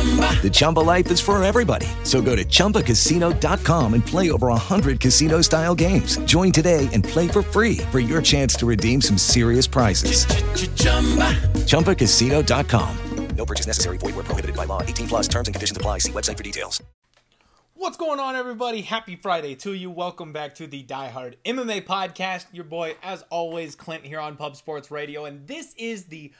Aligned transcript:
The 0.00 0.50
Chumba 0.50 0.80
life 0.80 1.10
is 1.10 1.20
for 1.20 1.42
everybody. 1.42 1.86
So 2.04 2.22
go 2.22 2.34
to 2.34 2.42
ChumbaCasino.com 2.42 3.92
and 3.92 4.06
play 4.06 4.30
over 4.30 4.46
100 4.46 4.98
casino 4.98 5.42
style 5.42 5.74
games. 5.74 6.16
Join 6.24 6.52
today 6.52 6.88
and 6.94 7.04
play 7.04 7.28
for 7.28 7.42
free 7.42 7.76
for 7.90 8.00
your 8.00 8.22
chance 8.22 8.54
to 8.54 8.66
redeem 8.66 9.02
some 9.02 9.18
serious 9.18 9.66
prizes. 9.66 10.24
ChumbaCasino.com. 11.66 12.96
No 13.36 13.44
purchase 13.44 13.66
necessary. 13.66 13.98
Void 13.98 14.14
where 14.14 14.24
prohibited 14.24 14.56
by 14.56 14.64
law. 14.64 14.82
18 14.82 15.08
plus 15.08 15.28
terms 15.28 15.48
and 15.48 15.54
conditions 15.54 15.76
apply. 15.76 15.98
See 15.98 16.12
website 16.12 16.36
for 16.36 16.42
details. 16.42 16.82
What's 17.74 17.96
going 17.96 18.20
on, 18.20 18.36
everybody? 18.36 18.82
Happy 18.82 19.16
Friday 19.16 19.54
to 19.56 19.72
you. 19.74 19.90
Welcome 19.90 20.32
back 20.32 20.54
to 20.56 20.66
the 20.66 20.82
Die 20.82 21.08
Hard 21.08 21.36
MMA 21.44 21.84
podcast. 21.84 22.46
Your 22.52 22.64
boy, 22.64 22.96
as 23.02 23.22
always, 23.30 23.74
Clint 23.74 24.04
here 24.04 24.20
on 24.20 24.36
Pub 24.36 24.56
Sports 24.56 24.90
Radio. 24.90 25.26
And 25.26 25.46
this 25.46 25.74
is 25.78 26.04
the 26.04 26.32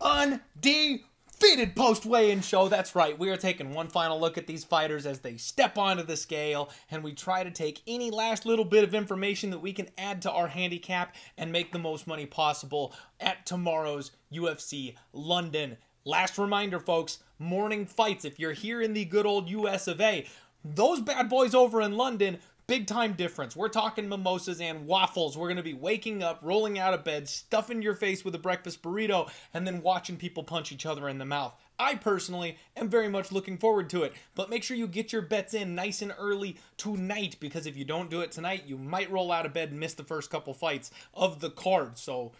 undefeated 0.00 1.04
defeated 1.38 1.76
post 1.76 2.06
weigh-in 2.06 2.40
show. 2.40 2.68
That's 2.68 2.94
right. 2.94 3.18
We 3.18 3.28
are 3.28 3.36
taking 3.36 3.74
one 3.74 3.88
final 3.88 4.18
look 4.18 4.38
at 4.38 4.46
these 4.46 4.64
fighters 4.64 5.04
as 5.06 5.20
they 5.20 5.36
step 5.36 5.76
onto 5.76 6.02
the 6.02 6.16
scale, 6.16 6.70
and 6.90 7.04
we 7.04 7.12
try 7.12 7.44
to 7.44 7.50
take 7.50 7.82
any 7.86 8.10
last 8.10 8.46
little 8.46 8.64
bit 8.64 8.84
of 8.84 8.94
information 8.94 9.50
that 9.50 9.58
we 9.58 9.72
can 9.72 9.88
add 9.98 10.22
to 10.22 10.30
our 10.30 10.48
handicap 10.48 11.14
and 11.36 11.52
make 11.52 11.72
the 11.72 11.78
most 11.78 12.06
money 12.06 12.26
possible 12.26 12.94
at 13.20 13.44
tomorrow's 13.44 14.12
UFC 14.32 14.94
London. 15.12 15.76
Last 16.04 16.38
reminder, 16.38 16.80
folks, 16.80 17.18
morning 17.38 17.84
fights. 17.84 18.24
If 18.24 18.38
you're 18.38 18.52
here 18.52 18.80
in 18.80 18.94
the 18.94 19.04
good 19.04 19.26
old 19.26 19.50
US 19.50 19.88
of 19.88 20.00
A, 20.00 20.26
those 20.64 21.00
bad 21.00 21.28
boys 21.28 21.54
over 21.54 21.82
in 21.82 21.96
London 21.96 22.38
Big 22.68 22.88
time 22.88 23.12
difference. 23.12 23.54
We're 23.54 23.68
talking 23.68 24.08
mimosas 24.08 24.60
and 24.60 24.88
waffles. 24.88 25.38
We're 25.38 25.46
going 25.46 25.56
to 25.56 25.62
be 25.62 25.72
waking 25.72 26.24
up, 26.24 26.40
rolling 26.42 26.80
out 26.80 26.94
of 26.94 27.04
bed, 27.04 27.28
stuffing 27.28 27.80
your 27.80 27.94
face 27.94 28.24
with 28.24 28.34
a 28.34 28.40
breakfast 28.40 28.82
burrito, 28.82 29.30
and 29.54 29.64
then 29.64 29.82
watching 29.82 30.16
people 30.16 30.42
punch 30.42 30.72
each 30.72 30.84
other 30.84 31.08
in 31.08 31.18
the 31.18 31.24
mouth. 31.24 31.54
I 31.78 31.94
personally 31.94 32.58
am 32.76 32.88
very 32.88 33.08
much 33.08 33.30
looking 33.30 33.56
forward 33.56 33.88
to 33.90 34.02
it, 34.02 34.14
but 34.34 34.50
make 34.50 34.64
sure 34.64 34.76
you 34.76 34.88
get 34.88 35.12
your 35.12 35.22
bets 35.22 35.54
in 35.54 35.76
nice 35.76 36.02
and 36.02 36.12
early 36.18 36.56
tonight 36.76 37.36
because 37.38 37.66
if 37.66 37.76
you 37.76 37.84
don't 37.84 38.10
do 38.10 38.20
it 38.22 38.32
tonight, 38.32 38.64
you 38.66 38.76
might 38.76 39.12
roll 39.12 39.30
out 39.30 39.46
of 39.46 39.52
bed 39.52 39.70
and 39.70 39.78
miss 39.78 39.94
the 39.94 40.02
first 40.02 40.28
couple 40.30 40.52
fights 40.52 40.90
of 41.14 41.38
the 41.38 41.50
card. 41.50 41.98
So 41.98 42.32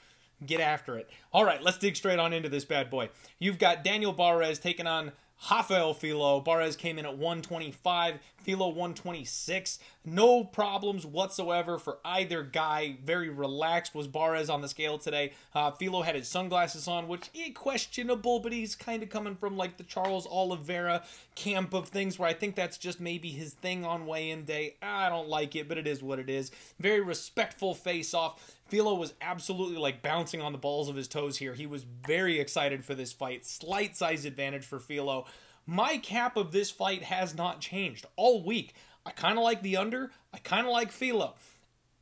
get 0.45 0.59
after 0.59 0.99
it. 0.99 1.09
All 1.33 1.45
right, 1.45 1.63
let's 1.63 1.79
dig 1.79 1.95
straight 1.95 2.19
on 2.19 2.33
into 2.33 2.49
this 2.49 2.65
bad 2.65 2.91
boy. 2.91 3.11
You've 3.39 3.59
got 3.59 3.85
Daniel 3.85 4.13
Barez 4.13 4.61
taking 4.61 4.89
on 4.89 5.13
Rafael 5.51 5.95
Filho. 5.95 6.41
Barez 6.41 6.77
came 6.77 6.99
in 6.99 7.07
at 7.07 7.17
125, 7.19 8.19
Filho 8.39 8.69
126. 8.69 9.79
No 10.05 10.45
problems 10.45 11.05
whatsoever 11.05 11.79
for 11.79 11.99
either 12.05 12.43
guy. 12.43 12.97
Very 13.05 13.29
relaxed 13.29 13.95
was 13.95 14.09
Barez 14.09 14.53
on 14.53 14.63
the 14.63 14.69
scale 14.69 14.99
today. 14.99 15.33
Uh, 15.55 15.71
Filho 15.71 16.03
had 16.03 16.15
his 16.15 16.29
sunglasses 16.29 16.89
on, 16.89 17.09
which 17.09 17.31
is 17.35 17.55
questionable, 17.55 18.41
but 18.41 18.53
he's 18.53 18.75
kind 18.75 19.03
of 19.03 19.11
coming 19.11 19.37
from 19.37 19.57
like 19.57 19.77
the 19.77 19.85
Charles 19.85 20.27
Oliveira 20.27 21.03
camp 21.37 21.75
of 21.75 21.89
things 21.89 22.19
where 22.19 22.29
I 22.29 22.33
think 22.33 22.57
that's 22.57 22.79
just 22.79 22.99
maybe 22.99 23.29
his 23.29 23.53
thing 23.53 23.85
on 23.85 24.07
weigh-in 24.07 24.45
day. 24.45 24.77
I 24.83 25.09
don't 25.09 25.29
like 25.29 25.55
it, 25.55 25.69
but 25.69 25.79
it 25.79 25.87
is 25.87 26.03
what 26.03 26.19
it 26.19 26.29
is. 26.29 26.51
Very 26.81 27.01
respectful 27.01 27.75
face-off. 27.75 28.57
Filho 28.67 28.95
was 28.95 29.15
absolutely 29.21 29.77
like 29.77 30.03
bouncing 30.03 30.41
on 30.41 30.51
the 30.51 30.59
balls 30.59 30.89
of 30.89 30.97
his 30.97 31.07
toes 31.07 31.37
here. 31.37 31.55
He 31.55 31.67
was 31.67 31.85
very 31.85 32.41
excited 32.41 32.85
for 32.85 32.95
this 32.95 33.13
fight. 33.13 33.47
Slight 33.47 33.97
size 33.97 34.25
advantage 34.25 34.65
for 34.65 34.81
Filho. 34.81 35.27
My 35.67 35.99
cap 35.99 36.37
of 36.37 36.53
this 36.53 36.71
fight 36.71 37.05
has 37.05 37.37
not 37.37 37.61
changed 37.61 38.07
all 38.17 38.43
week. 38.43 38.75
I 39.05 39.11
kind 39.11 39.39
of 39.39 39.45
like 39.45 39.63
the 39.63 39.77
under. 39.77 40.11
I 40.33 40.39
kind 40.39 40.67
of 40.67 40.73
like 40.73 40.91
Filho. 40.91 41.35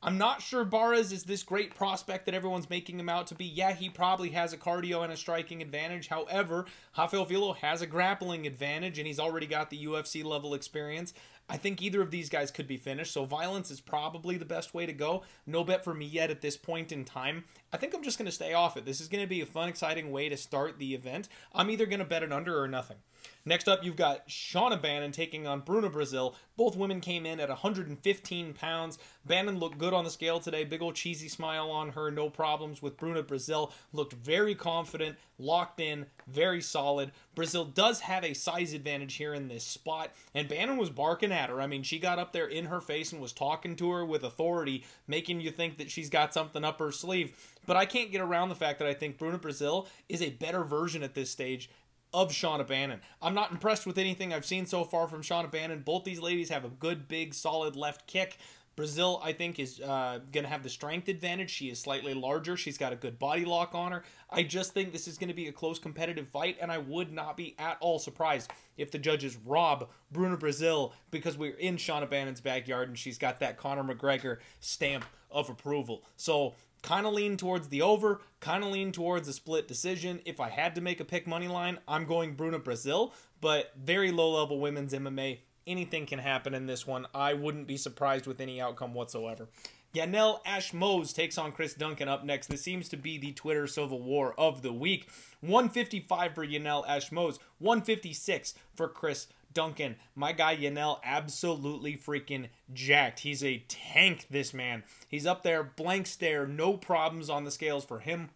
I'm 0.07 0.19
not 0.19 0.43
sure 0.43 0.67
Barez 0.67 1.13
is 1.13 1.25
this 1.25 1.43
great 1.43 1.75
prospect 1.75 2.27
that 2.27 2.35
everyone's 2.35 2.69
making 2.69 3.01
him 3.01 3.09
out 3.09 3.27
to 3.29 3.35
be. 3.35 3.47
Yeah, 3.47 3.73
he 3.73 3.89
probably 3.89 4.29
has 4.31 4.53
a 4.53 4.59
cardio 4.59 5.03
and 5.03 5.11
a 5.11 5.17
striking 5.17 5.63
advantage. 5.63 6.09
However, 6.09 6.67
Rafael 6.97 7.25
Filho 7.25 7.55
has 7.55 7.81
a 7.81 7.87
grappling 7.87 8.47
advantage 8.47 8.99
and 8.99 9.07
he's 9.07 9.19
already 9.19 9.47
got 9.47 9.71
the 9.71 9.87
UFC 9.87 10.23
level 10.23 10.53
experience. 10.53 11.15
I 11.49 11.59
think 11.59 11.83
either 11.83 12.01
of 12.01 12.11
these 12.11 12.31
guys 12.31 12.51
could 12.51 12.67
be 12.67 12.79
finished, 12.79 13.13
so 13.13 13.27
violence 13.27 13.71
is 13.71 13.81
probably 13.81 14.39
the 14.39 14.47
best 14.47 14.73
way 14.73 14.87
to 14.87 14.95
go. 14.95 15.25
No 15.47 15.63
bet 15.63 15.85
for 15.85 15.93
me 15.93 16.07
yet 16.07 16.31
at 16.31 16.41
this 16.41 16.57
point 16.57 16.91
in 16.91 17.05
time. 17.05 17.45
I 17.71 17.77
think 17.77 17.95
I'm 17.95 18.03
just 18.03 18.17
going 18.17 18.27
to 18.27 18.33
stay 18.33 18.55
off 18.55 18.79
it. 18.79 18.87
This 18.87 19.01
is 19.01 19.09
going 19.09 19.23
to 19.23 19.29
be 19.29 19.43
a 19.43 19.47
fun, 19.47 19.69
exciting 19.69 20.11
way 20.11 20.31
to 20.31 20.39
start 20.39 20.79
the 20.79 20.95
event. 20.95 21.29
I'm 21.53 21.71
either 21.71 21.85
going 21.85 21.99
to 21.99 22.05
bet 22.05 22.23
an 22.23 22.33
under 22.33 22.59
or 22.59 22.67
nothing. 22.67 22.97
Next 23.45 23.69
up, 23.69 23.85
you've 23.85 23.97
got 23.97 24.29
Shauna 24.29 24.81
Bannon 24.81 25.13
taking 25.13 25.47
on 25.47 25.61
Bruna 25.61 25.91
Brasil. 25.91 26.35
Both 26.57 26.77
women 26.77 27.01
came 27.01 27.27
in 27.27 27.41
at 27.41 27.49
115 27.49 28.55
pounds. 28.55 28.99
Bannon 29.27 29.59
looked 29.59 29.79
good 29.79 29.93
on 29.93 30.05
the 30.05 30.11
scale 30.11 30.41
today. 30.41 30.65
Big 30.65 30.83
old 30.83 30.95
cheesy 30.95 31.29
smile 31.29 31.71
on 31.71 31.91
her. 31.91 32.11
No 32.11 32.31
problems 32.31 32.81
with 32.81 32.97
Bruna 32.97 33.23
Brasil. 33.23 33.73
Looked 33.93 34.15
very 34.15 34.55
confident, 34.55 35.17
locked 35.39 35.81
in, 35.81 36.07
very 36.27 36.63
solid. 36.63 37.13
Brasil 37.35 37.65
does 37.65 38.01
have 38.01 38.25
a 38.25 38.35
size 38.35 38.73
advantage 38.73 39.15
here 39.15 39.35
in 39.35 39.49
this 39.49 39.65
spot, 39.65 40.11
and 40.35 40.49
Bannon 40.49 40.77
was 40.77 40.91
barking 40.91 41.33
at 41.33 41.51
her. 41.51 41.61
I 41.61 41.67
mean, 41.67 41.83
she 41.83 41.99
got 41.99 42.19
up 42.19 42.33
there 42.33 42.47
in 42.47 42.67
her 42.67 42.81
face 42.81 43.13
and 43.13 43.21
was 43.21 43.33
talking 43.33 43.77
to 43.77 43.91
her 43.91 44.05
with 44.05 44.25
authority, 44.25 44.85
making 45.07 45.41
you 45.41 45.51
think 45.51 45.79
that 45.79 45.91
she's 45.91 46.11
got 46.11 46.35
something 46.35 46.65
up 46.65 46.79
her 46.79 46.93
sleeve. 46.93 47.37
But 47.67 47.77
I 47.77 47.87
can't 47.87 48.13
get 48.13 48.21
around 48.21 48.49
the 48.49 48.55
fact 48.55 48.79
that 48.79 48.89
I 48.89 48.95
think 48.95 49.19
Bruna 49.19 49.39
Brasil 49.39 49.89
is 50.09 50.23
a 50.23 50.31
better 50.31 50.65
version 50.65 51.03
at 51.03 51.15
this 51.15 51.31
stage 51.31 51.71
of 52.15 52.31
Shauna 52.31 52.67
Bannon. 52.67 53.01
I'm 53.21 53.35
not 53.35 53.51
impressed 53.51 53.87
with 53.87 53.99
anything 53.99 54.33
I've 54.33 54.47
seen 54.47 54.67
so 54.67 54.85
far 54.85 55.09
from 55.09 55.23
Shauna 55.23 55.51
Bannon. 55.51 55.81
Both 55.81 56.05
these 56.05 56.21
ladies 56.21 56.49
have 56.51 56.65
a 56.65 56.69
good, 56.69 57.09
big, 57.09 57.35
solid 57.35 57.75
left 57.75 58.07
kick. 58.07 58.39
Brasil, 58.77 59.21
I 59.23 59.33
think, 59.33 59.59
is 59.59 59.81
uh, 59.81 60.21
going 60.33 60.45
to 60.45 60.51
have 60.51 60.63
the 60.63 60.69
strength 60.69 61.09
advantage. 61.09 61.51
She 61.51 61.71
is 61.71 61.81
slightly 61.81 62.15
larger. 62.15 62.57
She's 62.57 62.79
got 62.79 62.93
a 62.93 62.97
good 62.97 63.19
body 63.19 63.45
lock 63.45 63.75
on 63.75 63.93
her. 63.93 64.03
I 64.31 64.43
just 64.43 64.73
think 64.75 64.93
this 64.93 65.07
is 65.07 65.19
going 65.19 65.29
to 65.29 65.35
be 65.35 65.49
a 65.49 65.53
close 65.53 65.79
competitive 65.79 66.29
fight, 66.29 66.57
and 66.61 66.73
I 66.73 66.79
would 66.79 67.13
not 67.13 67.37
be 67.37 67.55
at 67.59 67.77
all 67.81 67.99
surprised 67.99 68.51
if 68.77 68.91
the 68.91 68.99
judges 68.99 69.37
rob 69.45 69.89
Bruna 70.11 70.37
Brasil 70.37 70.93
because 71.11 71.39
we're 71.39 71.57
in 71.57 71.77
Shauna 71.77 72.09
Bannon's 72.09 72.41
backyard 72.41 72.89
and 72.89 72.99
she's 72.99 73.19
got 73.19 73.41
that 73.41 73.57
Conor 73.57 73.85
McGregor 73.85 74.39
stamp 74.61 75.05
of 75.31 75.49
approval. 75.49 76.05
So 76.17 76.55
kind 76.83 77.07
of 77.07 77.15
lean 77.15 77.37
towards 77.37 77.69
the 77.69 77.83
over, 77.83 78.21
kind 78.41 78.63
of 78.63 78.71
lean 78.71 78.93
towards 78.93 79.27
a 79.27 79.33
split 79.33 79.67
decision. 79.67 80.21
If 80.25 80.41
I 80.41 80.51
had 80.51 80.75
to 80.75 80.81
make 80.81 81.01
a 81.01 81.05
pick 81.05 81.27
money 81.27 81.49
line, 81.49 81.79
I'm 81.89 82.05
going 82.05 82.35
Bruna 82.35 82.59
Brasil, 82.59 83.15
but 83.41 83.73
very 83.77 84.11
low 84.11 84.39
level 84.39 84.61
women's 84.61 84.93
MMA 84.93 85.39
anything 85.67 86.07
can 86.07 86.19
happen 86.19 86.55
in 86.55 86.67
this 86.67 86.87
one. 86.87 87.07
I 87.15 87.35
wouldn't 87.35 87.67
be 87.67 87.77
surprised 87.77 88.27
with 88.27 88.41
any 88.41 88.61
outcome 88.61 88.95
whatsoever. 88.95 89.49
Yanal 89.95 90.43
Ashmouz 90.45 91.15
takes 91.15 91.39
on 91.39 91.53
Chris 91.53 91.75
Duncan 91.75 92.09
up 92.09 92.25
next. 92.25 92.49
This 92.49 92.63
seems 92.63 92.89
to 92.89 92.97
be 92.97 93.17
the 93.17 93.33
Twitter 93.33 93.67
civil 93.69 94.03
war 94.03 94.35
of 94.37 94.63
the 94.63 94.73
week. 94.73 95.09
155 95.41 96.35
for 96.35 96.45
Yanal 96.45 96.85
Ashmouz, 96.87 97.39
156 97.59 98.55
for 98.75 98.89
Chris 98.89 99.29
Duncan. 99.53 99.95
My 100.17 100.33
guy 100.33 100.57
Yanal 100.57 100.99
absolutely 101.05 101.97
freaking 101.97 102.49
jacked. 102.73 103.21
He's 103.21 103.45
a 103.45 103.65
tank, 103.69 104.27
this 104.29 104.53
man. 104.53 104.83
He's 105.07 105.27
up 105.27 105.45
there, 105.45 105.63
blank 105.63 106.09
stare, 106.09 106.47
no 106.47 106.77
problems 106.77 107.31
on 107.31 107.45
the 107.45 107.53
scales 107.53 107.85
for 107.85 108.01
him. 108.01 108.31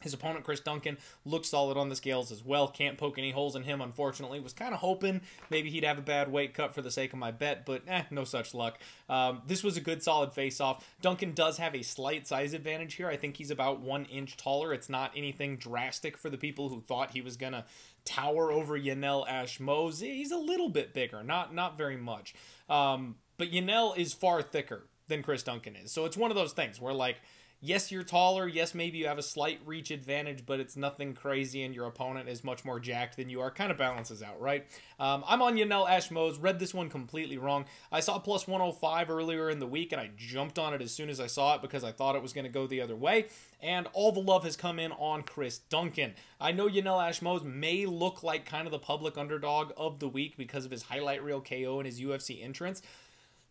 His 0.00 0.14
opponent, 0.14 0.44
Chris 0.44 0.60
Duncan, 0.60 0.96
looks 1.24 1.48
solid 1.48 1.76
on 1.76 1.88
the 1.88 1.96
scales 1.96 2.30
as 2.30 2.44
well. 2.44 2.68
Can't 2.68 2.96
poke 2.96 3.18
any 3.18 3.32
holes 3.32 3.56
in 3.56 3.64
him, 3.64 3.80
unfortunately. 3.80 4.38
Was 4.38 4.52
kind 4.52 4.72
of 4.72 4.80
hoping 4.80 5.22
maybe 5.50 5.70
he'd 5.70 5.84
have 5.84 5.98
a 5.98 6.02
bad 6.02 6.30
weight 6.30 6.54
cut 6.54 6.72
for 6.74 6.82
the 6.82 6.90
sake 6.90 7.12
of 7.12 7.18
my 7.18 7.30
bet, 7.30 7.66
but 7.66 7.82
eh, 7.88 8.04
no 8.10 8.24
such 8.24 8.54
luck. 8.54 8.78
Um, 9.08 9.42
this 9.46 9.64
was 9.64 9.76
a 9.76 9.80
good, 9.80 10.02
solid 10.02 10.32
face 10.32 10.60
off. 10.60 10.88
Duncan 11.00 11.32
does 11.32 11.58
have 11.58 11.74
a 11.74 11.82
slight 11.82 12.26
size 12.26 12.52
advantage 12.52 12.94
here. 12.94 13.08
I 13.08 13.16
think 13.16 13.36
he's 13.36 13.50
about 13.50 13.80
one 13.80 14.04
inch 14.04 14.36
taller. 14.36 14.72
It's 14.72 14.88
not 14.88 15.12
anything 15.16 15.56
drastic 15.56 16.16
for 16.16 16.30
the 16.30 16.38
people 16.38 16.68
who 16.68 16.80
thought 16.80 17.10
he 17.10 17.20
was 17.20 17.36
going 17.36 17.52
to 17.54 17.64
tower 18.04 18.52
over 18.52 18.78
Yanal 18.78 19.28
Ashmouz. 19.28 20.00
He's 20.00 20.30
a 20.30 20.38
little 20.38 20.68
bit 20.68 20.94
bigger, 20.94 21.22
not, 21.24 21.54
not 21.54 21.76
very 21.76 21.96
much. 21.96 22.34
Um, 22.68 23.16
but 23.36 23.50
Yanal 23.50 23.96
is 23.96 24.12
far 24.12 24.42
thicker 24.42 24.86
than 25.08 25.22
Chris 25.22 25.42
Duncan 25.42 25.74
is. 25.76 25.90
So 25.90 26.04
it's 26.04 26.16
one 26.16 26.30
of 26.30 26.36
those 26.36 26.52
things 26.52 26.80
where, 26.80 26.94
like, 26.94 27.16
yes, 27.60 27.90
you're 27.90 28.02
taller. 28.02 28.46
Yes, 28.46 28.74
maybe 28.74 28.98
you 28.98 29.06
have 29.06 29.18
a 29.18 29.22
slight 29.22 29.60
reach 29.64 29.90
advantage, 29.90 30.44
but 30.46 30.60
it's 30.60 30.76
nothing 30.76 31.14
crazy, 31.14 31.62
and 31.62 31.74
your 31.74 31.86
opponent 31.86 32.28
is 32.28 32.44
much 32.44 32.64
more 32.64 32.80
jacked 32.80 33.16
than 33.16 33.28
you 33.28 33.40
are. 33.40 33.50
Kind 33.50 33.70
of 33.70 33.78
balances 33.78 34.22
out, 34.22 34.40
right? 34.40 34.66
Um, 34.98 35.24
I'm 35.26 35.42
on 35.42 35.56
Yanal 35.56 35.88
Ashmouz. 35.88 36.40
Read 36.40 36.58
this 36.58 36.74
one 36.74 36.88
completely 36.88 37.38
wrong. 37.38 37.64
I 37.90 38.00
saw 38.00 38.18
plus 38.18 38.46
105 38.46 39.10
earlier 39.10 39.50
in 39.50 39.58
the 39.58 39.66
week, 39.66 39.92
and 39.92 40.00
I 40.00 40.10
jumped 40.16 40.58
on 40.58 40.74
it 40.74 40.82
as 40.82 40.92
soon 40.92 41.10
as 41.10 41.20
I 41.20 41.26
saw 41.26 41.54
it 41.56 41.62
because 41.62 41.84
I 41.84 41.92
thought 41.92 42.16
it 42.16 42.22
was 42.22 42.32
going 42.32 42.46
to 42.46 42.50
go 42.50 42.66
the 42.66 42.80
other 42.80 42.96
way. 42.96 43.26
And 43.60 43.88
all 43.92 44.12
the 44.12 44.20
love 44.20 44.44
has 44.44 44.56
come 44.56 44.78
in 44.78 44.92
on 44.92 45.22
Chris 45.22 45.58
Duncan. 45.58 46.14
I 46.40 46.52
know 46.52 46.68
Yanal 46.68 47.08
Ashmouz 47.08 47.42
may 47.42 47.86
look 47.86 48.22
like 48.22 48.46
kind 48.46 48.66
of 48.66 48.70
the 48.70 48.78
public 48.78 49.18
underdog 49.18 49.72
of 49.76 49.98
the 49.98 50.08
week 50.08 50.36
because 50.36 50.64
of 50.64 50.70
his 50.70 50.82
highlight 50.82 51.24
reel 51.24 51.40
KO 51.40 51.80
and 51.80 51.86
his 51.86 52.00
UFC 52.00 52.42
entrance. 52.42 52.82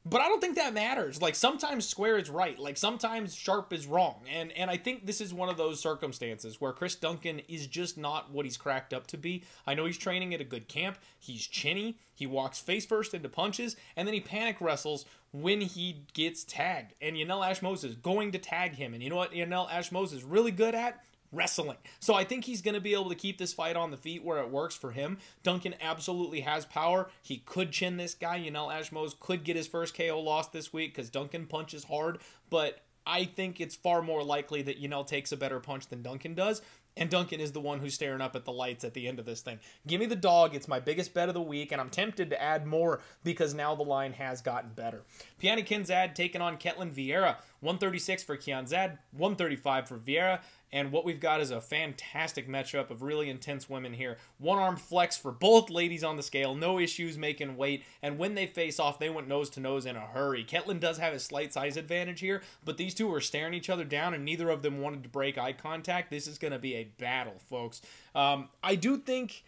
But 0.09 0.21
I 0.21 0.27
don't 0.27 0.39
think 0.39 0.55
that 0.55 0.73
matters. 0.73 1.21
Like 1.21 1.35
sometimes 1.35 1.87
square 1.87 2.17
is 2.17 2.29
right. 2.29 2.57
Like 2.57 2.77
sometimes 2.77 3.35
sharp 3.35 3.73
is 3.73 3.87
wrong. 3.87 4.21
And 4.31 4.51
and 4.53 4.69
I 4.69 4.77
think 4.77 5.05
this 5.05 5.19
is 5.19 5.33
one 5.33 5.49
of 5.49 5.57
those 5.57 5.79
circumstances 5.79 6.61
where 6.61 6.71
Chris 6.71 6.95
Duncan 6.95 7.39
is 7.47 7.67
just 7.67 7.97
not 7.97 8.31
what 8.31 8.45
he's 8.45 8.57
cracked 8.57 8.93
up 8.93 9.07
to 9.07 9.17
be. 9.17 9.43
I 9.65 9.73
know 9.73 9.85
he's 9.85 9.97
training 9.97 10.33
at 10.33 10.41
a 10.41 10.45
good 10.45 10.67
camp. 10.67 10.97
He's 11.19 11.45
chinny. 11.45 11.97
He 12.13 12.25
walks 12.25 12.59
face 12.59 12.85
first 12.85 13.13
into 13.13 13.29
punches, 13.29 13.75
and 13.95 14.07
then 14.07 14.13
he 14.13 14.21
panic 14.21 14.57
wrestles 14.61 15.05
when 15.31 15.61
he 15.61 16.03
gets 16.13 16.43
tagged. 16.43 16.93
And 17.01 17.15
Yanal 17.15 17.47
Ashmouz 17.47 17.83
is 17.83 17.95
going 17.95 18.31
to 18.31 18.39
tag 18.39 18.75
him. 18.75 18.93
And 18.93 19.03
you 19.03 19.09
know 19.09 19.17
what 19.17 19.33
Yanal 19.33 19.69
Ashmouz 19.69 20.13
is 20.13 20.23
really 20.23 20.51
good 20.51 20.73
at? 20.73 21.03
Wrestling. 21.31 21.77
So 21.99 22.13
I 22.13 22.23
think 22.23 22.45
he's 22.45 22.61
going 22.61 22.75
to 22.75 22.81
be 22.81 22.93
able 22.93 23.09
to 23.09 23.15
keep 23.15 23.37
this 23.37 23.53
fight 23.53 23.75
on 23.75 23.91
the 23.91 23.97
feet 23.97 24.23
where 24.23 24.39
it 24.39 24.49
works 24.49 24.75
for 24.75 24.91
him. 24.91 25.17
Duncan 25.43 25.75
absolutely 25.81 26.41
has 26.41 26.65
power. 26.65 27.09
He 27.21 27.37
could 27.37 27.71
chin 27.71 27.97
this 27.97 28.13
guy. 28.13 28.37
You 28.37 28.51
know, 28.51 28.67
Ashmouz 28.67 29.19
could 29.19 29.43
get 29.43 29.55
his 29.55 29.67
first 29.67 29.95
KO 29.95 30.19
loss 30.19 30.49
this 30.49 30.71
week 30.71 30.95
because 30.95 31.09
Duncan 31.09 31.45
punches 31.45 31.85
hard, 31.85 32.19
but 32.49 32.81
I 33.05 33.25
think 33.25 33.61
it's 33.61 33.75
far 33.75 34.01
more 34.01 34.23
likely 34.23 34.61
that 34.63 34.81
Yanal 34.81 35.07
takes 35.07 35.31
a 35.31 35.37
better 35.37 35.59
punch 35.59 35.87
than 35.87 36.01
Duncan 36.01 36.33
does. 36.33 36.61
And 36.97 37.09
Duncan 37.09 37.39
is 37.39 37.51
the 37.51 37.61
one 37.61 37.79
who's 37.79 37.93
staring 37.93 38.21
up 38.21 38.35
at 38.35 38.43
the 38.43 38.51
lights 38.51 38.83
at 38.83 38.93
the 38.93 39.07
end 39.07 39.19
of 39.19 39.25
this 39.25 39.41
thing. 39.41 39.59
Give 39.85 39.99
me 39.99 40.07
the 40.07 40.15
dog. 40.15 40.55
It's 40.55 40.67
my 40.67 40.79
biggest 40.79 41.13
bet 41.13 41.29
of 41.29 41.35
the 41.35 41.41
week, 41.41 41.71
and 41.71 41.79
I'm 41.79 41.89
tempted 41.89 42.29
to 42.31 42.41
add 42.41 42.65
more 42.65 43.01
because 43.23 43.53
now 43.53 43.75
the 43.75 43.83
line 43.83 44.13
has 44.13 44.41
gotten 44.41 44.71
better. 44.71 45.03
Pannie 45.39 45.63
Kianzad 45.63 46.15
taking 46.15 46.41
on 46.41 46.57
Ketlen 46.57 46.91
Vieira. 46.91 47.37
136 47.61 48.23
for 48.23 48.37
Kianzad, 48.37 48.99
135 49.11 49.87
for 49.87 49.97
Vieira. 49.97 50.41
And 50.71 50.91
what 50.91 51.05
we've 51.05 51.19
got 51.19 51.39
is 51.39 51.49
a 51.49 51.61
fantastic 51.61 52.47
matchup 52.47 52.89
of 52.91 53.01
really 53.01 53.29
intense 53.29 53.69
women 53.69 53.93
here. 53.93 54.17
One 54.37 54.59
arm 54.59 54.75
flex 54.75 55.17
for 55.17 55.31
both 55.31 55.69
ladies 55.69 56.03
on 56.03 56.17
the 56.17 56.23
scale, 56.23 56.55
no 56.55 56.77
issues 56.77 57.17
making 57.17 57.55
weight. 57.55 57.83
And 58.03 58.19
when 58.19 58.35
they 58.35 58.45
face 58.47 58.79
off, 58.79 58.99
they 58.99 59.09
went 59.09 59.29
nose 59.29 59.49
to 59.51 59.61
nose 59.61 59.85
in 59.85 59.95
a 59.95 60.01
hurry. 60.01 60.43
Ketlen 60.43 60.81
does 60.81 60.97
have 60.97 61.13
a 61.13 61.19
slight 61.19 61.53
size 61.53 61.77
advantage 61.77 62.19
here, 62.19 62.43
but 62.65 62.77
these 62.77 62.93
two 62.93 63.11
are 63.13 63.21
staring 63.21 63.53
each 63.53 63.69
other 63.69 63.85
down, 63.85 64.13
and 64.13 64.25
neither 64.25 64.49
of 64.49 64.61
them 64.61 64.81
wanted 64.81 65.03
to 65.03 65.09
break 65.09 65.37
eye 65.37 65.53
contact. 65.53 66.11
This 66.11 66.27
is 66.27 66.37
going 66.37 66.53
to 66.53 66.59
be 66.59 66.75
a 66.75 66.86
battle, 66.97 67.39
folks. 67.49 67.81
Um, 68.15 68.49
I 68.63 68.75
do 68.75 68.97
think. 68.97 69.43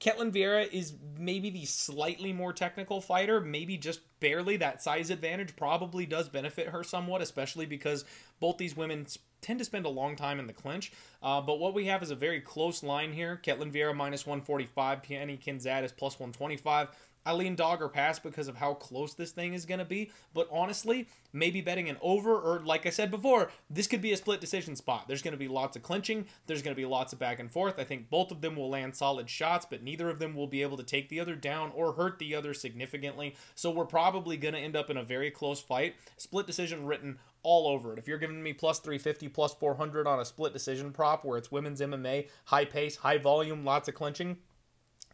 Ketlen 0.00 0.32
Vieira 0.32 0.70
is 0.70 0.92
maybe 1.18 1.48
the 1.48 1.64
slightly 1.64 2.32
more 2.32 2.52
technical 2.52 3.00
fighter, 3.00 3.40
maybe 3.40 3.78
just 3.78 4.00
barely. 4.20 4.56
That 4.58 4.82
size 4.82 5.08
advantage 5.08 5.56
probably 5.56 6.04
does 6.04 6.28
benefit 6.28 6.68
her 6.68 6.82
somewhat, 6.82 7.22
especially 7.22 7.64
because 7.64 8.04
both 8.38 8.58
these 8.58 8.76
women 8.76 9.06
tend 9.40 9.60
to 9.60 9.64
spend 9.64 9.86
a 9.86 9.90
long 9.90 10.16
time 10.16 10.40
in 10.40 10.46
the 10.46 10.52
clinch. 10.52 10.92
Uh, 11.22 11.40
but 11.40 11.58
what 11.58 11.74
we 11.74 11.86
have 11.86 12.02
is 12.02 12.10
a 12.10 12.14
very 12.14 12.40
close 12.40 12.82
line 12.82 13.12
here. 13.12 13.40
Ketlen 13.42 13.72
Vieira 13.72 13.94
minus 13.94 14.26
145, 14.26 15.02
Pannie 15.02 15.38
Kianzad 15.38 15.84
is 15.84 15.92
plus 15.92 16.18
125. 16.18 16.88
I 17.26 17.32
lean 17.32 17.54
dog 17.54 17.80
or 17.80 17.88
pass 17.88 18.18
because 18.18 18.48
of 18.48 18.56
how 18.56 18.74
close 18.74 19.14
this 19.14 19.30
thing 19.30 19.54
is 19.54 19.66
going 19.66 19.78
to 19.78 19.84
be. 19.84 20.10
But 20.32 20.48
honestly, 20.50 21.08
maybe 21.32 21.60
betting 21.60 21.88
an 21.88 21.96
over, 22.00 22.38
or 22.38 22.60
like 22.60 22.86
I 22.86 22.90
said 22.90 23.10
before, 23.10 23.50
this 23.70 23.86
could 23.86 24.02
be 24.02 24.12
a 24.12 24.16
split 24.16 24.40
decision 24.40 24.76
spot. 24.76 25.08
There's 25.08 25.22
going 25.22 25.32
to 25.32 25.38
be 25.38 25.48
lots 25.48 25.76
of 25.76 25.82
clinching, 25.82 26.26
there's 26.46 26.62
going 26.62 26.74
to 26.74 26.80
be 26.80 26.86
lots 26.86 27.12
of 27.12 27.18
back 27.18 27.40
and 27.40 27.50
forth. 27.50 27.78
I 27.78 27.84
think 27.84 28.10
both 28.10 28.30
of 28.30 28.40
them 28.40 28.56
will 28.56 28.70
land 28.70 28.94
solid 28.94 29.30
shots, 29.30 29.66
but 29.68 29.82
neither 29.82 30.08
of 30.08 30.18
them 30.18 30.34
will 30.34 30.46
be 30.46 30.62
able 30.62 30.76
to 30.76 30.82
take 30.82 31.08
the 31.08 31.20
other 31.20 31.34
down 31.34 31.72
or 31.74 31.92
hurt 31.92 32.18
the 32.18 32.34
other 32.34 32.54
significantly. 32.54 33.34
So 33.54 33.70
we're 33.70 33.84
probably 33.84 34.36
going 34.36 34.54
to 34.54 34.60
end 34.60 34.76
up 34.76 34.90
in 34.90 34.96
a 34.96 35.04
very 35.04 35.30
close 35.30 35.60
fight. 35.60 35.94
Split 36.16 36.46
decision 36.46 36.86
written 36.86 37.18
all 37.42 37.68
over 37.68 37.92
it. 37.92 37.98
If 37.98 38.08
you're 38.08 38.18
giving 38.18 38.42
me 38.42 38.52
plus 38.52 38.80
350, 38.80 39.28
plus 39.28 39.54
400 39.54 40.06
on 40.06 40.18
a 40.18 40.24
split 40.24 40.52
decision 40.52 40.92
prop 40.92 41.24
where 41.24 41.38
it's 41.38 41.52
women's 41.52 41.80
MMA, 41.80 42.28
high 42.46 42.64
pace, 42.64 42.96
high 42.96 43.18
volume, 43.18 43.64
lots 43.64 43.88
of 43.88 43.94
clinching, 43.94 44.38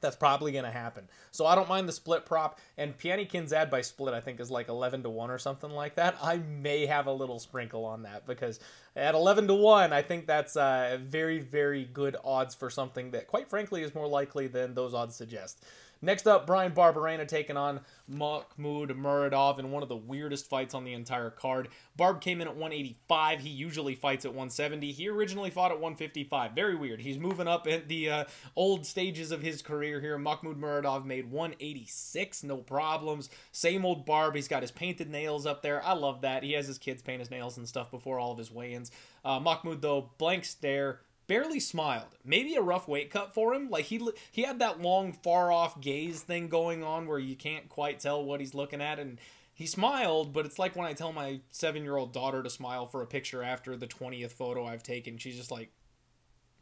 that's 0.00 0.16
probably 0.16 0.52
going 0.52 0.64
to 0.64 0.70
happen. 0.70 1.08
So 1.30 1.46
I 1.46 1.54
don't 1.54 1.68
mind 1.68 1.88
the 1.88 1.92
split 1.92 2.26
prop. 2.26 2.58
And 2.76 2.96
Pannie 2.96 3.26
Kianzad 3.26 3.70
by 3.70 3.82
split, 3.82 4.14
I 4.14 4.20
think, 4.20 4.40
is 4.40 4.50
like 4.50 4.68
11 4.68 5.02
to 5.02 5.10
1 5.10 5.30
or 5.30 5.38
something 5.38 5.70
like 5.70 5.96
that. 5.96 6.16
I 6.22 6.38
may 6.38 6.86
have 6.86 7.06
a 7.06 7.12
little 7.12 7.38
sprinkle 7.38 7.84
on 7.84 8.02
that 8.02 8.26
because 8.26 8.60
at 8.96 9.14
11 9.14 9.48
to 9.48 9.54
1, 9.54 9.92
I 9.92 10.02
think 10.02 10.26
that's 10.26 10.56
uh, 10.56 10.98
very, 11.02 11.38
very 11.38 11.84
good 11.84 12.16
odds 12.24 12.54
for 12.54 12.70
something 12.70 13.10
that, 13.12 13.26
quite 13.26 13.48
frankly, 13.48 13.82
is 13.82 13.94
more 13.94 14.08
likely 14.08 14.46
than 14.46 14.74
those 14.74 14.94
odds 14.94 15.16
suggest. 15.16 15.64
Next 16.02 16.26
up, 16.26 16.46
Bryan 16.46 16.72
Barberena 16.72 17.28
taking 17.28 17.58
on 17.58 17.80
Mahmoud 18.08 18.96
Muradov 18.96 19.58
in 19.58 19.70
one 19.70 19.82
of 19.82 19.90
the 19.90 19.96
weirdest 19.96 20.48
fights 20.48 20.72
on 20.72 20.84
the 20.84 20.94
entire 20.94 21.28
card. 21.28 21.68
Barb 21.94 22.22
came 22.22 22.40
in 22.40 22.48
at 22.48 22.56
185. 22.56 23.40
He 23.40 23.50
usually 23.50 23.94
fights 23.94 24.24
at 24.24 24.30
170. 24.30 24.92
He 24.92 25.08
originally 25.10 25.50
fought 25.50 25.72
at 25.72 25.78
155. 25.78 26.52
Very 26.52 26.74
weird. 26.74 27.02
He's 27.02 27.18
moving 27.18 27.46
up 27.46 27.66
at 27.66 27.88
the 27.88 28.08
uh, 28.08 28.24
old 28.56 28.86
stages 28.86 29.30
of 29.30 29.42
his 29.42 29.60
career 29.60 30.00
here. 30.00 30.16
Mahmoud 30.16 30.58
Muradov 30.58 31.04
made 31.04 31.30
186, 31.30 32.44
no 32.44 32.58
problems. 32.58 33.28
Same 33.52 33.84
old 33.84 34.06
Barb. 34.06 34.34
He's 34.34 34.48
got 34.48 34.62
his 34.62 34.70
painted 34.70 35.10
nails 35.10 35.44
up 35.44 35.60
there. 35.60 35.84
I 35.84 35.92
love 35.92 36.22
that. 36.22 36.42
He 36.42 36.52
has 36.52 36.66
his 36.66 36.78
kids 36.78 37.02
paint 37.02 37.20
his 37.20 37.30
nails 37.30 37.58
and 37.58 37.68
stuff 37.68 37.90
before 37.90 38.18
all 38.18 38.32
of 38.32 38.38
his 38.38 38.50
weigh-ins. 38.50 38.90
Uh, 39.22 39.38
Mahmoud, 39.38 39.82
though, 39.82 40.10
blank 40.16 40.46
stare 40.46 41.00
barely 41.30 41.60
smiled. 41.60 42.16
Maybe 42.24 42.56
a 42.56 42.60
rough 42.60 42.88
weight 42.88 43.08
cut 43.08 43.32
for 43.32 43.54
him. 43.54 43.70
Like 43.70 43.84
he 43.84 44.04
he 44.32 44.42
had 44.42 44.58
that 44.58 44.82
long 44.82 45.12
far 45.12 45.52
off 45.52 45.80
gaze 45.80 46.22
thing 46.22 46.48
going 46.48 46.82
on 46.82 47.06
where 47.06 47.20
you 47.20 47.36
can't 47.36 47.68
quite 47.68 48.00
tell 48.00 48.24
what 48.24 48.40
he's 48.40 48.52
looking 48.52 48.82
at 48.82 48.98
and 48.98 49.20
he 49.54 49.64
smiled, 49.66 50.32
but 50.32 50.44
it's 50.44 50.58
like 50.58 50.74
when 50.74 50.88
I 50.88 50.92
tell 50.92 51.12
my 51.12 51.40
7-year-old 51.52 52.12
daughter 52.12 52.42
to 52.42 52.50
smile 52.50 52.86
for 52.86 53.02
a 53.02 53.06
picture 53.06 53.44
after 53.44 53.76
the 53.76 53.86
20th 53.86 54.32
photo 54.32 54.66
I've 54.66 54.82
taken. 54.82 55.18
She's 55.18 55.36
just 55.36 55.52
like 55.52 55.70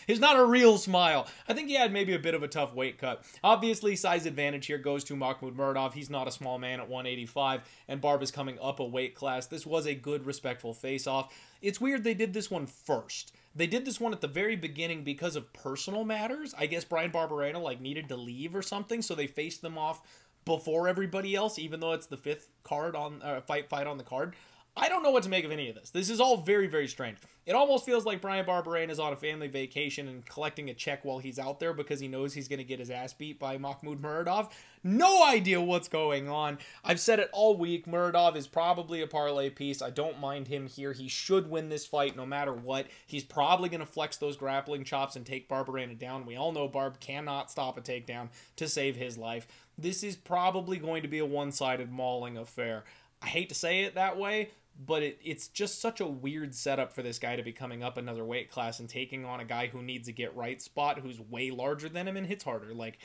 it's 0.08 0.20
not 0.20 0.40
a 0.40 0.46
real 0.46 0.78
smile. 0.78 1.28
I 1.48 1.54
think 1.54 1.68
he 1.68 1.76
had 1.76 1.92
maybe 1.92 2.14
a 2.14 2.20
bit 2.20 2.34
of 2.34 2.42
a 2.42 2.48
tough 2.48 2.74
weight 2.74 2.98
cut. 2.98 3.24
Obviously, 3.44 3.96
size 3.98 4.26
advantage 4.26 4.68
here 4.68 4.78
goes 4.78 5.04
to 5.06 5.16
Mahmoud 5.16 5.58
Muradov. 5.58 5.94
He's 5.94 6.10
not 6.10 6.28
a 6.28 6.32
small 6.32 6.58
man 6.58 6.80
at 6.80 6.90
185, 6.90 7.62
and 7.88 8.02
Barb 8.02 8.24
is 8.24 8.32
coming 8.32 8.58
up 8.62 8.80
a 8.80 8.86
weight 8.86 9.14
class. 9.14 9.46
This 9.46 9.66
was 9.66 9.86
a 9.86 9.94
good, 9.94 10.26
respectful 10.26 10.74
face 10.74 11.06
off. 11.06 11.34
It's 11.62 11.82
weird 11.82 12.04
they 12.04 12.14
did 12.14 12.34
this 12.34 12.50
one 12.50 12.66
first 12.66 13.34
They 13.60 13.68
did 13.68 13.84
this 13.84 14.00
one 14.00 14.14
at 14.14 14.22
the 14.22 14.28
very 14.30 14.56
beginning 14.56 15.04
because 15.04 15.36
of 15.36 15.52
personal 15.52 16.06
matters. 16.06 16.56
I 16.58 16.66
guess 16.66 16.86
Bryan 16.86 17.12
Barberena 17.12 17.62
like 17.62 17.82
needed 17.82 18.08
to 18.08 18.16
leave 18.16 18.56
or 18.56 18.62
something, 18.62 19.02
so 19.02 19.16
they 19.16 19.28
faced 19.28 19.62
them 19.62 19.78
off 19.78 20.02
before 20.46 20.88
everybody 20.88 21.36
else, 21.36 21.60
even 21.60 21.82
though 21.82 21.92
it's 21.92 22.08
the 22.08 22.16
fifth 22.16 22.48
card 22.64 22.96
on 22.96 23.22
uh, 23.22 23.42
fight 23.42 23.68
fight 23.68 23.86
on 23.86 23.98
the 23.98 24.06
card. 24.06 24.38
I 24.78 24.88
don't 24.88 25.04
know 25.04 25.12
what 25.12 25.24
to 25.24 25.30
make 25.30 25.44
of 25.44 25.52
any 25.52 25.70
of 25.70 25.76
this. 25.76 25.90
This 25.90 26.10
is 26.10 26.22
all 26.22 26.38
very, 26.38 26.68
very 26.68 26.88
strange. 26.88 27.18
It 27.46 27.54
almost 27.54 27.86
feels 27.86 28.06
like 28.06 28.22
Bryan 28.22 28.46
Barberena 28.46 28.92
is 28.92 29.00
on 29.00 29.12
a 29.12 29.18
family 29.18 29.48
vacation 29.48 30.08
and 30.08 30.26
collecting 30.26 30.70
a 30.70 30.74
check 30.74 31.04
while 31.04 31.18
he's 31.18 31.40
out 31.40 31.60
there 31.60 31.74
because 31.74 32.00
he 32.00 32.08
knows 32.08 32.34
he's 32.34 32.48
going 32.48 32.60
to 32.60 32.64
get 32.64 32.80
his 32.80 32.90
ass 32.90 33.12
beat 33.12 33.40
by 33.40 33.58
Mahmoud 33.58 34.02
Muradov. 34.02 34.52
No 34.84 35.26
idea 35.26 35.60
what's 35.60 35.90
going 35.90 36.30
on. 36.30 36.60
I've 36.84 37.00
said 37.00 37.20
it 37.20 37.30
all 37.34 37.58
week. 37.58 37.88
Muradov 37.88 38.36
is 38.36 38.48
probably 38.48 39.02
a 39.02 39.08
parlay 39.08 39.50
piece. 39.50 39.82
I 39.82 39.90
don't 39.90 40.20
mind 40.20 40.48
him 40.48 40.68
here. 40.68 40.94
He 40.94 41.08
should 41.08 41.50
win 41.50 41.70
this 41.70 41.86
fight 41.86 42.16
no 42.16 42.26
matter 42.26 42.54
what. 42.54 42.88
He's 43.06 43.24
probably 43.24 43.68
going 43.68 43.80
to 43.82 43.86
flex 43.86 44.18
those 44.18 44.38
grappling 44.38 44.84
chops 44.86 45.16
and 45.16 45.26
take 45.26 45.50
Barberena 45.50 45.98
down. 45.98 46.26
We 46.26 46.38
all 46.38 46.52
know 46.52 46.68
Barb 46.68 47.00
cannot 47.00 47.52
stop 47.52 47.78
a 47.78 47.82
takedown 47.82 48.30
to 48.56 48.70
save 48.70 48.96
his 48.96 49.18
life. 49.18 49.48
This 49.78 50.04
is 50.04 50.16
probably 50.16 50.78
going 50.78 51.02
to 51.02 51.08
be 51.08 51.20
a 51.20 51.26
one 51.26 51.52
sided 51.52 51.92
mauling 51.92 52.38
affair. 52.38 52.84
I 53.22 53.28
hate 53.28 53.50
to 53.50 53.56
say 53.56 53.82
it 53.82 53.96
that 53.96 54.18
way, 54.18 54.52
but 54.86 55.04
it, 55.04 55.20
it's 55.24 55.48
just 55.48 55.82
such 55.82 56.00
a 56.00 56.08
weird 56.08 56.56
setup 56.56 56.94
for 56.94 57.02
this 57.02 57.20
guy 57.20 57.36
to 57.36 57.44
be 57.44 57.52
coming 57.52 57.84
up 57.84 57.98
another 57.98 58.24
weight 58.24 58.50
class 58.50 58.80
and 58.80 58.88
taking 58.88 59.26
on 59.26 59.40
a 59.40 59.46
guy 59.46 59.68
who 59.68 59.82
needs 59.82 60.08
a 60.08 60.12
get 60.12 60.36
right 60.36 60.62
spot 60.62 61.00
who's 61.00 61.20
way 61.20 61.52
larger 61.52 61.90
than 61.90 62.08
him 62.08 62.18
and 62.18 62.28
hits 62.28 62.44
harder. 62.44 62.74
Like, 62.74 63.00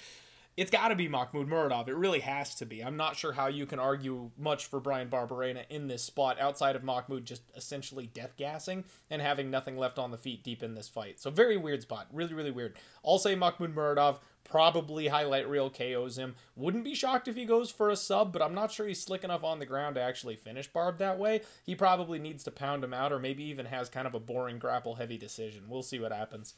it's 0.56 0.70
got 0.70 0.88
to 0.88 0.94
be 0.94 1.08
Mahmoud 1.08 1.48
Muradov. 1.48 1.88
It 1.88 1.96
really 1.96 2.20
has 2.20 2.54
to 2.56 2.66
be. 2.66 2.82
I'm 2.82 2.96
not 2.96 3.16
sure 3.16 3.32
how 3.32 3.48
you 3.48 3.66
can 3.66 3.80
argue 3.80 4.30
much 4.38 4.66
for 4.66 4.78
Bryan 4.78 5.08
Barberena 5.08 5.64
in 5.68 5.88
this 5.88 6.04
spot 6.04 6.38
outside 6.38 6.76
of 6.76 6.84
Mahmoud 6.84 7.24
just 7.24 7.42
essentially 7.56 8.06
death 8.06 8.34
gassing 8.36 8.84
and 9.10 9.20
having 9.20 9.50
nothing 9.50 9.76
left 9.76 9.98
on 9.98 10.12
the 10.12 10.18
feet 10.18 10.44
deep 10.44 10.62
in 10.62 10.74
this 10.74 10.88
fight. 10.88 11.18
So 11.18 11.30
very 11.30 11.56
weird 11.56 11.82
spot. 11.82 12.06
Really, 12.12 12.34
really 12.34 12.52
weird. 12.52 12.76
I'll 13.04 13.18
say 13.18 13.34
Mahmoud 13.34 13.74
Muradov 13.74 14.18
probably 14.44 15.08
highlight 15.08 15.48
reel 15.48 15.70
KOs 15.70 16.16
him. 16.16 16.36
Wouldn't 16.54 16.84
be 16.84 16.94
shocked 16.94 17.28
if 17.28 17.34
he 17.34 17.44
goes 17.44 17.70
for 17.70 17.90
a 17.90 17.96
sub, 17.96 18.32
but 18.32 18.42
I'm 18.42 18.54
not 18.54 18.70
sure 18.70 18.86
he's 18.86 19.02
slick 19.02 19.24
enough 19.24 19.42
on 19.42 19.58
the 19.58 19.66
ground 19.66 19.96
to 19.96 20.02
actually 20.02 20.36
finish 20.36 20.68
Barb 20.68 20.98
that 20.98 21.18
way. 21.18 21.40
He 21.64 21.74
probably 21.74 22.18
needs 22.18 22.44
to 22.44 22.50
pound 22.50 22.84
him 22.84 22.94
out 22.94 23.12
or 23.12 23.18
maybe 23.18 23.44
even 23.44 23.66
has 23.66 23.88
kind 23.88 24.06
of 24.06 24.14
a 24.14 24.20
boring 24.20 24.58
grapple 24.58 24.96
heavy 24.96 25.18
decision. 25.18 25.64
We'll 25.68 25.82
see 25.82 25.98
what 25.98 26.12
happens. 26.12 26.54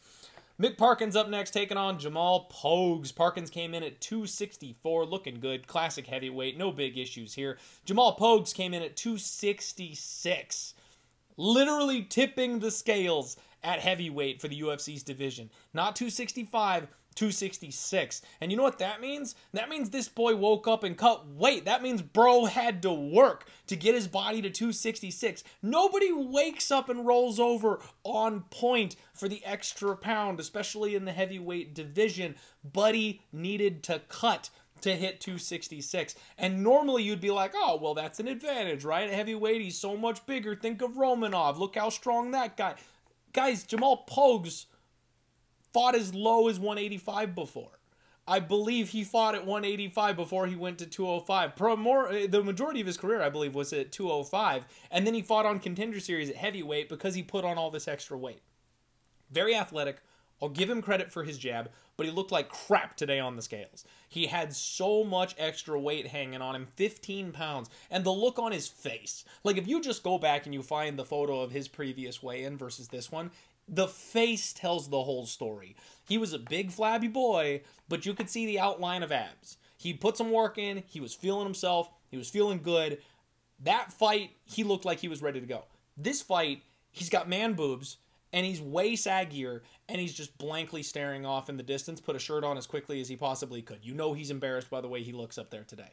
Mick 0.60 0.78
Parkins 0.78 1.14
up 1.16 1.28
next, 1.28 1.50
taking 1.50 1.76
on 1.76 1.98
Jamal 1.98 2.48
Pogues. 2.50 3.14
Parkins 3.14 3.50
came 3.50 3.74
in 3.74 3.82
at 3.82 4.00
264, 4.00 5.04
looking 5.04 5.38
good. 5.38 5.66
Classic 5.66 6.06
heavyweight, 6.06 6.56
no 6.56 6.72
big 6.72 6.96
issues 6.96 7.34
here. 7.34 7.58
Jamal 7.84 8.16
Pogues 8.16 8.54
came 8.54 8.72
in 8.72 8.82
at 8.82 8.96
266, 8.96 10.72
literally 11.36 12.02
tipping 12.02 12.60
the 12.60 12.70
scales 12.70 13.36
at 13.62 13.80
heavyweight 13.80 14.40
for 14.40 14.48
the 14.48 14.62
UFC's 14.62 15.02
division. 15.02 15.50
Not 15.74 15.94
265, 15.94 16.86
266. 17.16 18.22
And 18.40 18.50
you 18.50 18.56
know 18.56 18.62
what 18.62 18.78
that 18.78 19.00
means? 19.00 19.34
That 19.52 19.68
means 19.68 19.90
this 19.90 20.08
boy 20.08 20.36
woke 20.36 20.68
up 20.68 20.84
and 20.84 20.96
cut 20.96 21.26
weight. 21.26 21.64
That 21.64 21.82
means 21.82 22.02
bro 22.02 22.44
had 22.44 22.82
to 22.82 22.92
work 22.92 23.48
to 23.66 23.76
get 23.76 23.94
his 23.94 24.06
body 24.06 24.40
to 24.42 24.50
266. 24.50 25.42
Nobody 25.62 26.12
wakes 26.12 26.70
up 26.70 26.88
and 26.88 27.06
rolls 27.06 27.40
over 27.40 27.80
on 28.04 28.42
point 28.50 28.96
for 29.12 29.28
the 29.28 29.44
extra 29.44 29.96
pound, 29.96 30.38
especially 30.38 30.94
in 30.94 31.04
the 31.04 31.12
heavyweight 31.12 31.74
division. 31.74 32.36
Buddy 32.62 33.22
needed 33.32 33.82
to 33.84 34.00
cut 34.08 34.50
to 34.82 34.94
hit 34.94 35.20
266. 35.20 36.14
And 36.38 36.62
normally 36.62 37.02
you'd 37.02 37.20
be 37.20 37.30
like, 37.30 37.52
oh, 37.54 37.78
well, 37.80 37.94
that's 37.94 38.20
an 38.20 38.28
advantage, 38.28 38.84
right? 38.84 39.10
Heavyweight, 39.10 39.60
he's 39.60 39.78
so 39.78 39.96
much 39.96 40.24
bigger. 40.26 40.54
Think 40.54 40.82
of 40.82 40.92
Romanov. 40.92 41.58
Look 41.58 41.76
how 41.76 41.88
strong 41.88 42.30
that 42.32 42.56
guy. 42.56 42.74
Guys, 43.32 43.64
Jamal 43.64 44.04
Pogues 44.08 44.66
fought 45.76 45.94
as 45.94 46.14
low 46.14 46.48
as 46.48 46.58
185 46.58 47.34
before. 47.34 47.78
I 48.26 48.40
believe 48.40 48.88
he 48.88 49.04
fought 49.04 49.34
at 49.34 49.44
185 49.44 50.16
before 50.16 50.46
he 50.46 50.56
went 50.56 50.78
to 50.78 50.86
205. 50.86 51.54
Pro 51.54 51.76
more 51.76 52.08
uh, 52.08 52.26
the 52.26 52.42
majority 52.42 52.80
of 52.80 52.86
his 52.86 52.96
career, 52.96 53.20
I 53.20 53.28
believe, 53.28 53.54
was 53.54 53.74
at 53.74 53.92
205, 53.92 54.64
and 54.90 55.06
then 55.06 55.12
he 55.12 55.20
fought 55.20 55.44
on 55.44 55.60
contender 55.60 56.00
series 56.00 56.30
at 56.30 56.36
heavyweight 56.36 56.88
because 56.88 57.14
he 57.14 57.22
put 57.22 57.44
on 57.44 57.58
all 57.58 57.70
this 57.70 57.88
extra 57.88 58.16
weight. 58.16 58.40
Very 59.30 59.54
athletic. 59.54 59.98
I'll 60.40 60.48
give 60.48 60.70
him 60.70 60.80
credit 60.80 61.12
for 61.12 61.24
his 61.24 61.36
jab, 61.36 61.70
but 61.98 62.06
he 62.06 62.12
looked 62.12 62.32
like 62.32 62.48
crap 62.48 62.96
today 62.96 63.20
on 63.20 63.36
the 63.36 63.42
scales. 63.42 63.84
He 64.08 64.28
had 64.28 64.54
so 64.54 65.04
much 65.04 65.34
extra 65.36 65.78
weight 65.78 66.06
hanging 66.06 66.40
on 66.40 66.54
him 66.54 66.66
15 66.76 67.32
pounds. 67.32 67.68
And 67.90 68.02
the 68.02 68.10
look 68.10 68.38
on 68.38 68.52
his 68.52 68.68
face. 68.68 69.24
Like, 69.44 69.56
if 69.56 69.66
you 69.66 69.80
just 69.80 70.02
go 70.02 70.18
back 70.18 70.46
and 70.46 70.54
you 70.54 70.62
find 70.62 70.98
the 70.98 71.04
photo 71.04 71.40
of 71.40 71.52
his 71.52 71.68
previous 71.68 72.22
weigh 72.22 72.44
in 72.44 72.58
versus 72.58 72.88
this 72.88 73.10
one, 73.10 73.30
the 73.68 73.88
face 73.88 74.52
tells 74.52 74.88
the 74.88 75.02
whole 75.02 75.26
story. 75.26 75.76
He 76.04 76.18
was 76.18 76.32
a 76.32 76.38
big 76.38 76.70
flabby 76.70 77.08
boy, 77.08 77.62
but 77.88 78.06
you 78.06 78.14
could 78.14 78.30
see 78.30 78.46
the 78.46 78.60
outline 78.60 79.02
of 79.02 79.12
abs. 79.12 79.58
He 79.76 79.92
put 79.92 80.16
some 80.16 80.30
work 80.30 80.58
in, 80.58 80.82
he 80.86 81.00
was 81.00 81.14
feeling 81.14 81.44
himself, 81.44 81.90
he 82.08 82.16
was 82.16 82.28
feeling 82.28 82.60
good. 82.62 82.98
That 83.62 83.92
fight, 83.92 84.30
he 84.44 84.64
looked 84.64 84.84
like 84.84 85.00
he 85.00 85.08
was 85.08 85.22
ready 85.22 85.40
to 85.40 85.46
go. 85.46 85.64
This 85.96 86.22
fight, 86.22 86.62
he's 86.90 87.10
got 87.10 87.28
man 87.28 87.54
boobs 87.54 87.98
and 88.32 88.44
he's 88.44 88.60
way 88.60 88.94
saggier 88.94 89.60
and 89.88 90.00
he's 90.00 90.14
just 90.14 90.36
blankly 90.38 90.82
staring 90.82 91.24
off 91.24 91.48
in 91.48 91.56
the 91.56 91.62
distance, 91.62 92.00
put 92.00 92.16
a 92.16 92.20
shirt 92.20 92.44
on 92.44 92.56
as 92.58 92.66
quickly 92.66 93.00
as 93.00 93.08
he 93.08 93.16
possibly 93.16 93.62
could. 93.62 93.78
You 93.82 93.94
know 93.94 94.12
he's 94.12 94.30
embarrassed 94.30 94.70
by 94.70 94.80
the 94.80 94.88
way 94.88 95.02
he 95.02 95.12
looks 95.12 95.38
up 95.38 95.50
there 95.50 95.64
today. 95.64 95.92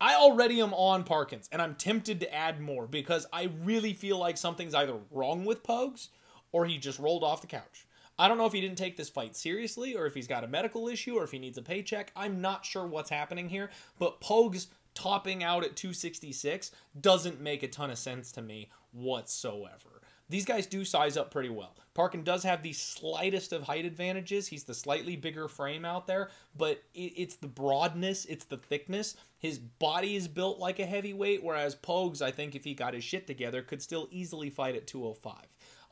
I 0.00 0.14
already 0.14 0.60
am 0.60 0.72
on 0.74 1.02
Parkins, 1.02 1.48
and 1.50 1.60
I'm 1.60 1.74
tempted 1.74 2.20
to 2.20 2.32
add 2.32 2.60
more 2.60 2.86
because 2.86 3.26
I 3.32 3.50
really 3.64 3.92
feel 3.92 4.16
like 4.16 4.36
something's 4.36 4.74
either 4.74 4.96
wrong 5.10 5.44
with 5.44 5.64
Pogues 5.64 6.08
or 6.52 6.66
he 6.66 6.78
just 6.78 7.00
rolled 7.00 7.24
off 7.24 7.40
the 7.40 7.48
couch. 7.48 7.86
I 8.16 8.28
don't 8.28 8.38
know 8.38 8.46
if 8.46 8.52
he 8.52 8.60
didn't 8.60 8.78
take 8.78 8.96
this 8.96 9.08
fight 9.08 9.36
seriously 9.36 9.96
or 9.96 10.06
if 10.06 10.14
he's 10.14 10.26
got 10.28 10.44
a 10.44 10.48
medical 10.48 10.88
issue 10.88 11.16
or 11.16 11.24
if 11.24 11.32
he 11.32 11.38
needs 11.38 11.58
a 11.58 11.62
paycheck. 11.62 12.12
I'm 12.14 12.40
not 12.40 12.64
sure 12.64 12.86
what's 12.86 13.10
happening 13.10 13.48
here, 13.48 13.70
but 13.98 14.20
Pogues 14.20 14.68
topping 14.94 15.42
out 15.42 15.64
at 15.64 15.76
266 15.76 16.70
doesn't 17.00 17.40
make 17.40 17.62
a 17.62 17.68
ton 17.68 17.90
of 17.90 17.98
sense 17.98 18.32
to 18.32 18.42
me 18.42 18.68
whatsoever. 18.92 19.97
These 20.28 20.44
guys 20.44 20.66
do 20.66 20.84
size 20.84 21.16
up 21.16 21.30
pretty 21.30 21.48
well. 21.48 21.74
Parkin 21.94 22.22
does 22.22 22.44
have 22.44 22.62
the 22.62 22.74
slightest 22.74 23.52
of 23.52 23.64
height 23.64 23.84
advantages. 23.84 24.46
He's 24.46 24.64
the 24.64 24.74
slightly 24.74 25.16
bigger 25.16 25.48
frame 25.48 25.84
out 25.84 26.06
there, 26.06 26.30
but 26.56 26.82
it's 26.94 27.36
the 27.36 27.48
broadness, 27.48 28.24
it's 28.26 28.44
the 28.44 28.56
thickness. 28.56 29.16
His 29.38 29.58
body 29.58 30.14
is 30.14 30.28
built 30.28 30.58
like 30.58 30.78
a 30.78 30.86
heavyweight, 30.86 31.42
whereas 31.42 31.74
Pogues, 31.74 32.22
I 32.22 32.30
think, 32.30 32.54
if 32.54 32.64
he 32.64 32.74
got 32.74 32.94
his 32.94 33.04
shit 33.04 33.26
together, 33.26 33.62
could 33.62 33.82
still 33.82 34.06
easily 34.12 34.50
fight 34.50 34.76
at 34.76 34.86
205. 34.86 35.34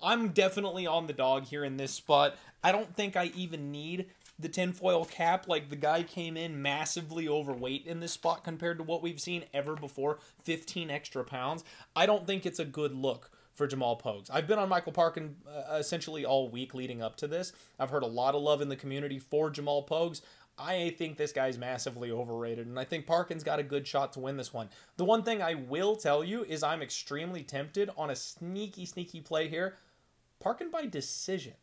I'm 0.02 0.28
definitely 0.28 0.86
on 0.86 1.06
the 1.06 1.12
dog 1.12 1.46
here 1.46 1.64
in 1.64 1.76
this 1.76 1.92
spot. 1.92 2.36
I 2.62 2.70
don't 2.70 2.94
think 2.94 3.16
I 3.16 3.32
even 3.34 3.72
need 3.72 4.06
the 4.38 4.48
tinfoil 4.48 5.06
cap. 5.06 5.48
Like 5.48 5.70
the 5.70 5.76
guy 5.76 6.02
came 6.02 6.36
in 6.36 6.60
massively 6.60 7.26
overweight 7.26 7.86
in 7.86 8.00
this 8.00 8.12
spot 8.12 8.44
compared 8.44 8.78
to 8.78 8.84
what 8.84 9.02
we've 9.02 9.20
seen 9.20 9.44
ever 9.54 9.74
before 9.74 10.18
15 10.44 10.90
extra 10.90 11.24
pounds. 11.24 11.64
I 11.96 12.06
don't 12.06 12.26
think 12.26 12.44
it's 12.44 12.58
a 12.58 12.64
good 12.64 12.94
look 12.94 13.30
for 13.56 13.66
Jamal 13.66 13.98
Pogues. 13.98 14.28
I've 14.32 14.46
been 14.46 14.58
on 14.58 14.68
Michael 14.68 14.92
Parkin 14.92 15.36
uh, 15.48 15.76
essentially 15.76 16.24
all 16.24 16.48
week 16.48 16.74
leading 16.74 17.02
up 17.02 17.16
to 17.16 17.26
this. 17.26 17.52
I've 17.78 17.90
heard 17.90 18.02
a 18.02 18.06
lot 18.06 18.34
of 18.34 18.42
love 18.42 18.60
in 18.60 18.68
the 18.68 18.76
community 18.76 19.18
for 19.18 19.50
Jamal 19.50 19.84
Pogues. 19.84 20.20
I 20.58 20.94
think 20.96 21.16
this 21.18 21.32
guy's 21.32 21.58
massively 21.58 22.10
overrated, 22.10 22.66
and 22.66 22.78
I 22.78 22.84
think 22.84 23.06
Parkin's 23.06 23.44
got 23.44 23.58
a 23.58 23.62
good 23.62 23.86
shot 23.86 24.14
to 24.14 24.20
win 24.20 24.38
this 24.38 24.54
one. 24.54 24.70
The 24.96 25.04
one 25.04 25.22
thing 25.22 25.42
I 25.42 25.54
will 25.54 25.96
tell 25.96 26.24
you 26.24 26.44
is 26.44 26.62
I'm 26.62 26.80
extremely 26.80 27.42
tempted 27.42 27.90
on 27.96 28.10
a 28.10 28.16
sneaky, 28.16 28.86
sneaky 28.86 29.20
play 29.20 29.48
here. 29.48 29.76
Parkin 30.40 30.70
by 30.70 30.86
decision. 30.86 31.54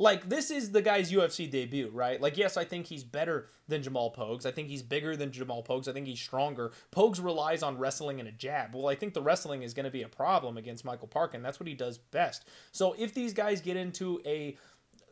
Like 0.00 0.30
this 0.30 0.50
is 0.50 0.72
the 0.72 0.80
guy's 0.80 1.12
UFC 1.12 1.48
debut, 1.48 1.90
right? 1.92 2.18
Like 2.18 2.38
yes, 2.38 2.56
I 2.56 2.64
think 2.64 2.86
he's 2.86 3.04
better 3.04 3.50
than 3.68 3.82
Jamal 3.82 4.10
Pogues. 4.10 4.46
I 4.46 4.50
think 4.50 4.68
he's 4.68 4.82
bigger 4.82 5.14
than 5.14 5.30
Jamal 5.30 5.62
Pogues. 5.62 5.88
I 5.88 5.92
think 5.92 6.06
he's 6.06 6.18
stronger. 6.18 6.72
Pogues 6.90 7.22
relies 7.22 7.62
on 7.62 7.76
wrestling 7.76 8.18
and 8.18 8.26
a 8.26 8.32
jab. 8.32 8.74
Well, 8.74 8.88
I 8.88 8.94
think 8.94 9.12
the 9.12 9.20
wrestling 9.20 9.62
is 9.62 9.74
going 9.74 9.84
to 9.84 9.90
be 9.90 10.02
a 10.02 10.08
problem 10.08 10.56
against 10.56 10.86
Michael 10.86 11.06
Parkin. 11.06 11.42
That's 11.42 11.60
what 11.60 11.68
he 11.68 11.74
does 11.74 11.98
best. 11.98 12.46
So 12.72 12.96
if 12.98 13.12
these 13.12 13.34
guys 13.34 13.60
get 13.60 13.76
into 13.76 14.22
a 14.24 14.56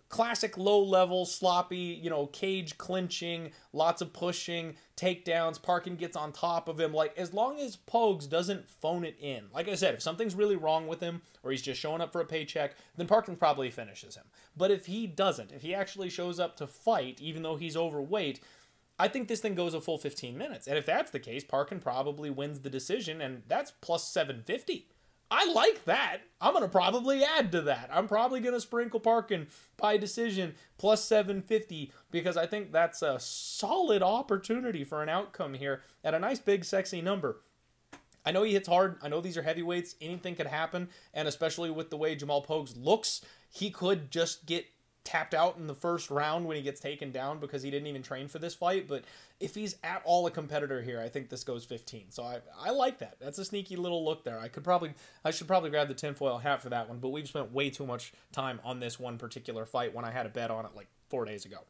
classic 0.09 0.57
low 0.57 0.83
level, 0.83 1.27
sloppy, 1.27 1.99
you 2.03 2.09
know, 2.09 2.27
cage 2.27 2.79
clinching, 2.79 3.53
lots 3.73 4.01
of 4.01 4.13
pushing, 4.13 4.75
takedowns. 4.97 5.61
Parkin 5.61 5.97
gets 5.97 6.17
on 6.17 6.33
top 6.33 6.69
of 6.69 6.81
him. 6.81 6.93
Like, 6.93 7.17
as 7.19 7.35
long 7.35 7.59
as 7.59 7.77
Pogues 7.77 8.29
doesn't 8.29 8.69
phone 8.69 9.05
it 9.05 9.17
in, 9.21 9.45
like 9.53 9.69
I 9.69 9.75
said, 9.75 9.95
if 9.95 10.03
something's 10.03 10.35
really 10.35 10.57
wrong 10.57 10.87
with 10.87 11.01
him 11.01 11.23
or 11.43 11.51
he's 11.51 11.63
just 11.63 11.81
showing 11.81 12.01
up 12.01 12.13
for 12.13 12.21
a 12.21 12.27
paycheck, 12.27 12.75
then 12.97 13.07
Parkin 13.07 13.37
probably 13.37 13.71
finishes 13.71 14.17
him. 14.17 14.25
But 14.57 14.71
if 14.71 14.87
he 14.87 15.07
doesn't, 15.07 15.53
if 15.53 15.63
he 15.63 15.75
actually 15.75 16.11
shows 16.11 16.41
up 16.41 16.57
to 16.57 16.67
fight, 16.67 17.21
even 17.21 17.43
though 17.43 17.57
he's 17.57 17.77
overweight, 17.77 18.41
I 18.99 19.09
think 19.09 19.29
this 19.29 19.41
thing 19.41 19.55
goes 19.55 19.75
a 19.75 19.81
full 19.81 19.99
15 19.99 20.37
minutes. 20.37 20.67
And 20.67 20.77
if 20.77 20.87
that's 20.87 21.13
the 21.13 21.21
case, 21.21 21.45
Parkin 21.45 21.79
probably 21.79 22.31
wins 22.31 22.61
the 22.61 22.71
decision, 22.71 23.21
and 23.21 23.43
that's 23.47 23.71
plus 23.81 24.09
750. 24.09 24.89
I 25.31 25.53
like 25.53 25.85
that. 25.85 26.19
I'm 26.41 26.53
going 26.53 26.65
to 26.65 26.71
probably 26.71 27.23
add 27.23 27.53
to 27.53 27.61
that. 27.63 27.91
I'm 27.93 28.09
probably 28.09 28.41
going 28.41 28.55
to 28.55 28.61
sprinkle 28.61 29.01
Parkin 29.01 29.49
by 29.77 29.97
decision 29.99 30.55
plus 30.79 31.05
750 31.05 31.93
because 32.11 32.37
I 32.37 32.47
think 32.47 32.73
that's 32.73 33.03
a 33.03 33.19
solid 33.21 34.03
opportunity 34.03 34.85
for 34.85 35.03
an 35.03 35.09
outcome 35.09 35.55
here 35.55 35.83
at 36.03 36.15
a 36.15 36.19
nice 36.19 36.39
big 36.39 36.65
sexy 36.65 37.03
number. 37.03 37.41
I 38.25 38.33
know 38.33 38.43
he 38.43 38.53
hits 38.53 38.69
hard. 38.69 38.97
I 39.03 39.09
know 39.09 39.21
these 39.21 39.37
are 39.37 39.43
heavyweights. 39.43 39.97
Anything 40.01 40.35
could 40.35 40.47
happen. 40.47 40.89
And 41.13 41.29
especially 41.29 41.71
with 41.71 41.91
the 41.91 41.97
way 41.97 42.15
Jamal 42.15 42.45
Pogues 42.45 42.75
looks, 42.77 43.23
he 43.51 43.71
could 43.71 44.11
just 44.11 44.47
get 44.47 44.67
tapped 45.09 45.33
out 45.33 45.57
in 45.57 45.67
the 45.67 45.75
first 45.75 46.11
round 46.11 46.45
when 46.45 46.59
he 46.59 46.63
gets 46.63 46.81
taken 46.81 47.11
down 47.11 47.39
because 47.39 47.63
he 47.63 47.71
didn't 47.71 47.87
even 47.87 48.03
train 48.03 48.29
for 48.29 48.39
this 48.39 48.55
fight. 48.55 48.87
But 48.87 49.05
if 49.41 49.55
he's 49.55 49.77
at 49.83 50.03
all 50.05 50.27
a 50.27 50.31
competitor 50.31 50.83
here, 50.83 51.01
I 51.01 51.09
think 51.09 51.31
this 51.31 51.45
goes 51.45 51.65
15. 51.65 52.11
So 52.11 52.25
I, 52.25 52.41
I 52.61 52.71
like 52.71 52.99
that. 52.99 53.17
That's 53.19 53.39
a 53.39 53.45
sneaky 53.45 53.77
little 53.77 54.05
look 54.05 54.25
there. 54.25 54.39
I 54.39 54.49
could 54.49 54.65
probably 54.65 54.93
I 55.25 55.31
should 55.31 55.47
probably 55.47 55.71
grab 55.71 55.89
the 55.89 55.95
tinfoil 55.95 56.37
hat 56.37 56.61
for 56.61 56.69
that 56.69 56.91
one, 56.91 56.99
but 56.99 57.09
we've 57.09 57.27
spent 57.27 57.53
way 57.53 57.71
too 57.71 57.87
much 57.87 58.13
time 58.33 58.61
on 58.65 58.81
this 58.81 59.01
one 59.01 59.17
particular 59.17 59.65
fight 59.65 59.95
when 59.95 60.05
I 60.05 60.11
had 60.11 60.27
a 60.27 60.29
bet 60.29 60.51
on 60.51 60.67
it 60.67 60.73
like 60.77 60.89
four 61.09 61.25
days 61.25 61.47
ago. 61.47 61.61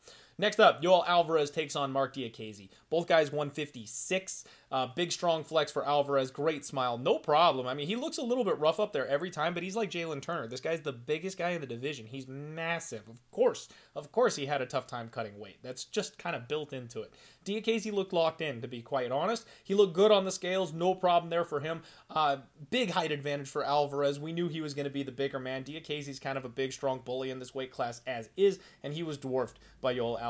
Next 0.40 0.60
up, 0.60 0.80
Yoel 0.80 1.06
Alvarez 1.08 1.50
takes 1.50 1.74
on 1.74 1.90
Mark 1.90 2.14
Diakiese. 2.14 2.68
Both 2.90 3.08
guys 3.08 3.32
156. 3.32 4.44
Uh, 4.70 4.86
big 4.94 5.10
strong 5.10 5.42
flex 5.42 5.72
for 5.72 5.84
Alvarez. 5.84 6.30
Great 6.30 6.64
smile. 6.64 6.96
No 6.96 7.18
problem. 7.18 7.66
I 7.66 7.74
mean, 7.74 7.88
he 7.88 7.96
looks 7.96 8.18
a 8.18 8.22
little 8.22 8.44
bit 8.44 8.58
rough 8.58 8.78
up 8.78 8.92
there 8.92 9.08
every 9.08 9.30
time, 9.30 9.52
but 9.52 9.62
he's 9.62 9.74
like 9.74 9.90
Jalen 9.90 10.22
Turner. 10.22 10.46
This 10.46 10.60
guy's 10.60 10.82
the 10.82 10.92
biggest 10.92 11.38
guy 11.38 11.50
in 11.50 11.60
the 11.60 11.66
division. 11.66 12.06
He's 12.06 12.28
massive. 12.28 13.08
Of 13.08 13.30
course, 13.32 13.68
of 13.96 14.12
course, 14.12 14.36
he 14.36 14.46
had 14.46 14.62
a 14.62 14.66
tough 14.66 14.86
time 14.86 15.08
cutting 15.08 15.38
weight. 15.38 15.56
That's 15.62 15.84
just 15.84 16.18
kind 16.18 16.36
of 16.36 16.46
built 16.46 16.72
into 16.72 17.00
it. 17.00 17.14
Diakiese 17.44 17.92
looked 17.92 18.12
locked 18.12 18.42
in, 18.42 18.60
to 18.60 18.68
be 18.68 18.82
quite 18.82 19.10
honest. 19.10 19.46
He 19.64 19.74
looked 19.74 19.94
good 19.94 20.12
on 20.12 20.24
the 20.24 20.30
scales. 20.30 20.72
No 20.72 20.94
problem 20.94 21.30
there 21.30 21.44
for 21.44 21.60
him. 21.60 21.82
Uh, 22.10 22.38
big 22.70 22.90
height 22.90 23.10
advantage 23.10 23.48
for 23.48 23.64
Alvarez. 23.64 24.20
We 24.20 24.32
knew 24.32 24.48
he 24.48 24.60
was 24.60 24.74
going 24.74 24.84
to 24.84 24.90
be 24.90 25.02
the 25.02 25.10
bigger 25.10 25.38
man. 25.38 25.64
Diakiese's 25.64 26.20
kind 26.20 26.36
of 26.36 26.44
a 26.44 26.50
big, 26.50 26.72
strong 26.72 27.00
bully 27.04 27.30
in 27.30 27.38
this 27.38 27.54
weight 27.54 27.70
class 27.70 28.02
as 28.06 28.28
is, 28.36 28.58
and 28.82 28.92
he 28.92 29.02
was 29.02 29.16
dwarfed 29.16 29.58
by 29.80 29.94
Yoel 29.94 30.20
Alvarez. 30.20 30.27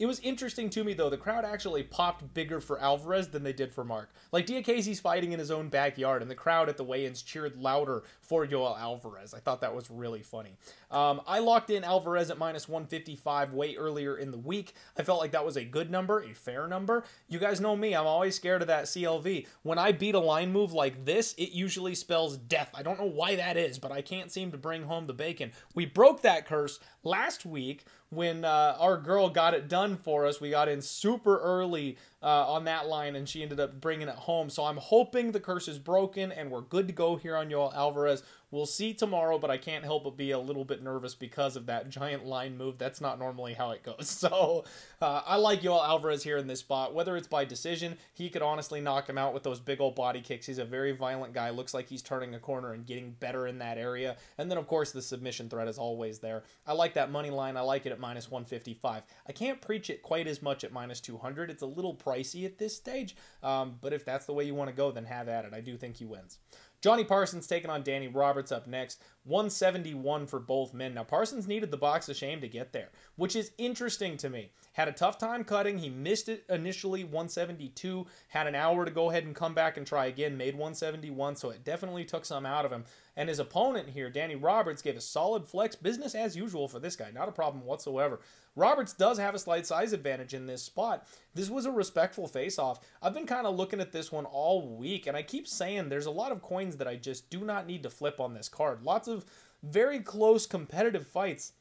It 0.00 0.06
was 0.06 0.18
interesting 0.20 0.70
to 0.70 0.82
me 0.82 0.94
though. 0.94 1.10
The 1.10 1.18
crowd 1.18 1.44
actually 1.44 1.82
popped 1.82 2.32
bigger 2.32 2.58
for 2.58 2.80
Alvarez 2.80 3.28
than 3.28 3.42
they 3.42 3.52
did 3.52 3.70
for 3.70 3.84
Mark. 3.84 4.10
Like 4.32 4.46
Diakiese's 4.46 4.98
fighting 4.98 5.32
in 5.32 5.38
his 5.38 5.50
own 5.50 5.68
backyard, 5.68 6.22
and 6.22 6.30
the 6.30 6.34
crowd 6.34 6.70
at 6.70 6.78
the 6.78 6.84
weigh-ins 6.84 7.20
cheered 7.20 7.56
louder 7.56 8.04
for 8.22 8.46
Yoel 8.46 8.80
Alvarez. 8.80 9.34
I 9.34 9.40
thought 9.40 9.60
that 9.60 9.74
was 9.74 9.90
really 9.90 10.22
funny. 10.22 10.56
Um, 10.90 11.20
I 11.26 11.40
locked 11.40 11.68
in 11.68 11.84
Alvarez 11.84 12.30
at 12.30 12.38
minus 12.38 12.66
155 12.66 13.52
way 13.52 13.76
earlier 13.76 14.16
in 14.16 14.30
the 14.30 14.38
week. 14.38 14.74
I 14.96 15.02
felt 15.02 15.20
like 15.20 15.32
that 15.32 15.44
was 15.44 15.58
a 15.58 15.64
good 15.64 15.90
number, 15.90 16.22
a 16.22 16.32
fair 16.32 16.66
number. 16.66 17.04
You 17.28 17.38
guys 17.38 17.60
know 17.60 17.76
me; 17.76 17.94
I'm 17.94 18.06
always 18.06 18.34
scared 18.34 18.62
of 18.62 18.68
that 18.68 18.84
CLV. 18.84 19.46
When 19.64 19.78
I 19.78 19.92
beat 19.92 20.14
a 20.14 20.18
line 20.18 20.50
move 20.50 20.72
like 20.72 21.04
this, 21.04 21.34
it 21.34 21.52
usually 21.52 21.94
spells 21.94 22.38
death. 22.38 22.70
I 22.74 22.82
don't 22.82 22.98
know 22.98 23.04
why 23.04 23.36
that 23.36 23.58
is, 23.58 23.78
but 23.78 23.92
I 23.92 24.00
can't 24.00 24.32
seem 24.32 24.50
to 24.52 24.58
bring 24.58 24.84
home 24.84 25.06
the 25.06 25.12
bacon. 25.12 25.52
We 25.74 25.84
broke 25.84 26.22
that 26.22 26.46
curse 26.46 26.80
last 27.04 27.44
week 27.44 27.84
when 28.10 28.44
uh, 28.44 28.76
our 28.78 28.96
girl 28.96 29.30
got 29.30 29.54
it 29.54 29.68
done 29.68 29.96
for 29.96 30.26
us. 30.26 30.40
We 30.40 30.50
got 30.50 30.68
in 30.68 30.82
super 30.82 31.38
early 31.38 31.96
uh, 32.22 32.52
on 32.52 32.64
that 32.64 32.86
line, 32.86 33.16
and 33.16 33.28
she 33.28 33.42
ended 33.42 33.60
up 33.60 33.80
bringing 33.80 34.08
it 34.08 34.14
home. 34.14 34.50
So 34.50 34.64
I'm 34.64 34.76
hoping 34.76 35.32
the 35.32 35.40
curse 35.40 35.68
is 35.68 35.78
broken 35.78 36.32
and 36.32 36.50
we're 36.50 36.60
good 36.60 36.86
to 36.88 36.92
go 36.92 37.16
here 37.16 37.36
on 37.36 37.48
Yoel 37.48 37.74
Alvarez. 37.74 38.22
We'll 38.52 38.66
see 38.66 38.94
tomorrow, 38.94 39.38
but 39.38 39.50
I 39.50 39.58
can't 39.58 39.84
help 39.84 40.02
but 40.02 40.16
be 40.16 40.32
a 40.32 40.38
little 40.38 40.64
bit 40.64 40.82
nervous 40.82 41.14
because 41.14 41.54
of 41.54 41.66
that 41.66 41.88
giant 41.88 42.26
line 42.26 42.56
move. 42.56 42.78
That's 42.78 43.00
not 43.00 43.20
normally 43.20 43.54
how 43.54 43.70
it 43.70 43.82
goes. 43.82 44.08
So 44.20 44.64
uh, 45.00 45.22
I 45.24 45.36
like 45.36 45.62
Yoel 45.62 45.82
Alvarez 45.82 46.22
here 46.22 46.36
in 46.36 46.46
this 46.46 46.60
spot. 46.60 46.94
Whether 46.94 47.16
it's 47.16 47.28
by 47.28 47.44
decision, 47.46 47.96
he 48.12 48.28
could 48.28 48.42
honestly 48.42 48.80
knock 48.80 49.08
him 49.08 49.16
out 49.16 49.32
with 49.32 49.44
those 49.44 49.60
big 49.60 49.80
old 49.80 49.94
body 49.94 50.20
kicks. 50.20 50.44
He's 50.44 50.58
a 50.58 50.64
very 50.64 50.92
violent 50.92 51.32
guy. 51.32 51.48
Looks 51.50 51.72
like 51.72 51.88
he's 51.88 52.02
turning 52.02 52.34
a 52.34 52.38
corner 52.38 52.74
and 52.74 52.84
getting 52.84 53.12
better 53.12 53.46
in 53.46 53.58
that 53.60 53.78
area. 53.78 54.16
And 54.36 54.50
then, 54.50 54.58
of 54.58 54.66
course, 54.66 54.92
the 54.92 55.00
submission 55.00 55.48
threat 55.48 55.68
is 55.68 55.78
always 55.78 56.18
there. 56.18 56.42
I 56.66 56.74
like 56.74 56.94
that 56.94 57.10
money 57.10 57.30
line. 57.30 57.56
I 57.56 57.62
like 57.62 57.86
it 57.86 57.92
at 57.92 58.00
minus 58.00 58.30
155. 58.30 59.04
I 59.26 59.32
can't 59.32 59.60
preach 59.60 59.88
it 59.88 60.02
quite 60.02 60.26
as 60.26 60.42
much 60.42 60.64
at 60.64 60.72
minus 60.72 61.00
200. 61.00 61.50
It's 61.50 61.62
a 61.62 61.66
little 61.66 61.94
pricey 62.10 62.44
at 62.44 62.58
this 62.58 62.76
stage. 62.76 63.16
Um, 63.42 63.76
but 63.80 63.92
if 63.92 64.04
that's 64.04 64.26
the 64.26 64.32
way 64.32 64.44
you 64.44 64.54
want 64.54 64.70
to 64.70 64.76
go, 64.76 64.90
then 64.90 65.04
have 65.04 65.28
at 65.28 65.44
it. 65.44 65.54
I 65.54 65.60
do 65.60 65.76
think 65.76 65.96
he 65.96 66.04
wins. 66.04 66.38
Jonny 66.82 67.04
Parsons 67.04 67.46
taking 67.46 67.68
on 67.68 67.82
Danny 67.82 68.08
Roberts 68.08 68.50
up 68.50 68.66
next. 68.66 69.02
171 69.24 70.26
for 70.26 70.38
both 70.38 70.72
men. 70.72 70.94
Now, 70.94 71.04
Parsons 71.04 71.46
needed 71.46 71.70
the 71.70 71.76
box 71.76 72.08
of 72.08 72.16
shame 72.16 72.40
to 72.40 72.48
get 72.48 72.72
there, 72.72 72.88
which 73.16 73.36
is 73.36 73.52
interesting 73.58 74.16
to 74.16 74.30
me. 74.30 74.50
Had 74.72 74.88
a 74.88 74.92
tough 74.92 75.18
time 75.18 75.44
cutting. 75.44 75.76
He 75.76 75.90
missed 75.90 76.30
it 76.30 76.44
initially, 76.48 77.04
172. 77.04 78.06
Had 78.28 78.46
an 78.46 78.54
hour 78.54 78.86
to 78.86 78.90
go 78.90 79.10
ahead 79.10 79.24
and 79.24 79.34
come 79.34 79.52
back 79.52 79.76
and 79.76 79.86
try 79.86 80.06
again. 80.06 80.38
Made 80.38 80.54
171, 80.54 81.36
so 81.36 81.50
it 81.50 81.64
definitely 81.64 82.04
took 82.06 82.24
some 82.24 82.46
out 82.46 82.64
of 82.64 82.72
him. 82.72 82.84
And 83.20 83.28
his 83.28 83.38
opponent 83.38 83.90
here, 83.90 84.08
Danny 84.08 84.34
Roberts, 84.34 84.80
gave 84.80 84.96
a 84.96 85.00
solid 85.02 85.46
flex. 85.46 85.76
Business 85.76 86.14
as 86.14 86.34
usual 86.34 86.68
for 86.68 86.78
this 86.78 86.96
guy. 86.96 87.10
Not 87.10 87.28
a 87.28 87.32
problem 87.32 87.66
whatsoever. 87.66 88.20
Roberts 88.56 88.94
does 88.94 89.18
have 89.18 89.34
a 89.34 89.38
slight 89.38 89.66
size 89.66 89.92
advantage 89.92 90.32
in 90.32 90.46
this 90.46 90.62
spot. 90.62 91.06
This 91.34 91.50
was 91.50 91.66
a 91.66 91.70
respectful 91.70 92.26
face-off. 92.26 92.80
I've 93.02 93.12
been 93.12 93.26
kind 93.26 93.46
of 93.46 93.56
looking 93.56 93.78
at 93.78 93.92
this 93.92 94.10
one 94.10 94.24
all 94.24 94.74
week, 94.74 95.06
and 95.06 95.18
I 95.18 95.22
keep 95.22 95.46
saying 95.46 95.90
there's 95.90 96.06
a 96.06 96.10
lot 96.10 96.32
of 96.32 96.40
coins 96.40 96.78
that 96.78 96.88
I 96.88 96.96
just 96.96 97.28
do 97.28 97.44
not 97.44 97.66
need 97.66 97.82
to 97.82 97.90
flip 97.90 98.20
on 98.20 98.32
this 98.32 98.48
card. 98.48 98.84
Lots 98.84 99.06
of 99.06 99.26
very 99.62 100.00
close 100.00 100.46
competitive 100.46 101.06
fights. 101.06 101.52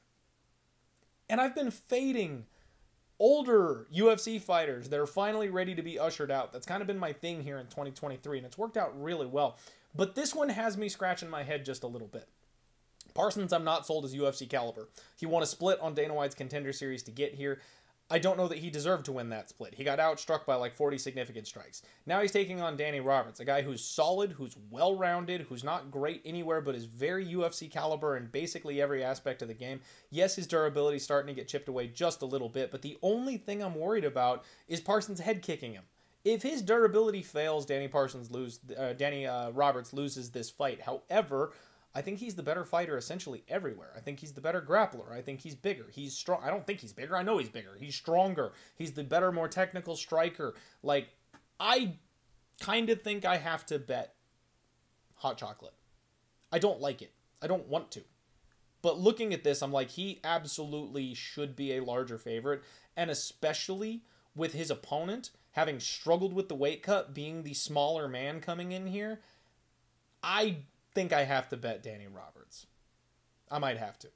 And 1.30 1.41
I've 1.41 1.56
been 1.56 1.72
fading 1.72 2.45
older 3.19 3.86
UFC 3.93 4.39
fighters 4.39 4.88
that 4.88 5.00
are 5.00 5.06
finally 5.06 5.50
ready 5.50 5.76
to 5.76 5.82
be 5.82 6.00
ushered 6.00 6.32
out. 6.32 6.54
That's 6.54 6.65
kind 6.65 6.80
of 6.80 6.88
been 6.88 6.98
my 6.98 7.12
thing 7.12 7.43
here 7.43 7.58
in 7.58 7.65
2023, 7.65 8.38
and 8.38 8.48
it's 8.48 8.58
worked 8.58 8.78
out 8.78 8.98
really 9.04 9.28
well. 9.28 9.58
But 9.95 10.15
this 10.15 10.36
one 10.36 10.49
has 10.49 10.78
me 10.78 10.89
scratching 10.89 11.30
my 11.30 11.43
head 11.43 11.65
just 11.65 11.84
a 11.84 11.88
little 11.88 12.08
bit. 12.08 12.28
Parsons, 13.13 13.52
I'm 13.52 13.63
not 13.63 13.86
sold 13.86 14.06
as 14.06 14.15
UFC 14.15 14.47
caliber. 14.47 14.89
He 15.17 15.25
won 15.25 15.43
a 15.43 15.47
split 15.47 15.80
on 15.82 15.93
Dana 15.93 16.13
White's 16.13 16.36
contender 16.36 16.71
series 16.71 17.04
to 17.04 17.12
get 17.12 17.34
here. 17.34 17.60
I 18.12 18.17
don't 18.17 18.38
know 18.38 18.47
that 18.47 18.58
he 18.58 18.71
deserved 18.71 19.06
to 19.06 19.12
win 19.12 19.30
that 19.30 19.49
split. 19.49 19.75
He 19.75 19.84
got 19.84 19.99
outstruck 19.99 20.47
by 20.47 20.56
like 20.56 20.75
40 20.75 20.97
significant 20.97 21.45
strikes. 21.45 21.84
Now 22.08 22.21
he's 22.21 22.32
taking 22.32 22.60
on 22.60 22.75
Danny 22.75 22.99
Roberts, 22.99 23.39
a 23.39 23.45
guy 23.45 23.62
who's 23.62 23.86
solid, 23.86 24.32
who's 24.32 24.56
well 24.71 24.95
rounded, 24.95 25.41
who's 25.41 25.63
not 25.63 25.91
great 25.91 26.23
anywhere, 26.25 26.60
but 26.60 26.73
is 26.73 26.86
very 26.86 27.23
UFC 27.25 27.69
caliber 27.69 28.17
in 28.17 28.25
basically 28.25 28.82
every 28.82 29.04
aspect 29.04 29.43
of 29.43 29.47
the 29.47 29.54
game. 29.54 29.82
Yes, 30.10 30.36
his 30.36 30.47
durability 30.47 30.97
is 30.97 31.04
starting 31.04 31.28
to 31.28 31.39
get 31.39 31.47
chipped 31.47 31.69
away 31.69 31.88
just 31.88 32.23
a 32.23 32.25
little 32.25 32.49
bit, 32.49 32.71
but 32.71 32.82
the 32.82 32.97
only 33.04 33.38
thing 33.38 33.62
I'm 33.62 33.75
worried 33.75 34.06
about 34.06 34.43
is 34.67 34.82
Parsons 34.82 35.19
head 35.19 35.43
kicking 35.43 35.73
him. 35.73 35.84
If 36.25 36.43
his 36.43 36.62
durability 36.62 37.21
fails, 37.21 37.65
Danny 37.65 37.88
Parsons 37.88 38.29
lose. 38.29 38.60
Uh, 38.77 38.93
Danny 38.93 39.25
uh, 39.25 39.51
Roberts 39.51 39.93
loses 39.93 40.32
this 40.32 40.49
fight. 40.49 40.82
However, 40.82 41.53
I 41.95 42.01
think 42.01 42.19
he's 42.19 42.36
the 42.36 42.43
better 42.43 42.65
fighter 42.65 42.97
essentially 42.97 43.43
everywhere. 43.47 43.91
I 43.95 43.99
think 43.99 44.19
he's 44.19 44.34
the 44.34 44.41
better 44.41 44.62
grappler. 44.62 45.12
I 45.12 45.21
think 45.21 45.41
he's 45.41 45.55
bigger. 45.55 45.88
He's 45.91 46.15
strong. 46.15 46.41
I 46.43 46.49
don't 46.49 46.67
think 46.67 46.82
he's 46.82 46.93
bigger. 46.93 47.15
I 47.15 47.23
know 47.23 47.38
he's 47.38 47.49
bigger. 47.49 47.75
He's 47.79 47.95
stronger. 47.95 48.51
He's 48.75 48.91
the 48.91 49.03
better, 49.03 49.32
more 49.32 49.47
technical 49.47 49.95
striker. 49.95 50.53
Like, 50.84 51.10
I 51.60 51.95
kind 52.60 52.89
of 52.89 53.01
think 53.01 53.25
I 53.25 53.38
have 53.38 53.65
to 53.67 53.79
bet 53.79 54.13
hot 55.15 55.38
chocolate. 55.38 55.73
I 56.51 56.60
don't 56.60 56.82
like 56.82 57.01
it. 57.01 57.13
I 57.41 57.47
don't 57.47 57.67
want 57.67 57.91
to. 57.91 58.01
But 58.82 58.99
looking 58.99 59.34
at 59.34 59.43
this, 59.43 59.62
I'm 59.62 59.71
like, 59.71 59.89
he 59.91 60.19
absolutely 60.23 61.13
should 61.13 61.55
be 61.55 61.75
a 61.75 61.84
larger 61.84 62.17
favorite. 62.17 62.62
And 62.95 63.10
especially 63.10 64.03
with 64.36 64.53
his 64.53 64.69
opponent 64.69 65.32
having 65.60 65.82
struggled 65.82 66.32
with 66.32 66.48
the 66.48 66.56
weight 66.56 66.82
cut, 66.82 67.13
being 67.13 67.43
the 67.43 67.54
smaller 67.54 68.08
man 68.08 68.39
coming 68.39 68.72
in 68.72 68.88
here, 68.88 69.19
I 70.24 70.60
think 70.95 71.12
I 71.12 71.26
have 71.26 71.50
to 71.50 71.58
bet 71.58 71.84
Danny 71.84 72.08
Roberts. 72.08 72.65
I 73.52 73.60
might 73.60 73.78
have 73.78 74.00
to. 74.00 74.08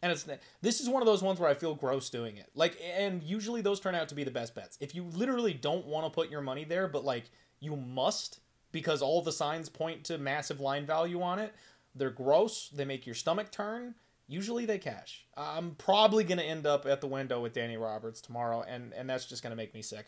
And 0.00 0.10
it's 0.10 0.26
this 0.62 0.80
is 0.80 0.88
one 0.88 1.02
of 1.02 1.06
those 1.06 1.22
ones 1.22 1.38
where 1.38 1.50
I 1.50 1.52
feel 1.52 1.74
gross 1.74 2.08
doing 2.08 2.38
it. 2.38 2.48
Like 2.54 2.80
and 2.96 3.22
usually 3.22 3.60
those 3.60 3.80
turn 3.80 3.94
out 3.94 4.08
to 4.08 4.14
be 4.14 4.24
the 4.24 4.30
best 4.30 4.54
bets. 4.54 4.78
If 4.80 4.94
you 4.94 5.04
literally 5.04 5.52
don't 5.52 5.84
want 5.84 6.06
to 6.06 6.10
put 6.10 6.30
your 6.30 6.40
money 6.40 6.64
there, 6.64 6.88
but 6.88 7.04
like 7.04 7.24
you 7.60 7.76
must 7.76 8.40
because 8.72 9.02
all 9.02 9.20
the 9.20 9.30
signs 9.30 9.68
point 9.68 10.04
to 10.04 10.16
massive 10.16 10.58
line 10.58 10.86
value 10.86 11.20
on 11.20 11.38
it, 11.38 11.54
they're 11.94 12.08
gross, 12.08 12.70
they 12.70 12.86
make 12.86 13.04
your 13.04 13.14
stomach 13.14 13.50
turn, 13.50 13.94
usually 14.26 14.64
they 14.64 14.78
cash. 14.78 15.23
I'm 15.36 15.74
probably 15.76 16.24
going 16.24 16.38
to 16.38 16.44
end 16.44 16.66
up 16.66 16.86
at 16.86 17.00
the 17.00 17.06
window 17.06 17.40
with 17.40 17.52
Danny 17.52 17.76
Roberts 17.76 18.20
tomorrow 18.20 18.62
and 18.62 18.92
and 18.92 19.08
that's 19.08 19.26
just 19.26 19.42
going 19.42 19.50
to 19.50 19.56
make 19.56 19.74
me 19.74 19.82
sick. 19.82 20.06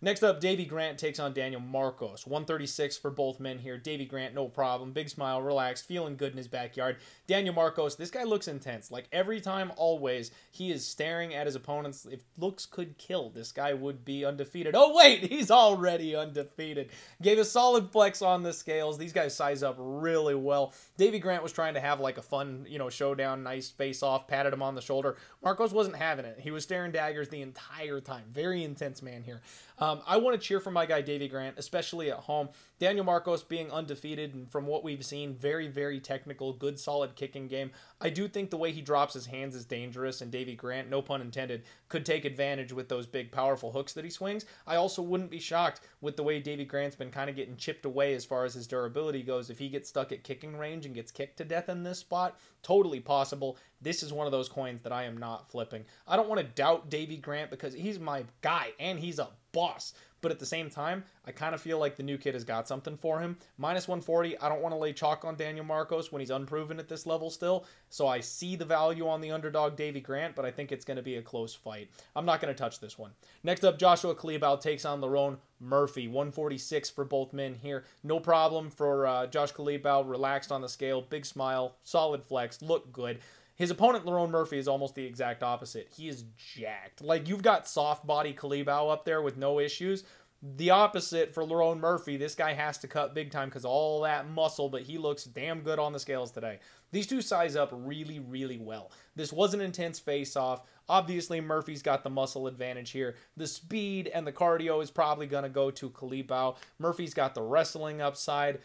Next 0.00 0.22
up, 0.22 0.40
Davey 0.40 0.64
Grant 0.64 0.96
takes 0.96 1.18
on 1.18 1.32
Daniel 1.32 1.60
Marcos. 1.60 2.24
136 2.24 2.96
for 2.98 3.10
both 3.10 3.40
men 3.40 3.58
here. 3.58 3.76
Davey 3.76 4.04
Grant, 4.04 4.32
no 4.32 4.46
problem. 4.46 4.92
Big 4.92 5.08
smile, 5.08 5.42
relaxed, 5.42 5.88
feeling 5.88 6.16
good 6.16 6.30
in 6.30 6.38
his 6.38 6.46
backyard. 6.46 6.98
Daniel 7.26 7.52
Marcos, 7.52 7.96
this 7.96 8.10
guy 8.10 8.22
looks 8.22 8.46
intense. 8.46 8.92
Like 8.92 9.08
every 9.10 9.40
time, 9.40 9.72
always, 9.76 10.30
he 10.52 10.70
is 10.70 10.86
staring 10.86 11.34
at 11.34 11.46
his 11.46 11.56
opponents. 11.56 12.06
If 12.08 12.20
looks 12.36 12.64
could 12.64 12.96
kill, 12.96 13.30
this 13.30 13.50
guy 13.50 13.74
would 13.74 14.04
be 14.04 14.24
undefeated. 14.24 14.76
Oh, 14.76 14.94
wait, 14.94 15.24
he's 15.32 15.50
already 15.50 16.14
undefeated. 16.14 16.90
Gave 17.20 17.38
a 17.38 17.44
solid 17.44 17.90
flex 17.90 18.22
on 18.22 18.44
the 18.44 18.52
scales. 18.52 18.98
These 18.98 19.12
guys 19.12 19.34
size 19.34 19.64
up 19.64 19.74
really 19.80 20.36
well. 20.36 20.74
Davey 20.96 21.18
Grant 21.18 21.42
was 21.42 21.52
trying 21.52 21.74
to 21.74 21.80
have 21.80 21.98
like 21.98 22.18
a 22.18 22.22
fun, 22.22 22.66
you 22.68 22.78
know, 22.78 22.88
showdown, 22.88 23.42
nice 23.42 23.68
face 23.68 24.04
off, 24.04 24.28
patted 24.28 24.52
him 24.52 24.62
on 24.62 24.67
on 24.68 24.76
the 24.76 24.80
shoulder. 24.80 25.16
Marcos 25.42 25.72
wasn't 25.72 25.96
having 25.96 26.24
it. 26.24 26.38
He 26.40 26.52
was 26.52 26.62
staring 26.62 26.92
daggers 26.92 27.28
the 27.28 27.42
entire 27.42 28.00
time. 28.00 28.24
Very 28.32 28.62
intense 28.62 29.02
man 29.02 29.22
here. 29.24 29.40
Um, 29.80 30.00
I 30.06 30.18
want 30.18 30.40
to 30.40 30.46
cheer 30.46 30.60
for 30.60 30.70
my 30.70 30.86
guy 30.86 31.00
Davey 31.00 31.28
Grant, 31.28 31.58
especially 31.58 32.10
at 32.10 32.18
home. 32.18 32.48
Daniel 32.78 33.04
Marcos 33.04 33.42
being 33.42 33.70
undefeated, 33.72 34.34
and 34.34 34.50
from 34.50 34.66
what 34.66 34.84
we've 34.84 35.04
seen, 35.04 35.34
very, 35.34 35.66
very 35.66 35.98
technical, 35.98 36.52
good, 36.52 36.78
solid 36.78 37.16
kicking 37.16 37.48
game. 37.48 37.72
I 38.00 38.10
do 38.10 38.28
think 38.28 38.50
the 38.50 38.56
way 38.56 38.70
he 38.70 38.82
drops 38.82 39.14
his 39.14 39.26
hands 39.26 39.56
is 39.56 39.64
dangerous, 39.64 40.20
and 40.20 40.30
Davey 40.30 40.54
Grant, 40.54 40.88
no 40.88 41.02
pun 41.02 41.20
intended, 41.20 41.64
could 41.88 42.06
take 42.06 42.24
advantage 42.24 42.72
with 42.72 42.88
those 42.88 43.06
big, 43.06 43.32
powerful 43.32 43.72
hooks 43.72 43.92
that 43.94 44.04
he 44.04 44.10
swings. 44.10 44.44
I 44.66 44.76
also 44.76 45.02
wouldn't 45.02 45.30
be 45.30 45.40
shocked 45.40 45.80
with 46.00 46.16
the 46.16 46.22
way 46.22 46.38
Davey 46.38 46.64
Grant's 46.64 46.96
been 46.96 47.10
kind 47.10 47.30
of 47.30 47.36
getting 47.36 47.56
chipped 47.56 47.84
away 47.84 48.14
as 48.14 48.24
far 48.24 48.44
as 48.44 48.54
his 48.54 48.66
durability 48.66 49.22
goes. 49.22 49.50
If 49.50 49.58
he 49.58 49.68
gets 49.68 49.88
stuck 49.88 50.12
at 50.12 50.22
kicking 50.22 50.56
range 50.56 50.86
and 50.86 50.94
gets 50.94 51.10
kicked 51.10 51.38
to 51.38 51.44
death 51.44 51.68
in 51.68 51.82
this 51.82 51.98
spot, 51.98 52.38
totally 52.62 53.00
possible. 53.00 53.56
This 53.80 54.02
is 54.02 54.12
one 54.12 54.26
of 54.26 54.32
those 54.32 54.48
coins 54.48 54.82
that 54.82 54.92
I 54.92 55.04
am 55.04 55.16
not 55.16 55.50
flipping. 55.50 55.84
I 56.06 56.16
don't 56.16 56.28
want 56.28 56.40
to 56.40 56.46
doubt 56.46 56.90
Davey 56.90 57.16
Grant 57.16 57.50
because 57.50 57.74
he's 57.74 57.98
my 57.98 58.24
guy 58.42 58.72
and 58.78 58.98
he's 58.98 59.18
a 59.18 59.28
boss. 59.52 59.94
But 60.20 60.32
at 60.32 60.40
the 60.40 60.46
same 60.46 60.68
time, 60.68 61.04
I 61.26 61.30
kind 61.30 61.54
of 61.54 61.60
feel 61.60 61.78
like 61.78 61.96
the 61.96 62.02
new 62.02 62.18
kid 62.18 62.34
has 62.34 62.42
got 62.42 62.66
something 62.66 62.96
for 62.96 63.20
him. 63.20 63.36
Minus 63.56 63.86
140, 63.86 64.38
I 64.38 64.48
don't 64.48 64.60
want 64.60 64.74
to 64.74 64.78
lay 64.78 64.92
chalk 64.92 65.24
on 65.24 65.36
Daniel 65.36 65.64
Marcos 65.64 66.10
when 66.10 66.18
he's 66.20 66.30
unproven 66.30 66.80
at 66.80 66.88
this 66.88 67.06
level 67.06 67.30
still. 67.30 67.66
So 67.88 68.08
I 68.08 68.18
see 68.18 68.56
the 68.56 68.64
value 68.64 69.08
on 69.08 69.20
the 69.20 69.30
underdog 69.30 69.76
Davey 69.76 70.00
Grant, 70.00 70.34
but 70.34 70.44
I 70.44 70.50
think 70.50 70.72
it's 70.72 70.84
going 70.84 70.96
to 70.96 71.02
be 71.04 71.16
a 71.16 71.22
close 71.22 71.54
fight. 71.54 71.88
I'm 72.16 72.26
not 72.26 72.40
going 72.40 72.52
to 72.52 72.58
touch 72.58 72.80
this 72.80 72.98
one. 72.98 73.12
Next 73.44 73.64
up, 73.64 73.78
Joshua 73.78 74.14
Culibao 74.14 74.60
takes 74.60 74.84
on 74.84 75.00
Lerone 75.00 75.36
Murphy. 75.60 76.08
146 76.08 76.90
for 76.90 77.04
both 77.04 77.32
men 77.32 77.54
here. 77.54 77.84
No 78.02 78.18
problem 78.18 78.70
for 78.70 79.06
uh, 79.06 79.26
Josh 79.26 79.52
Culibao. 79.52 80.08
Relaxed 80.08 80.50
on 80.50 80.62
the 80.62 80.68
scale. 80.68 81.00
Big 81.00 81.24
smile. 81.26 81.76
Solid 81.84 82.24
flex. 82.24 82.60
Look 82.60 82.92
good. 82.92 83.20
His 83.58 83.72
opponent, 83.72 84.06
Lerone 84.06 84.30
Murphy, 84.30 84.56
is 84.56 84.68
almost 84.68 84.94
the 84.94 85.04
exact 85.04 85.42
opposite. 85.42 85.88
He 85.94 86.08
is 86.08 86.24
jacked. 86.36 87.02
Like, 87.02 87.28
you've 87.28 87.42
got 87.42 87.66
soft 87.66 88.06
body 88.06 88.32
Culibao 88.32 88.92
up 88.92 89.04
there 89.04 89.20
with 89.20 89.36
no 89.36 89.58
issues. 89.58 90.04
The 90.40 90.70
opposite 90.70 91.34
for 91.34 91.42
Lerone 91.42 91.80
Murphy, 91.80 92.16
this 92.16 92.36
guy 92.36 92.52
has 92.52 92.78
to 92.78 92.86
cut 92.86 93.12
big 93.12 93.32
time 93.32 93.48
because 93.48 93.64
all 93.64 94.02
that 94.02 94.30
muscle, 94.30 94.68
but 94.68 94.82
he 94.82 94.96
looks 94.96 95.24
damn 95.24 95.62
good 95.62 95.80
on 95.80 95.92
the 95.92 95.98
scales 95.98 96.30
today. 96.30 96.60
These 96.92 97.08
two 97.08 97.20
size 97.20 97.56
up 97.56 97.70
really, 97.72 98.20
really 98.20 98.58
well. 98.58 98.92
This 99.16 99.32
was 99.32 99.52
an 99.52 99.60
intense 99.60 99.98
face 99.98 100.36
off. 100.36 100.62
Obviously, 100.88 101.40
Murphy's 101.40 101.82
got 101.82 102.04
the 102.04 102.10
muscle 102.10 102.46
advantage 102.46 102.90
here. 102.92 103.16
The 103.36 103.48
speed 103.48 104.06
and 104.14 104.24
the 104.24 104.32
cardio 104.32 104.80
is 104.80 104.92
probably 104.92 105.26
going 105.26 105.42
to 105.42 105.48
go 105.48 105.72
to 105.72 105.90
Culibao. 105.90 106.56
Murphy's 106.78 107.14
got 107.14 107.34
the 107.34 107.42
wrestling 107.42 108.00
upside. 108.00 108.60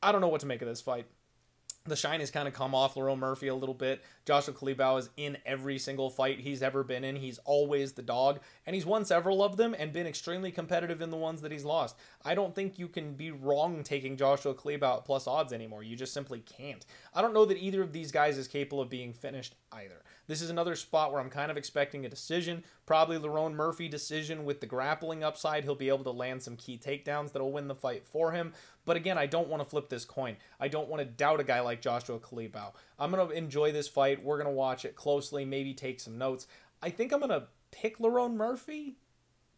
I 0.00 0.12
don't 0.12 0.20
know 0.20 0.28
what 0.28 0.42
to 0.42 0.46
make 0.46 0.62
of 0.62 0.68
this 0.68 0.80
fight 0.80 1.06
the 1.86 1.96
shine 1.96 2.20
has 2.20 2.30
kind 2.30 2.46
of 2.46 2.52
come 2.52 2.74
off 2.74 2.94
Lerone 2.94 3.18
Murphy 3.18 3.48
a 3.48 3.54
little 3.54 3.74
bit. 3.74 4.02
Joshua 4.26 4.52
Culibao 4.52 4.98
is 4.98 5.08
in 5.16 5.38
every 5.46 5.78
single 5.78 6.10
fight 6.10 6.38
he's 6.38 6.62
ever 6.62 6.84
been 6.84 7.04
in. 7.04 7.16
He's 7.16 7.38
always 7.38 7.92
the 7.92 8.02
dog, 8.02 8.40
and 8.66 8.74
he's 8.74 8.84
won 8.84 9.04
several 9.04 9.42
of 9.42 9.56
them 9.56 9.74
and 9.78 9.92
been 9.92 10.06
extremely 10.06 10.52
competitive 10.52 11.00
in 11.00 11.10
the 11.10 11.16
ones 11.16 11.40
that 11.40 11.52
he's 11.52 11.64
lost. 11.64 11.96
I 12.22 12.34
don't 12.34 12.54
think 12.54 12.78
you 12.78 12.86
can 12.86 13.14
be 13.14 13.30
wrong 13.30 13.82
taking 13.82 14.18
Joshua 14.18 14.54
Culibao 14.54 15.04
plus 15.04 15.26
odds 15.26 15.54
anymore. 15.54 15.82
You 15.82 15.96
just 15.96 16.12
simply 16.12 16.40
can't. 16.40 16.84
I 17.14 17.22
don't 17.22 17.34
know 17.34 17.46
that 17.46 17.58
either 17.58 17.82
of 17.82 17.92
these 17.92 18.12
guys 18.12 18.36
is 18.36 18.46
capable 18.46 18.82
of 18.82 18.90
being 18.90 19.14
finished 19.14 19.54
either. 19.72 20.02
This 20.26 20.42
is 20.42 20.50
another 20.50 20.76
spot 20.76 21.12
where 21.12 21.20
I'm 21.20 21.30
kind 21.30 21.50
of 21.50 21.56
expecting 21.56 22.04
a 22.04 22.08
decision. 22.08 22.64
Probably 22.86 23.18
Lerone 23.18 23.54
Murphy 23.54 23.88
decision 23.88 24.44
with 24.44 24.60
the 24.60 24.66
grappling 24.66 25.24
upside. 25.24 25.64
He'll 25.64 25.74
be 25.74 25.88
able 25.88 26.04
to 26.04 26.10
land 26.10 26.42
some 26.42 26.56
key 26.56 26.78
takedowns 26.78 27.32
that'll 27.32 27.52
win 27.52 27.68
the 27.68 27.74
fight 27.74 28.06
for 28.06 28.32
him. 28.32 28.52
But 28.84 28.96
again, 28.96 29.18
I 29.18 29.26
don't 29.26 29.48
want 29.48 29.62
to 29.62 29.68
flip 29.68 29.88
this 29.88 30.04
coin. 30.04 30.36
I 30.58 30.68
don't 30.68 30.88
want 30.88 31.00
to 31.00 31.06
doubt 31.06 31.40
a 31.40 31.44
guy 31.44 31.60
like 31.60 31.82
Joshua 31.82 32.18
Culibao. 32.18 32.72
I'm 32.98 33.10
going 33.10 33.28
to 33.28 33.34
enjoy 33.34 33.72
this 33.72 33.88
fight. 33.88 34.24
We're 34.24 34.36
going 34.36 34.46
to 34.46 34.52
watch 34.52 34.84
it 34.84 34.96
closely, 34.96 35.44
maybe 35.44 35.74
take 35.74 36.00
some 36.00 36.18
notes. 36.18 36.46
I 36.82 36.90
think 36.90 37.12
I'm 37.12 37.20
going 37.20 37.30
to 37.30 37.48
pick 37.70 37.98
Lerone 37.98 38.34
Murphy? 38.34 38.96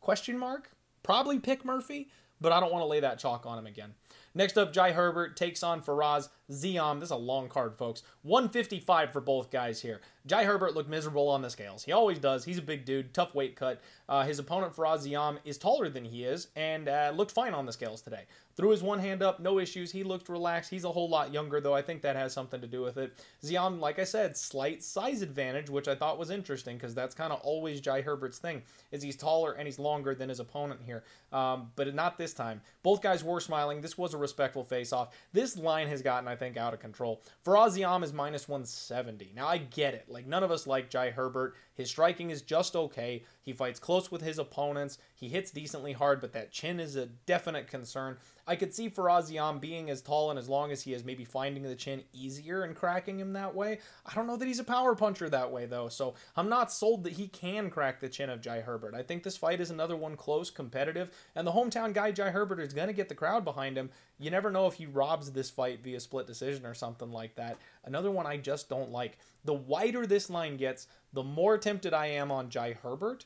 Question 0.01 0.39
mark? 0.39 0.71
Probably 1.03 1.39
pick 1.39 1.65
Murphy, 1.65 2.11
but 2.41 2.53
I 2.53 2.61
don't 2.61 2.73
want 2.73 2.83
to 2.83 2.87
lay 2.87 3.01
that 3.01 3.19
chalk 3.19 3.47
on 3.47 3.59
him 3.59 3.67
again. 3.67 3.95
Next 4.35 4.57
up, 4.57 4.73
Jai 4.73 4.93
Herbert 4.93 5.37
takes 5.37 5.63
on 5.63 5.83
Fares 5.83 6.29
Ziam. 6.53 7.01
This 7.01 7.09
is 7.09 7.13
a 7.13 7.17
long 7.17 7.49
card, 7.49 7.77
folks. 7.77 8.03
155 8.23 9.13
for 9.13 9.21
both 9.21 9.51
guys 9.51 9.81
here. 9.81 10.01
Jai 10.25 10.45
Herbert 10.45 10.75
looked 10.75 10.89
miserable 10.89 11.29
on 11.29 11.43
the 11.43 11.51
scales. 11.51 11.83
He 11.83 11.91
always 11.91 12.19
does. 12.19 12.45
He's 12.45 12.59
a 12.59 12.63
big 12.63 12.85
dude, 12.85 13.13
tough 13.13 13.35
weight 13.35 13.57
cut. 13.57 13.81
Uh, 14.09 14.23
his 14.23 14.39
opponent, 14.39 14.75
Fares 14.75 15.07
Ziam, 15.07 15.39
is 15.45 15.59
taller 15.59 15.89
than 15.89 16.05
he 16.05 16.25
is 16.25 16.49
and 16.55 16.89
uh, 16.89 17.13
looked 17.15 17.33
fine 17.33 17.55
on 17.55 17.67
the 17.67 17.73
scales 17.73 18.03
today. 18.03 18.27
Threw 18.55 18.71
his 18.71 18.83
one 18.83 18.99
hand 18.99 19.23
up, 19.23 19.41
no 19.41 19.59
issues. 19.59 19.91
He 19.91 20.05
looked 20.05 20.29
relaxed. 20.29 20.71
He's 20.71 20.85
a 20.85 20.93
whole 20.93 21.09
lot 21.09 21.33
younger, 21.33 21.61
though. 21.61 21.75
I 21.75 21.81
think 21.83 22.03
that 22.03 22.17
has 22.17 22.35
something 22.35 22.61
to 22.61 22.67
do 22.67 22.83
with 22.83 22.99
it. 22.99 23.15
Ziam, 23.43 23.81
like 23.81 23.99
I 23.99 24.05
said, 24.05 24.37
slight 24.37 24.83
size 24.83 25.23
advantage, 25.23 25.71
which 25.71 25.89
I 25.89 25.95
thought 25.95 26.19
was 26.19 26.31
interesting 26.31 26.77
because 26.77 26.95
that's 26.95 27.15
kind 27.15 27.33
of 27.33 27.41
always 27.41 27.81
Jai 27.81 28.03
Herbert's 28.03 28.39
thing, 28.39 28.63
is 28.91 29.03
he's 29.03 29.17
taller 29.17 29.53
and 29.53 29.67
he's 29.67 29.79
longer 29.79 30.15
than 30.15 30.29
his 30.29 30.39
opponent 30.39 30.81
here. 30.85 31.03
Um, 31.33 31.71
but 31.77 31.93
not 31.95 32.19
this 32.19 32.35
time. 32.35 32.61
Both 32.83 33.01
guys 33.01 33.25
were 33.25 33.41
smiling. 33.41 33.81
This 33.81 33.97
was 33.97 34.13
a 34.13 34.19
respectful 34.19 34.65
face-off. 34.65 35.17
This 35.33 35.57
line 35.57 35.89
has 35.89 36.03
gotten, 36.03 36.29
I 36.29 36.37
think, 36.37 36.42
out 36.59 36.75
of 36.75 36.81
control. 36.81 37.23
Fares 37.45 37.77
is 37.77 38.13
minus 38.13 38.49
170. 38.49 39.33
Now, 39.35 39.47
I 39.47 39.59
get 39.59 39.95
it. 39.95 40.07
Like, 40.09 40.27
none 40.27 40.43
of 40.43 40.51
us 40.51 40.67
like 40.67 40.91
Jai 40.91 41.11
Herbert. 41.11 41.55
His 41.75 41.89
striking 41.89 42.31
is 42.31 42.43
just 42.43 42.77
okay. 42.77 43.23
He 43.43 43.53
fights 43.53 43.81
close 43.81 44.11
with 44.11 44.23
his 44.23 44.39
opponents. 44.39 44.99
He 45.23 45.29
hits 45.29 45.53
decently 45.53 45.93
hard, 45.93 46.21
but 46.21 46.33
that 46.33 46.51
chin 46.51 46.81
is 46.81 46.97
a 46.97 47.07
definite 47.07 47.69
concern. 47.69 48.17
I 48.45 48.57
could 48.57 48.75
see 48.75 48.89
Fares 48.89 49.31
Ziam 49.31 49.61
being 49.61 49.89
as 49.89 50.03
tall 50.03 50.31
and 50.31 50.39
as 50.39 50.49
long 50.49 50.73
as 50.73 50.83
he 50.83 50.95
is, 50.95 51.05
maybe 51.05 51.25
finding 51.25 51.63
the 51.63 51.77
chin 51.77 52.03
easier 52.13 52.65
and 52.65 52.75
cracking 52.75 53.21
him 53.21 53.33
that 53.35 53.55
way. 53.55 53.79
I 54.05 54.15
don't 54.15 54.27
know 54.27 54.37
that 54.37 54.49
he's 54.49 54.59
a 54.59 54.65
power 54.65 54.97
puncher 54.97 55.31
that 55.31 55.53
way, 55.53 55.67
though, 55.67 55.89
so 55.89 56.15
I'm 56.37 56.49
not 56.49 56.73
sold 56.73 57.05
that 57.05 57.13
he 57.13 57.29
can 57.29 57.71
crack 57.71 58.01
the 58.01 58.09
chin 58.09 58.31
of 58.31 58.41
Jai 58.41 58.63
Herbert. 58.63 58.97
I 58.97 59.05
think 59.05 59.23
this 59.23 59.37
fight 59.37 59.61
is 59.61 59.71
another 59.71 59.95
one 59.95 60.17
close, 60.17 60.51
competitive, 60.51 61.17
and 61.37 61.47
the 61.47 61.53
hometown 61.53 61.95
guy, 61.95 62.11
Jai 62.11 62.31
Herbert, 62.31 62.59
is 62.59 62.75
going 62.75 62.89
to 62.89 62.93
get 62.93 63.09
the 63.09 63.15
crowd 63.15 63.45
behind 63.45 63.79
him. 63.79 63.91
You 64.19 64.33
never 64.33 64.51
know 64.51 64.67
if 64.67 64.75
he 64.75 64.87
robs 64.87 65.31
this 65.31 65.51
fight 65.51 65.85
via 65.85 66.01
split 66.01 66.27
decision 66.27 66.67
or 66.67 66.75
something 66.75 67.13
like 67.13 67.37
that. 67.37 67.59
Another 67.85 68.11
one 68.11 68.27
I 68.27 68.39
just 68.39 68.69
don't 68.69 68.91
like. 68.91 69.19
The 69.45 69.55
wider 69.55 70.05
this 70.05 70.29
line 70.29 70.57
gets, 70.57 70.89
the 71.13 71.23
more 71.23 71.59
tempted 71.59 71.95
I 71.95 72.07
am 72.07 72.33
on 72.33 72.51
Jai 72.51 72.73
Herbert 72.73 73.25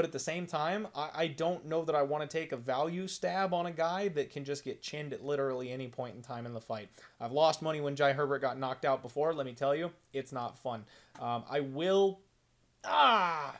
but 0.00 0.06
at 0.06 0.12
the 0.12 0.18
same 0.18 0.46
time, 0.46 0.88
I, 0.96 1.10
I 1.14 1.26
don't 1.26 1.66
know 1.66 1.84
that 1.84 1.94
I 1.94 2.00
want 2.00 2.22
to 2.22 2.38
take 2.38 2.52
a 2.52 2.56
value 2.56 3.06
stab 3.06 3.52
on 3.52 3.66
a 3.66 3.70
guy 3.70 4.08
that 4.08 4.30
can 4.30 4.46
just 4.46 4.64
get 4.64 4.80
chinned 4.80 5.12
at 5.12 5.22
literally 5.22 5.70
any 5.70 5.88
point 5.88 6.16
in 6.16 6.22
time 6.22 6.46
in 6.46 6.54
the 6.54 6.60
fight. 6.62 6.88
I've 7.20 7.32
lost 7.32 7.60
money 7.60 7.82
when 7.82 7.96
Jai 7.96 8.14
Herbert 8.14 8.38
got 8.38 8.58
knocked 8.58 8.86
out 8.86 9.02
before. 9.02 9.34
Let 9.34 9.44
me 9.44 9.52
tell 9.52 9.74
you, 9.74 9.90
it's 10.14 10.32
not 10.32 10.58
fun. 10.58 10.86
Um, 11.20 11.44
I 11.50 11.60
will. 11.60 12.20
Ah! 12.82 13.58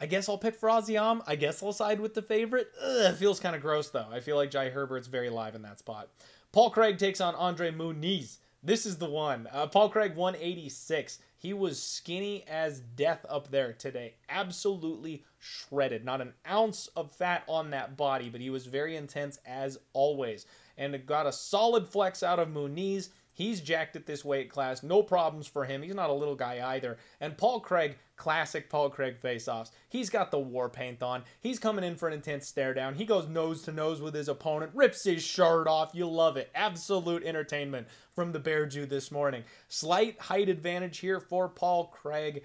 I 0.00 0.06
guess 0.06 0.28
I'll 0.28 0.38
pick 0.38 0.54
Fares 0.54 0.86
Ziam. 0.86 1.20
I 1.26 1.34
guess 1.34 1.60
I'll 1.64 1.72
side 1.72 1.98
with 1.98 2.14
the 2.14 2.22
favorite. 2.22 2.68
Ugh, 2.80 3.12
it 3.12 3.16
feels 3.16 3.40
kind 3.40 3.56
of 3.56 3.60
gross, 3.60 3.88
though. 3.90 4.06
I 4.08 4.20
feel 4.20 4.36
like 4.36 4.52
Jai 4.52 4.68
Herbert's 4.68 5.08
very 5.08 5.30
live 5.30 5.56
in 5.56 5.62
that 5.62 5.80
spot. 5.80 6.10
Paul 6.52 6.70
Craig 6.70 6.96
takes 6.96 7.20
on 7.20 7.34
Andre 7.34 7.72
Muniz. 7.72 8.38
This 8.62 8.86
is 8.86 8.98
the 8.98 9.10
one. 9.10 9.48
Uh, 9.52 9.66
Paul 9.66 9.88
Craig 9.88 10.14
186. 10.14 11.18
He 11.38 11.52
was 11.52 11.82
skinny 11.82 12.44
as 12.48 12.80
death 12.80 13.24
up 13.28 13.50
there 13.50 13.72
today. 13.72 14.14
Absolutely 14.28 15.24
shredded. 15.38 16.04
Not 16.04 16.20
an 16.20 16.32
ounce 16.48 16.88
of 16.96 17.12
fat 17.12 17.44
on 17.46 17.70
that 17.70 17.96
body, 17.96 18.30
but 18.30 18.40
he 18.40 18.50
was 18.50 18.66
very 18.66 18.96
intense 18.96 19.38
as 19.46 19.78
always. 19.92 20.46
And 20.78 21.06
got 21.06 21.26
a 21.26 21.32
solid 21.32 21.86
flex 21.86 22.22
out 22.22 22.38
of 22.38 22.48
Muniz. 22.48 23.10
He's 23.36 23.60
jacked 23.60 23.96
at 23.96 24.06
this 24.06 24.24
weight 24.24 24.48
class. 24.48 24.82
No 24.82 25.02
problems 25.02 25.46
for 25.46 25.66
him. 25.66 25.82
He's 25.82 25.94
not 25.94 26.08
a 26.08 26.14
little 26.14 26.34
guy 26.34 26.74
either. 26.74 26.96
And 27.20 27.36
Paul 27.36 27.60
Craig, 27.60 27.98
classic 28.16 28.70
Paul 28.70 28.88
Craig 28.88 29.18
face-offs. 29.18 29.72
He's 29.90 30.08
got 30.08 30.30
the 30.30 30.38
war 30.38 30.70
paint 30.70 31.02
on. 31.02 31.22
He's 31.42 31.58
coming 31.58 31.84
in 31.84 31.96
for 31.96 32.08
an 32.08 32.14
intense 32.14 32.48
stare 32.48 32.72
down. 32.72 32.94
He 32.94 33.04
goes 33.04 33.28
nose 33.28 33.60
to 33.64 33.72
nose 33.72 34.00
with 34.00 34.14
his 34.14 34.30
opponent, 34.30 34.72
rips 34.74 35.04
his 35.04 35.22
shirt 35.22 35.68
off. 35.68 35.90
You 35.92 36.08
love 36.08 36.38
it. 36.38 36.50
Absolute 36.54 37.24
entertainment 37.24 37.88
from 38.14 38.32
the 38.32 38.38
Bear 38.38 38.64
Jew 38.64 38.86
this 38.86 39.12
morning. 39.12 39.44
Slight 39.68 40.18
height 40.18 40.48
advantage 40.48 40.96
here 40.96 41.20
for 41.20 41.46
Paul 41.46 41.88
Craig. 41.88 42.42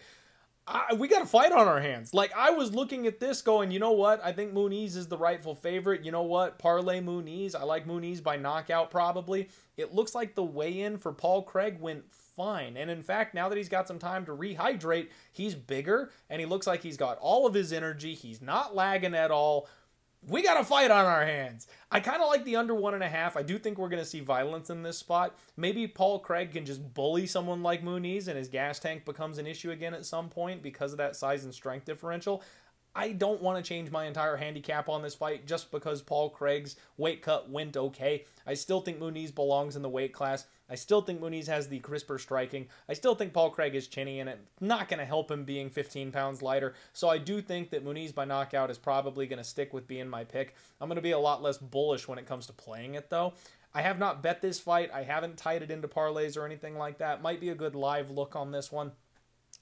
I, 0.73 0.93
we 0.93 1.07
got 1.07 1.21
a 1.21 1.25
fight 1.25 1.51
on 1.51 1.67
our 1.67 1.81
hands. 1.81 2.13
Like 2.13 2.31
I 2.35 2.51
was 2.51 2.73
looking 2.73 3.05
at 3.05 3.19
this, 3.19 3.41
going, 3.41 3.71
you 3.71 3.79
know 3.79 3.91
what? 3.91 4.23
I 4.23 4.31
think 4.31 4.53
Muniz 4.53 4.95
is 4.95 5.07
the 5.07 5.17
rightful 5.17 5.53
favorite. 5.53 6.05
You 6.05 6.11
know 6.11 6.23
what? 6.23 6.57
Parlay 6.59 7.01
Muniz. 7.01 7.55
I 7.55 7.63
like 7.63 7.85
Muniz 7.85 8.23
by 8.23 8.37
knockout 8.37 8.89
probably. 8.89 9.49
It 9.75 9.93
looks 9.93 10.15
like 10.15 10.35
the 10.35 10.43
weigh-in 10.43 10.97
for 10.97 11.11
Paul 11.11 11.43
Craig 11.43 11.79
went 11.79 12.09
fine. 12.11 12.77
And 12.77 12.89
in 12.89 13.03
fact, 13.03 13.33
now 13.33 13.49
that 13.49 13.57
he's 13.57 13.69
got 13.69 13.87
some 13.87 13.99
time 13.99 14.25
to 14.25 14.31
rehydrate, 14.31 15.09
he's 15.31 15.55
bigger 15.55 16.11
and 16.29 16.39
he 16.39 16.45
looks 16.45 16.67
like 16.67 16.81
he's 16.81 16.97
got 16.97 17.17
all 17.19 17.45
of 17.45 17.53
his 17.53 17.73
energy. 17.73 18.13
He's 18.13 18.41
not 18.41 18.73
lagging 18.73 19.15
at 19.15 19.31
all 19.31 19.67
we 20.27 20.43
got 20.43 20.59
a 20.59 20.63
fight 20.63 20.91
on 20.91 21.05
our 21.05 21.25
hands. 21.25 21.67
I 21.91 21.99
kind 21.99 22.21
of 22.21 22.27
like 22.27 22.45
the 22.45 22.55
under 22.55 22.75
one 22.75 22.93
and 22.93 23.03
a 23.03 23.09
half. 23.09 23.35
I 23.35 23.41
do 23.41 23.57
think 23.57 23.77
we're 23.77 23.89
going 23.89 24.03
to 24.03 24.07
see 24.09 24.19
violence 24.19 24.69
in 24.69 24.83
this 24.83 24.97
spot. 24.97 25.35
Maybe 25.57 25.87
Paul 25.87 26.19
Craig 26.19 26.51
can 26.51 26.63
just 26.63 26.93
bully 26.93 27.25
someone 27.25 27.63
like 27.63 27.83
Muniz 27.83 28.27
and 28.27 28.37
his 28.37 28.47
gas 28.47 28.77
tank 28.77 29.03
becomes 29.03 29.39
an 29.39 29.47
issue 29.47 29.71
again 29.71 29.95
at 29.95 30.05
some 30.05 30.29
point 30.29 30.61
because 30.61 30.91
of 30.91 30.99
that 30.99 31.15
size 31.15 31.43
and 31.43 31.53
strength 31.53 31.85
differential. 31.85 32.43
I 32.93 33.13
don't 33.13 33.41
want 33.41 33.63
to 33.63 33.67
change 33.67 33.89
my 33.89 34.05
entire 34.05 34.35
handicap 34.35 34.89
on 34.89 35.01
this 35.01 35.15
fight 35.15 35.47
just 35.47 35.71
because 35.71 36.01
Paul 36.01 36.29
Craig's 36.29 36.75
weight 36.97 37.21
cut 37.21 37.49
went 37.49 37.77
okay. 37.77 38.25
I 38.45 38.53
still 38.53 38.81
think 38.81 38.99
Muniz 38.99 39.33
belongs 39.33 39.77
in 39.77 39.81
the 39.81 39.89
weight 39.89 40.13
class. 40.13 40.45
I 40.69 40.75
still 40.75 41.01
think 41.01 41.21
Muniz 41.21 41.47
has 41.47 41.67
the 41.67 41.79
crisper 41.79 42.17
striking. 42.17 42.67
I 42.89 42.93
still 42.93 43.15
think 43.15 43.33
Paul 43.33 43.49
Craig 43.49 43.75
is 43.75 43.87
chinny, 43.87 44.19
and 44.19 44.29
it's 44.29 44.41
not 44.59 44.89
going 44.89 44.99
to 44.99 45.05
help 45.05 45.31
him 45.31 45.45
being 45.45 45.69
15 45.69 46.11
pounds 46.11 46.41
lighter. 46.41 46.73
So 46.91 47.09
I 47.09 47.17
do 47.17 47.41
think 47.41 47.69
that 47.69 47.85
Muniz 47.85 48.13
by 48.13 48.25
knockout 48.25 48.69
is 48.69 48.77
probably 48.77 49.25
going 49.25 49.37
to 49.37 49.43
stick 49.43 49.73
with 49.73 49.87
being 49.87 50.07
my 50.07 50.23
pick. 50.23 50.55
I'm 50.79 50.89
going 50.89 50.95
to 50.97 51.01
be 51.01 51.11
a 51.11 51.19
lot 51.19 51.41
less 51.41 51.57
bullish 51.57 52.07
when 52.07 52.19
it 52.19 52.25
comes 52.25 52.47
to 52.47 52.53
playing 52.53 52.95
it, 52.95 53.09
though. 53.09 53.33
I 53.73 53.81
have 53.81 53.99
not 53.99 54.21
bet 54.21 54.41
this 54.41 54.59
fight. 54.59 54.91
I 54.93 55.03
haven't 55.03 55.37
tied 55.37 55.61
it 55.61 55.71
into 55.71 55.87
parlays 55.87 56.37
or 56.37 56.45
anything 56.45 56.77
like 56.77 56.97
that. 56.97 57.21
Might 57.21 57.39
be 57.39 57.49
a 57.49 57.55
good 57.55 57.75
live 57.75 58.09
look 58.09 58.35
on 58.35 58.51
this 58.51 58.71
one. 58.71 58.91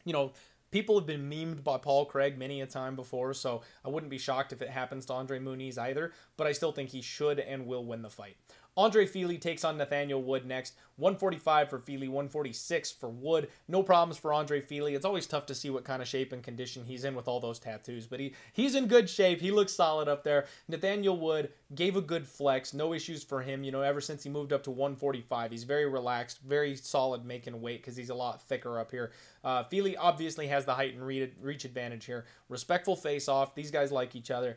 You 0.06 0.14
know, 0.14 0.32
people 0.72 0.98
have 0.98 1.08
been 1.08 1.30
memed 1.30 1.64
by 1.64 1.78
Paul 1.78 2.06
Craig 2.06 2.38
many 2.38 2.62
a 2.62 2.68
time 2.68 2.96
before, 2.96 3.34
so 3.34 3.62
I 3.84 3.90
wouldn't 3.90 4.10
be 4.10 4.18
shocked 4.18 4.54
if 4.54 4.62
it 4.62 4.70
happens 4.70 5.06
to 5.08 5.14
Andre 5.14 5.40
Muniz 5.40 5.78
either, 5.78 6.14
but 6.38 6.48
I 6.48 6.52
still 6.52 6.72
think 6.72 6.90
he 6.90 7.02
should 7.02 7.40
and 7.40 7.66
will 7.66 7.86
win 7.86 8.02
the 8.02 8.10
fight. 8.10 8.38
Andre 8.80 9.06
Fili 9.06 9.38
takes 9.38 9.66
on 9.66 9.78
Nathaniel 9.78 10.24
Wood 10.24 10.46
next. 10.46 10.74
145 10.96 11.70
for 11.70 11.80
Fili, 11.80 12.08
146 12.08 12.94
for 12.94 13.10
Wood. 13.10 13.50
No 13.68 13.84
problems 13.84 14.18
for 14.18 14.32
Andre 14.32 14.62
Fili. 14.62 14.96
It's 14.96 15.04
always 15.04 15.28
tough 15.28 15.46
to 15.48 15.56
see 15.56 15.70
what 15.70 15.84
kind 15.84 16.02
of 16.02 16.08
shape 16.08 16.32
and 16.32 16.42
condition 16.42 16.86
he's 16.86 17.04
in 17.04 17.14
with 17.14 17.28
all 17.28 17.42
those 17.42 17.60
tattoos, 17.60 18.08
but 18.08 18.22
he 18.22 18.34
he's 18.54 18.76
in 18.76 18.88
good 18.88 19.10
shape. 19.10 19.42
He 19.42 19.52
looks 19.52 19.74
solid 19.74 20.08
up 20.08 20.24
there. 20.24 20.46
Nathaniel 20.70 21.18
Wood 21.18 21.52
gave 21.76 21.98
a 21.98 22.02
good 22.02 22.26
flex. 22.26 22.74
No 22.74 22.94
issues 22.94 23.22
for 23.22 23.42
him, 23.42 23.66
you 23.66 23.72
know, 23.74 23.82
ever 23.82 24.00
since 24.00 24.24
he 24.24 24.30
moved 24.30 24.54
up 24.54 24.64
to 24.64 24.72
145. 24.72 25.52
He's 25.52 25.66
very 25.66 25.86
relaxed, 25.86 26.40
very 26.40 26.78
solid 26.78 27.26
making 27.26 27.62
weight 27.62 27.82
because 27.82 27.98
he's 27.98 28.10
a 28.10 28.16
lot 28.16 28.42
thicker 28.42 28.80
up 28.80 28.92
here. 28.92 29.12
Uh, 29.44 29.64
Fili 29.66 29.98
obviously 29.98 30.48
has 30.48 30.64
the 30.64 30.76
height 30.76 30.94
and 30.94 31.06
reach 31.06 31.66
advantage 31.66 32.06
here. 32.06 32.24
Respectful 32.48 32.96
face 32.96 33.28
off. 33.28 33.56
These 33.56 33.72
guys 33.72 33.92
like 33.92 34.16
each 34.16 34.32
other. 34.32 34.56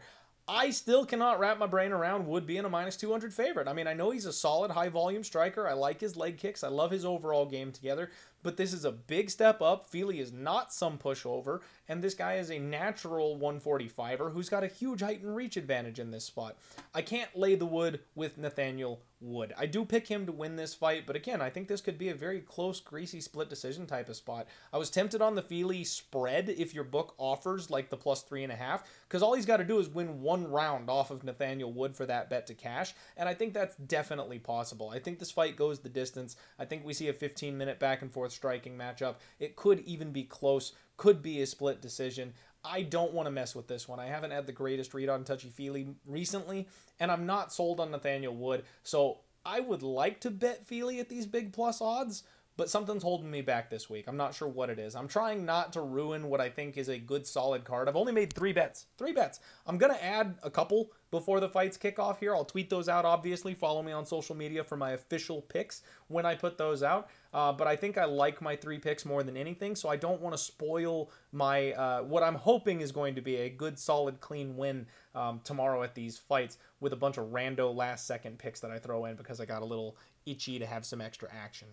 I 0.48 0.70
still 0.70 1.06
cannot 1.06 1.38
wrap 1.38 1.58
my 1.58 1.66
brain 1.66 1.92
around 1.92 2.26
Wood 2.26 2.46
being 2.46 2.64
a 2.64 2.68
minus 2.68 2.96
200 2.96 3.32
favorite. 3.32 3.68
I 3.68 3.72
mean, 3.72 3.86
I 3.86 3.94
know 3.94 4.10
he's 4.10 4.26
a 4.26 4.32
solid 4.32 4.72
high 4.72 4.88
volume 4.88 5.22
striker. 5.22 5.68
I 5.68 5.72
like 5.74 6.00
his 6.00 6.16
leg 6.16 6.36
kicks. 6.36 6.64
I 6.64 6.68
love 6.68 6.90
his 6.90 7.04
overall 7.04 7.46
game 7.46 7.70
together, 7.70 8.10
but 8.42 8.56
this 8.56 8.72
is 8.72 8.84
a 8.84 8.90
big 8.90 9.30
step 9.30 9.62
up. 9.62 9.88
Fili 9.88 10.18
is 10.18 10.32
not 10.32 10.72
some 10.72 10.98
pushover, 10.98 11.60
and 11.88 12.02
this 12.02 12.14
guy 12.14 12.34
is 12.34 12.50
a 12.50 12.58
natural 12.58 13.38
145er 13.38 14.32
who's 14.32 14.48
got 14.48 14.64
a 14.64 14.68
huge 14.68 15.00
height 15.00 15.22
and 15.22 15.36
reach 15.36 15.56
advantage 15.56 16.00
in 16.00 16.10
this 16.10 16.24
spot. 16.24 16.56
I 16.92 17.02
can't 17.02 17.36
lay 17.36 17.54
the 17.54 17.66
wood 17.66 18.00
with 18.16 18.36
Nathaniel 18.36 19.00
Wood. 19.22 19.52
I 19.56 19.66
do 19.66 19.84
pick 19.84 20.08
him 20.08 20.26
to 20.26 20.32
win 20.32 20.56
this 20.56 20.74
fight, 20.74 21.04
but 21.06 21.16
again, 21.16 21.40
I 21.40 21.48
think 21.48 21.68
this 21.68 21.80
could 21.80 21.96
be 21.96 22.08
a 22.08 22.14
very 22.14 22.40
close, 22.40 22.80
greasy 22.80 23.20
split 23.20 23.48
decision 23.48 23.86
type 23.86 24.08
of 24.08 24.16
spot. 24.16 24.48
I 24.72 24.78
was 24.78 24.90
tempted 24.90 25.22
on 25.22 25.34
the 25.34 25.42
Fili 25.42 25.84
spread 25.84 26.48
if 26.48 26.74
your 26.74 26.84
book 26.84 27.14
offers 27.18 27.70
like 27.70 27.88
the 27.88 27.96
plus 27.96 28.22
three 28.22 28.42
and 28.42 28.52
a 28.52 28.56
half, 28.56 28.84
because 29.08 29.22
all 29.22 29.34
he's 29.34 29.46
got 29.46 29.58
to 29.58 29.64
do 29.64 29.78
is 29.78 29.88
win 29.88 30.20
one 30.20 30.50
round 30.50 30.90
off 30.90 31.10
of 31.10 31.24
Nathaniel 31.24 31.72
Wood 31.72 31.94
for 31.94 32.06
that 32.06 32.28
bet 32.28 32.46
to 32.48 32.54
cash, 32.54 32.94
and 33.16 33.28
I 33.28 33.34
think 33.34 33.54
that's 33.54 33.76
definitely 33.76 34.38
possible. 34.38 34.90
I 34.90 34.98
think 34.98 35.18
this 35.18 35.30
fight 35.30 35.56
goes 35.56 35.78
the 35.78 35.88
distance. 35.88 36.36
I 36.58 36.64
think 36.64 36.84
we 36.84 36.92
see 36.92 37.08
a 37.08 37.12
15 37.12 37.56
minute 37.56 37.78
back 37.78 38.02
and 38.02 38.12
forth 38.12 38.32
striking 38.32 38.76
matchup. 38.76 39.16
It 39.38 39.56
could 39.56 39.80
even 39.80 40.10
be 40.10 40.24
close, 40.24 40.72
could 40.96 41.22
be 41.22 41.40
a 41.40 41.46
split 41.46 41.80
decision. 41.80 42.34
I 42.64 42.82
don't 42.82 43.12
want 43.12 43.26
to 43.26 43.30
mess 43.30 43.54
with 43.54 43.66
this 43.66 43.88
one. 43.88 43.98
I 43.98 44.06
haven't 44.06 44.30
had 44.30 44.46
the 44.46 44.52
greatest 44.52 44.94
read 44.94 45.08
on 45.08 45.24
Touchy 45.24 45.48
Fili 45.48 45.88
recently, 46.06 46.68
and 47.00 47.10
I'm 47.10 47.26
not 47.26 47.52
sold 47.52 47.80
on 47.80 47.90
Nathaniel 47.90 48.34
Wood. 48.34 48.64
So 48.82 49.18
I 49.44 49.60
would 49.60 49.82
like 49.82 50.20
to 50.20 50.30
bet 50.30 50.66
Fili 50.66 51.00
at 51.00 51.08
these 51.08 51.26
big 51.26 51.52
plus 51.52 51.80
odds, 51.80 52.22
but 52.56 52.70
something's 52.70 53.02
holding 53.02 53.30
me 53.30 53.42
back 53.42 53.70
this 53.70 53.90
week. 53.90 54.06
I'm 54.06 54.16
not 54.16 54.34
sure 54.34 54.46
what 54.46 54.70
it 54.70 54.78
is. 54.78 54.94
I'm 54.94 55.08
trying 55.08 55.44
not 55.44 55.72
to 55.72 55.80
ruin 55.80 56.28
what 56.28 56.40
I 56.40 56.50
think 56.50 56.76
is 56.76 56.88
a 56.88 56.98
good 56.98 57.26
solid 57.26 57.64
card. 57.64 57.88
I've 57.88 57.96
only 57.96 58.12
made 58.12 58.32
three 58.32 58.52
bets. 58.52 58.86
Three 58.96 59.12
bets. 59.12 59.40
I'm 59.66 59.78
going 59.78 59.92
to 59.92 60.04
add 60.04 60.36
a 60.42 60.50
couple 60.50 60.92
before 61.12 61.38
the 61.38 61.48
fights 61.48 61.76
kick 61.76 62.00
off 62.00 62.18
here. 62.18 62.34
I'll 62.34 62.44
tweet 62.44 62.70
those 62.70 62.88
out, 62.88 63.04
obviously. 63.04 63.54
Follow 63.54 63.82
me 63.82 63.92
on 63.92 64.04
social 64.04 64.34
media 64.34 64.64
for 64.64 64.76
my 64.76 64.92
official 64.92 65.42
picks 65.42 65.82
when 66.08 66.26
I 66.26 66.34
put 66.34 66.58
those 66.58 66.82
out. 66.82 67.08
Uh, 67.32 67.52
but 67.52 67.68
I 67.68 67.76
think 67.76 67.96
I 67.96 68.06
like 68.06 68.42
my 68.42 68.56
three 68.56 68.78
picks 68.78 69.04
more 69.04 69.22
than 69.22 69.36
anything, 69.36 69.76
so 69.76 69.88
I 69.88 69.96
don't 69.96 70.20
want 70.20 70.34
to 70.34 70.42
spoil 70.42 71.10
my 71.30 71.72
uh, 71.72 72.02
what 72.02 72.22
I'm 72.22 72.34
hoping 72.34 72.80
is 72.80 72.90
going 72.90 73.14
to 73.14 73.20
be 73.20 73.36
a 73.36 73.48
good, 73.48 73.78
solid, 73.78 74.20
clean 74.20 74.56
win 74.56 74.86
um, 75.14 75.40
tomorrow 75.44 75.82
at 75.82 75.94
these 75.94 76.18
fights 76.18 76.56
with 76.80 76.92
a 76.92 76.96
bunch 76.96 77.18
of 77.18 77.26
rando 77.26 77.74
last 77.74 78.06
second 78.06 78.38
picks 78.38 78.60
that 78.60 78.70
I 78.70 78.78
throw 78.78 79.04
in 79.04 79.14
because 79.16 79.40
I 79.40 79.44
got 79.44 79.62
a 79.62 79.66
little 79.66 79.96
itchy 80.26 80.58
to 80.58 80.66
have 80.66 80.84
some 80.84 81.00
extra 81.00 81.28
action. 81.32 81.68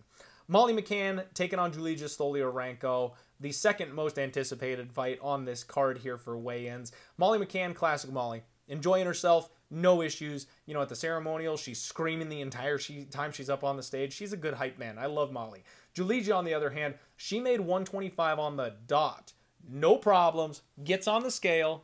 Molly 0.50 0.74
McCann 0.74 1.24
taking 1.34 1.60
on 1.60 1.72
Julija 1.72 2.06
Stoliarenko, 2.06 3.14
the 3.40 3.52
second 3.52 3.94
most 3.94 4.18
anticipated 4.18 4.92
fight 4.92 5.20
on 5.22 5.46
this 5.46 5.64
card 5.64 6.00
here 6.00 6.18
for 6.18 6.38
weigh-ins. 6.38 6.92
Molly 7.18 7.38
McCann, 7.38 7.76
classic 7.76 8.12
Molly, 8.12 8.42
enjoying 8.70 9.06
herself, 9.06 9.50
no 9.70 10.02
issues. 10.02 10.48
You 10.66 10.74
know, 10.74 10.82
at 10.82 10.90
the 10.90 10.96
ceremonial, 10.96 11.58
she's 11.58 11.82
screaming 11.82 12.30
the 12.30 12.42
entire 12.42 12.80
time 13.12 13.32
she's 13.32 13.50
up 13.50 13.64
on 13.64 13.76
the 13.76 13.84
stage. 13.84 14.14
She's 14.14 14.34
a 14.34 14.38
good 14.38 14.54
hype 14.54 14.78
man. 14.78 14.98
I 14.98 15.08
love 15.08 15.32
Molly. 15.32 15.64
Julija, 15.96 16.36
on 16.36 16.46
the 16.46 16.54
other 16.54 16.70
hand, 16.70 16.96
she 17.18 17.40
made 17.40 17.60
125 17.60 18.40
on 18.40 18.56
the 18.56 18.76
dot. 18.88 19.34
No 19.68 19.98
problems. 19.98 20.62
Gets 20.84 21.08
on 21.08 21.24
the 21.24 21.32
scale, 21.32 21.84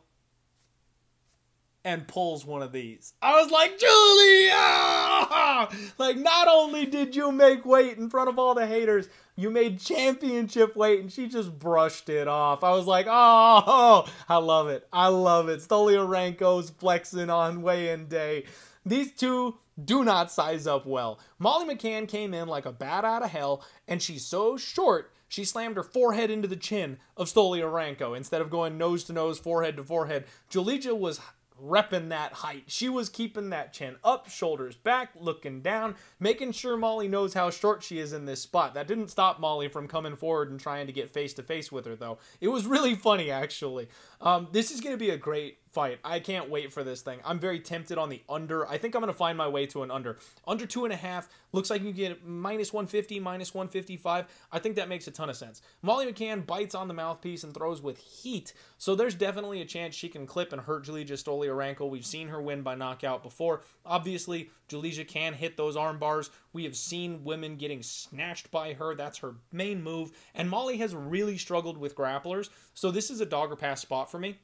and 1.86 2.08
pulls 2.08 2.44
one 2.44 2.62
of 2.62 2.72
these. 2.72 3.14
I 3.22 3.40
was 3.40 3.50
like, 3.50 3.78
Julia! 3.78 5.68
Like, 5.98 6.16
not 6.16 6.48
only 6.48 6.84
did 6.84 7.16
you 7.16 7.32
make 7.32 7.64
weight 7.64 7.96
in 7.96 8.10
front 8.10 8.28
of 8.28 8.38
all 8.38 8.54
the 8.54 8.66
haters, 8.66 9.08
you 9.36 9.50
made 9.50 9.80
championship 9.80 10.76
weight, 10.76 11.00
and 11.00 11.10
she 11.10 11.28
just 11.28 11.58
brushed 11.58 12.08
it 12.08 12.28
off. 12.28 12.62
I 12.64 12.72
was 12.72 12.86
like, 12.86 13.06
oh, 13.08 14.06
I 14.28 14.36
love 14.36 14.68
it. 14.68 14.86
I 14.92 15.08
love 15.08 15.48
it. 15.48 15.60
Stoliarenko's 15.60 16.70
flexing 16.70 17.30
on 17.30 17.62
weigh-in 17.62 18.08
day. 18.08 18.44
These 18.84 19.12
two 19.12 19.56
do 19.82 20.04
not 20.04 20.32
size 20.32 20.66
up 20.66 20.86
well. 20.86 21.20
Molly 21.38 21.74
McCann 21.74 22.08
came 22.08 22.34
in 22.34 22.48
like 22.48 22.66
a 22.66 22.72
bat 22.72 23.04
out 23.04 23.22
of 23.22 23.30
hell, 23.30 23.64
and 23.86 24.02
she's 24.02 24.26
so 24.26 24.56
short 24.56 25.12
she 25.28 25.44
slammed 25.44 25.76
her 25.76 25.82
forehead 25.82 26.30
into 26.30 26.48
the 26.48 26.56
chin 26.56 26.98
of 27.16 27.28
Stoliarenko 27.28 28.16
instead 28.16 28.40
of 28.40 28.50
going 28.50 28.78
nose 28.78 29.04
to 29.04 29.12
nose, 29.12 29.38
forehead 29.38 29.76
to 29.76 29.84
forehead. 29.84 30.24
Julija 30.50 30.96
was 30.96 31.20
repping 31.62 32.10
that 32.10 32.32
height. 32.32 32.64
She 32.66 32.88
was 32.88 33.08
keeping 33.08 33.50
that 33.50 33.72
chin 33.72 33.96
up, 34.04 34.28
shoulders 34.28 34.76
back, 34.76 35.10
looking 35.18 35.60
down, 35.62 35.96
making 36.20 36.52
sure 36.52 36.76
Molly 36.76 37.08
knows 37.08 37.34
how 37.34 37.50
short 37.50 37.82
she 37.82 37.98
is 37.98 38.12
in 38.12 38.24
this 38.24 38.42
spot. 38.42 38.74
That 38.74 38.86
didn't 38.86 39.08
stop 39.08 39.40
Molly 39.40 39.68
from 39.68 39.88
coming 39.88 40.16
forward 40.16 40.50
and 40.50 40.60
trying 40.60 40.86
to 40.86 40.92
get 40.92 41.10
face 41.10 41.34
to 41.34 41.42
face 41.42 41.72
with 41.72 41.86
her, 41.86 41.96
though. 41.96 42.18
It 42.40 42.48
was 42.48 42.66
really 42.66 42.94
funny, 42.94 43.30
actually. 43.30 43.88
Um, 44.20 44.48
this 44.52 44.70
is 44.70 44.80
going 44.80 44.94
to 44.94 44.98
be 44.98 45.10
a 45.10 45.16
great 45.16 45.58
fight. 45.76 45.98
I 46.02 46.20
can't 46.20 46.48
wait 46.48 46.72
for 46.72 46.82
this 46.82 47.02
thing. 47.02 47.18
I'm 47.22 47.38
very 47.38 47.60
tempted 47.60 47.98
on 47.98 48.08
the 48.08 48.22
under. 48.30 48.66
I 48.66 48.78
think 48.78 48.94
I'm 48.94 49.02
going 49.02 49.12
to 49.12 49.18
find 49.18 49.36
my 49.36 49.46
way 49.46 49.66
to 49.66 49.82
an 49.82 49.90
under. 49.90 50.16
Under 50.48 50.64
two 50.64 50.84
and 50.86 50.92
a 50.92 50.96
half 50.96 51.28
looks 51.52 51.68
like 51.68 51.82
you 51.82 51.92
get 51.92 52.26
minus 52.26 52.72
150, 52.72 53.20
minus 53.20 53.52
155. 53.52 54.24
I 54.50 54.58
think 54.58 54.76
that 54.76 54.88
makes 54.88 55.06
a 55.06 55.10
ton 55.10 55.28
of 55.28 55.36
sense. 55.36 55.60
Molly 55.82 56.10
McCann 56.10 56.46
bites 56.46 56.74
on 56.74 56.88
the 56.88 56.94
mouthpiece 56.94 57.44
and 57.44 57.52
throws 57.52 57.82
with 57.82 57.98
heat, 57.98 58.54
so 58.78 58.94
there's 58.94 59.14
definitely 59.14 59.60
a 59.60 59.66
chance 59.66 59.94
she 59.94 60.08
can 60.08 60.26
clip 60.26 60.54
and 60.54 60.62
hurt 60.62 60.86
Julija 60.86 61.12
Stoliarenko. 61.12 61.90
We've 61.90 62.06
seen 62.06 62.28
her 62.28 62.40
win 62.40 62.62
by 62.62 62.74
knockout 62.74 63.22
before. 63.22 63.60
Obviously, 63.84 64.48
Julija 64.70 65.06
can 65.06 65.34
hit 65.34 65.58
those 65.58 65.76
arm 65.76 65.98
bars. 65.98 66.30
We 66.54 66.64
have 66.64 66.74
seen 66.74 67.22
women 67.22 67.56
getting 67.56 67.82
snatched 67.82 68.50
by 68.50 68.72
her. 68.72 68.94
That's 68.94 69.18
her 69.18 69.34
main 69.52 69.82
move. 69.82 70.12
And 70.34 70.48
Molly 70.48 70.78
has 70.78 70.94
really 70.94 71.36
struggled 71.36 71.76
with 71.76 71.94
grapplers, 71.94 72.48
so 72.72 72.90
this 72.90 73.10
is 73.10 73.20
a 73.20 73.26
dogger 73.26 73.56
pass 73.56 73.82
spot 73.82 74.10
for 74.10 74.18
me. 74.18 74.38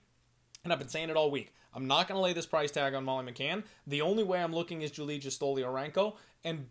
And 0.65 0.73
I've 0.73 0.79
been 0.79 0.89
saying 0.89 1.11
it 1.11 1.17
all 1.17 1.31
week. 1.31 1.53
I'm 1.75 1.89
not 1.89 2.07
going 2.07 2.17
to 2.17 2.23
lay 2.23 2.33
this 2.33 2.47
price 2.47 2.71
tag 2.71 2.95
on 2.95 3.05
Molly 3.05 3.31
McCann. 3.31 3.65
The 3.87 4.01
only 4.01 4.23
way 4.23 4.41
I'm 4.41 4.55
looking 4.55 4.83
is 4.83 4.93
Julija 4.93 5.27
Stoliarenko, 5.27 6.15
and 6.45 6.69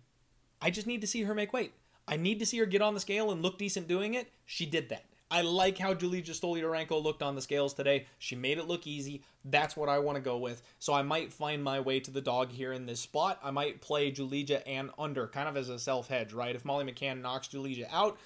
I 0.62 0.70
just 0.70 0.88
need 0.88 1.02
to 1.02 1.08
see 1.08 1.24
her 1.24 1.36
make 1.36 1.52
weight. 1.52 1.74
I 2.08 2.16
need 2.16 2.40
to 2.40 2.46
see 2.46 2.58
her 2.60 2.66
get 2.66 2.82
on 2.82 2.94
the 2.94 3.02
scale 3.02 3.32
and 3.32 3.42
look 3.42 3.58
decent 3.58 3.90
doing 3.90 4.14
it. 4.14 4.32
She 4.46 4.66
did 4.66 4.88
that. 4.90 5.06
I 5.30 5.42
like 5.42 5.78
how 5.78 5.94
Julija 5.94 6.30
Stoliarenko 6.30 7.04
looked 7.04 7.22
on 7.22 7.36
the 7.36 7.42
scales 7.42 7.74
today. 7.74 8.06
She 8.18 8.36
made 8.36 8.58
it 8.58 8.68
look 8.68 8.88
easy. 8.88 9.24
That's 9.44 9.76
what 9.76 9.90
I 9.90 10.00
want 10.00 10.16
to 10.16 10.22
go 10.22 10.38
with. 10.38 10.62
So 10.80 10.94
I 10.94 11.02
might 11.02 11.34
find 11.34 11.62
my 11.62 11.80
way 11.82 12.00
to 12.02 12.12
the 12.12 12.22
dog 12.22 12.52
here 12.52 12.72
in 12.72 12.86
this 12.86 13.02
spot. 13.02 13.40
I 13.44 13.52
might 13.52 13.82
play 13.82 14.12
Julija 14.12 14.62
and 14.66 14.90
under, 14.98 15.28
kind 15.28 15.50
of 15.50 15.58
as 15.58 15.68
a 15.68 15.80
self 15.80 16.08
hedge, 16.08 16.32
right? 16.32 16.56
If 16.56 16.64
Molly 16.64 16.90
McCann 16.90 17.22
knocks 17.22 17.50
Julija 17.50 17.88
out, 17.92 18.18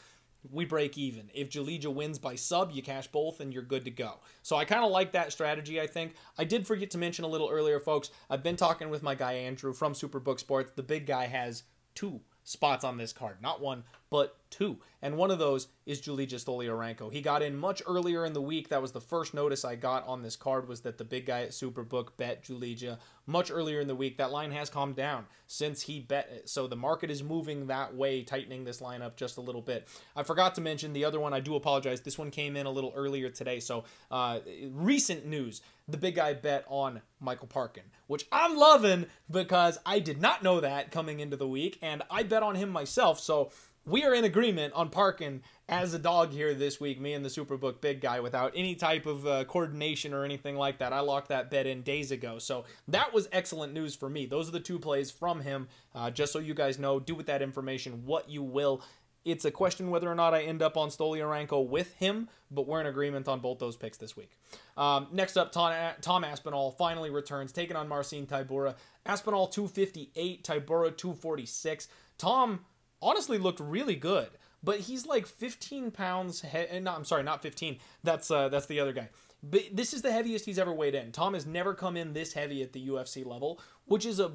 we 0.52 0.66
break 0.66 0.98
even. 0.98 1.30
If 1.34 1.50
Julija 1.50 1.94
wins 1.94 2.20
by 2.20 2.36
sub, 2.36 2.72
you 2.72 2.82
cash 2.82 3.08
both 3.08 3.40
and 3.40 3.54
you're 3.54 3.64
good 3.64 3.86
to 3.86 3.92
go. 3.92 4.20
So 4.42 4.56
I 4.56 4.66
kind 4.66 4.84
of 4.84 4.92
like 4.92 5.12
that 5.14 5.32
strategy, 5.32 5.80
I 5.80 5.88
think. 5.88 6.16
I 6.38 6.44
did 6.44 6.68
forget 6.68 6.92
to 6.92 6.98
mention 6.98 7.26
a 7.26 7.30
little 7.30 7.50
earlier, 7.50 7.80
folks. 7.80 8.12
I've 8.30 8.44
been 8.44 8.56
talking 8.56 8.90
with 8.90 9.04
my 9.04 9.16
guy 9.16 9.34
Andrew 9.34 9.74
from 9.74 9.94
Superbook 9.94 10.40
Sports. 10.40 10.72
The 10.76 10.84
big 10.84 11.06
guy 11.06 11.28
has 11.28 11.64
two 11.94 12.22
spots 12.44 12.84
on 12.84 12.98
this 12.98 13.14
card. 13.14 13.42
Not 13.42 13.62
one, 13.62 13.84
but 14.16 14.38
two. 14.50 14.78
And 15.02 15.18
one 15.18 15.30
of 15.30 15.40
those 15.40 15.68
is 15.86 16.00
Julija 16.02 16.36
Stoliarenko. 16.36 17.12
He 17.12 17.22
got 17.22 17.42
in 17.42 17.58
much 17.58 17.84
earlier 17.86 18.26
in 18.26 18.32
the 18.32 18.42
week. 18.42 18.70
That 18.70 18.82
was 18.82 18.94
the 18.94 19.02
first 19.02 19.34
notice 19.34 19.66
I 19.66 19.76
got 19.76 20.08
on 20.08 20.24
this 20.24 20.38
card 20.38 20.70
was 20.70 20.82
that 20.82 20.98
the 20.98 21.04
big 21.04 21.26
guy 21.26 21.42
at 21.42 21.50
Superbook 21.50 22.16
bet 22.16 22.42
Julija 22.42 22.98
much 23.28 23.52
earlier 23.52 23.82
in 23.82 23.88
the 23.88 23.96
week. 23.96 24.18
That 24.18 24.32
line 24.32 24.52
has 24.52 24.70
calmed 24.70 24.96
down 24.96 25.26
since 25.48 25.82
he 25.82 26.00
bet 26.00 26.30
it. 26.34 26.50
So 26.50 26.68
the 26.68 26.78
market 26.78 27.12
is 27.12 27.22
moving 27.22 27.68
that 27.68 27.94
way, 27.94 28.24
tightening 28.24 28.64
this 28.64 28.80
lineup 28.80 29.18
just 29.18 29.36
a 29.36 29.42
little 29.42 29.62
bit. 29.62 29.90
I 30.16 30.24
forgot 30.24 30.56
to 30.56 30.62
mention 30.62 30.94
the 30.94 31.04
other 31.04 31.20
one. 31.20 31.34
I 31.34 31.42
do 31.42 31.56
apologize. 31.56 32.00
This 32.00 32.18
one 32.18 32.32
came 32.32 32.56
in 32.56 32.66
a 32.66 32.72
little 32.72 32.94
earlier 32.96 33.30
today. 33.30 33.60
So 33.60 33.84
uh, 34.10 34.40
recent 34.72 35.26
news. 35.26 35.62
The 35.88 35.98
big 35.98 36.16
guy 36.16 36.34
bet 36.34 36.66
on 36.68 37.02
Michael 37.20 37.46
Parkin, 37.46 37.84
which 38.08 38.26
I'm 38.32 38.58
loving 38.58 39.06
because 39.30 39.78
I 39.86 40.00
did 40.00 40.20
not 40.20 40.42
know 40.42 40.60
that 40.60 40.90
coming 40.90 41.20
into 41.20 41.38
the 41.38 41.48
week, 41.48 41.78
and 41.80 42.02
I 42.10 42.24
bet 42.24 42.42
on 42.42 42.56
him 42.56 42.70
myself. 42.70 43.20
So 43.20 43.52
we 43.88 44.04
are 44.04 44.14
in 44.14 44.24
agreement 44.24 44.74
on 44.74 44.90
Parkin 44.90 45.42
as 45.70 45.94
a 45.94 46.00
dog 46.00 46.32
here 46.32 46.54
this 46.54 46.80
week, 46.80 47.00
me 47.00 47.14
and 47.14 47.24
the 47.24 47.30
Superbook 47.30 47.82
big 47.82 48.02
guy, 48.02 48.20
without 48.20 48.52
any 48.56 48.74
type 48.76 49.06
of 49.06 49.28
uh, 49.28 49.44
coordination 49.46 50.14
or 50.14 50.24
anything 50.24 50.56
like 50.56 50.80
that. 50.80 50.92
I 50.92 51.02
locked 51.02 51.30
that 51.30 51.52
bet 51.52 51.68
in 51.68 51.84
days 51.84 52.12
ago. 52.12 52.40
So 52.40 52.66
that 52.88 53.14
was 53.14 53.28
excellent 53.32 53.74
news 53.74 53.96
for 53.96 54.10
me. 54.10 54.26
Those 54.26 54.50
are 54.50 54.52
the 54.52 54.60
two 54.60 54.80
plays 54.80 55.12
from 55.12 55.42
him. 55.42 55.68
Uh, 55.94 56.10
just 56.10 56.34
so 56.34 56.40
you 56.40 56.54
guys 56.54 56.80
know, 56.80 57.00
do 57.00 57.14
with 57.14 57.28
that 57.28 57.42
information 57.42 58.06
what 58.06 58.30
you 58.30 58.42
will. 58.42 58.82
It's 59.24 59.46
a 59.46 59.52
question 59.52 59.90
whether 59.90 60.12
or 60.12 60.14
not 60.14 60.36
I 60.36 60.44
end 60.44 60.62
up 60.62 60.78
on 60.78 60.90
Stoliarenko 60.90 61.68
with 61.68 61.94
him, 61.96 62.30
but 62.52 62.68
we're 62.68 62.80
in 62.82 62.86
agreement 62.86 63.28
on 63.28 63.40
both 63.40 63.58
those 63.58 63.76
picks 63.76 63.98
this 63.98 64.16
week. 64.16 64.38
Um, 64.78 65.08
next 65.12 65.36
up, 65.36 65.52
Tom, 65.52 65.74
Tom 66.02 66.24
Aspinall 66.24 66.72
finally 66.72 67.10
returns, 67.10 67.52
taking 67.52 67.76
on 67.76 67.88
Marcin 67.88 68.28
Tybura. 68.28 68.76
Aspinall 69.04 69.48
258, 69.48 70.44
Tybura 70.44 70.96
246. 70.96 71.88
Tom 72.20 72.60
honestly 73.06 73.38
looked 73.38 73.60
really 73.60 73.96
good, 73.96 74.30
but 74.64 74.80
he's 74.82 75.06
like 75.06 75.28
15 75.28 75.92
pounds. 75.92 76.42
He- 76.42 76.80
no, 76.80 76.96
I'm 76.96 77.06
sorry, 77.06 77.24
not 77.24 77.42
15. 77.42 77.78
That's 78.04 78.30
uh, 78.32 78.50
that's 78.50 78.66
the 78.66 78.80
other 78.80 78.94
guy. 78.94 79.10
But 79.44 79.62
this 79.72 79.94
is 79.94 80.02
the 80.02 80.12
heaviest 80.12 80.46
he's 80.46 80.58
ever 80.58 80.74
weighed 80.74 80.96
in. 80.96 81.12
Tom 81.12 81.36
has 81.36 81.46
never 81.46 81.74
come 81.76 81.96
in 81.96 82.14
this 82.14 82.34
heavy 82.34 82.64
at 82.64 82.74
the 82.74 82.88
UFC 82.88 83.24
level, 83.26 83.62
which 83.86 84.06
is 84.06 84.20
a 84.20 84.32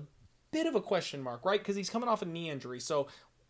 bit 0.52 0.66
of 0.66 0.74
a 0.74 0.80
question 0.80 1.22
mark, 1.22 1.44
right? 1.44 1.60
Because 1.60 1.76
he's 1.76 1.90
coming 1.90 2.08
off 2.08 2.22
a 2.22 2.26
knee 2.26 2.48
injury. 2.48 2.80
So 2.80 3.08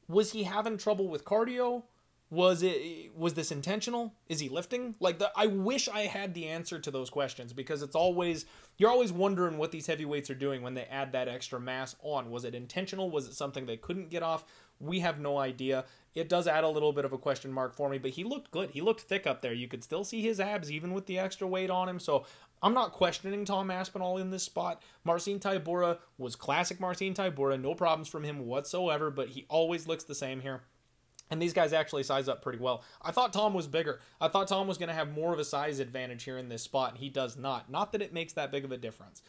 was 0.08 0.32
he 0.32 0.44
having 0.44 0.78
trouble 0.78 1.08
with 1.08 1.24
cardio? 1.24 1.84
Was 2.30 2.62
it 2.62 3.10
was 3.16 3.34
this 3.34 3.50
intentional? 3.50 4.14
Is 4.28 4.38
he 4.38 4.48
lifting? 4.48 4.94
Like 5.00 5.18
the, 5.18 5.32
I 5.36 5.48
wish 5.48 5.88
I 5.88 6.02
had 6.02 6.32
the 6.32 6.46
answer 6.46 6.78
to 6.78 6.90
those 6.90 7.10
questions 7.10 7.52
because 7.52 7.82
it's 7.82 7.96
always 7.96 8.46
you're 8.78 8.90
always 8.90 9.12
wondering 9.12 9.58
what 9.58 9.72
these 9.72 9.88
heavyweights 9.88 10.30
are 10.30 10.36
doing 10.36 10.62
when 10.62 10.74
they 10.74 10.84
add 10.84 11.12
that 11.12 11.26
extra 11.26 11.58
mass 11.58 11.96
on. 12.02 12.30
Was 12.30 12.44
it 12.44 12.54
intentional? 12.54 13.10
Was 13.10 13.26
it 13.26 13.34
something 13.34 13.66
they 13.66 13.76
couldn't 13.76 14.10
get 14.10 14.22
off? 14.22 14.44
We 14.80 15.00
have 15.00 15.20
no 15.20 15.38
idea. 15.38 15.84
It 16.14 16.28
does 16.28 16.48
add 16.48 16.64
a 16.64 16.68
little 16.68 16.92
bit 16.92 17.04
of 17.04 17.12
a 17.12 17.18
question 17.18 17.52
mark 17.52 17.74
for 17.74 17.88
me, 17.88 17.98
but 17.98 18.12
he 18.12 18.24
looked 18.24 18.50
good. 18.50 18.70
He 18.70 18.80
looked 18.80 19.02
thick 19.02 19.26
up 19.26 19.42
there. 19.42 19.52
You 19.52 19.68
could 19.68 19.84
still 19.84 20.02
see 20.02 20.22
his 20.22 20.40
abs 20.40 20.72
even 20.72 20.92
with 20.92 21.06
the 21.06 21.18
extra 21.18 21.46
weight 21.46 21.70
on 21.70 21.88
him. 21.88 22.00
So 22.00 22.24
I'm 22.62 22.74
not 22.74 22.92
questioning 22.92 23.44
Tom 23.44 23.70
Aspinall 23.70 24.18
in 24.18 24.30
this 24.30 24.42
spot. 24.42 24.82
Marcin 25.04 25.38
Tybura 25.38 25.98
was 26.18 26.34
classic 26.34 26.80
Marcin 26.80 27.14
Tybura. 27.14 27.60
No 27.60 27.74
problems 27.74 28.08
from 28.08 28.24
him 28.24 28.46
whatsoever, 28.46 29.10
but 29.10 29.28
he 29.28 29.46
always 29.48 29.86
looks 29.86 30.04
the 30.04 30.14
same 30.14 30.40
here. 30.40 30.62
And 31.30 31.40
these 31.40 31.52
guys 31.52 31.72
actually 31.72 32.02
size 32.02 32.28
up 32.28 32.42
pretty 32.42 32.58
well. 32.58 32.82
I 33.00 33.12
thought 33.12 33.32
Tom 33.32 33.54
was 33.54 33.68
bigger. 33.68 34.00
I 34.20 34.26
thought 34.26 34.48
Tom 34.48 34.66
was 34.66 34.78
going 34.78 34.88
to 34.88 34.94
have 34.94 35.12
more 35.12 35.32
of 35.32 35.38
a 35.38 35.44
size 35.44 35.78
advantage 35.78 36.24
here 36.24 36.38
in 36.38 36.48
this 36.48 36.62
spot, 36.62 36.90
and 36.90 36.98
he 36.98 37.08
does 37.08 37.36
not. 37.36 37.70
Not 37.70 37.92
that 37.92 38.02
it 38.02 38.12
makes 38.12 38.32
that 38.32 38.50
big 38.50 38.64
of 38.64 38.72
a 38.72 38.76
difference. 38.76 39.22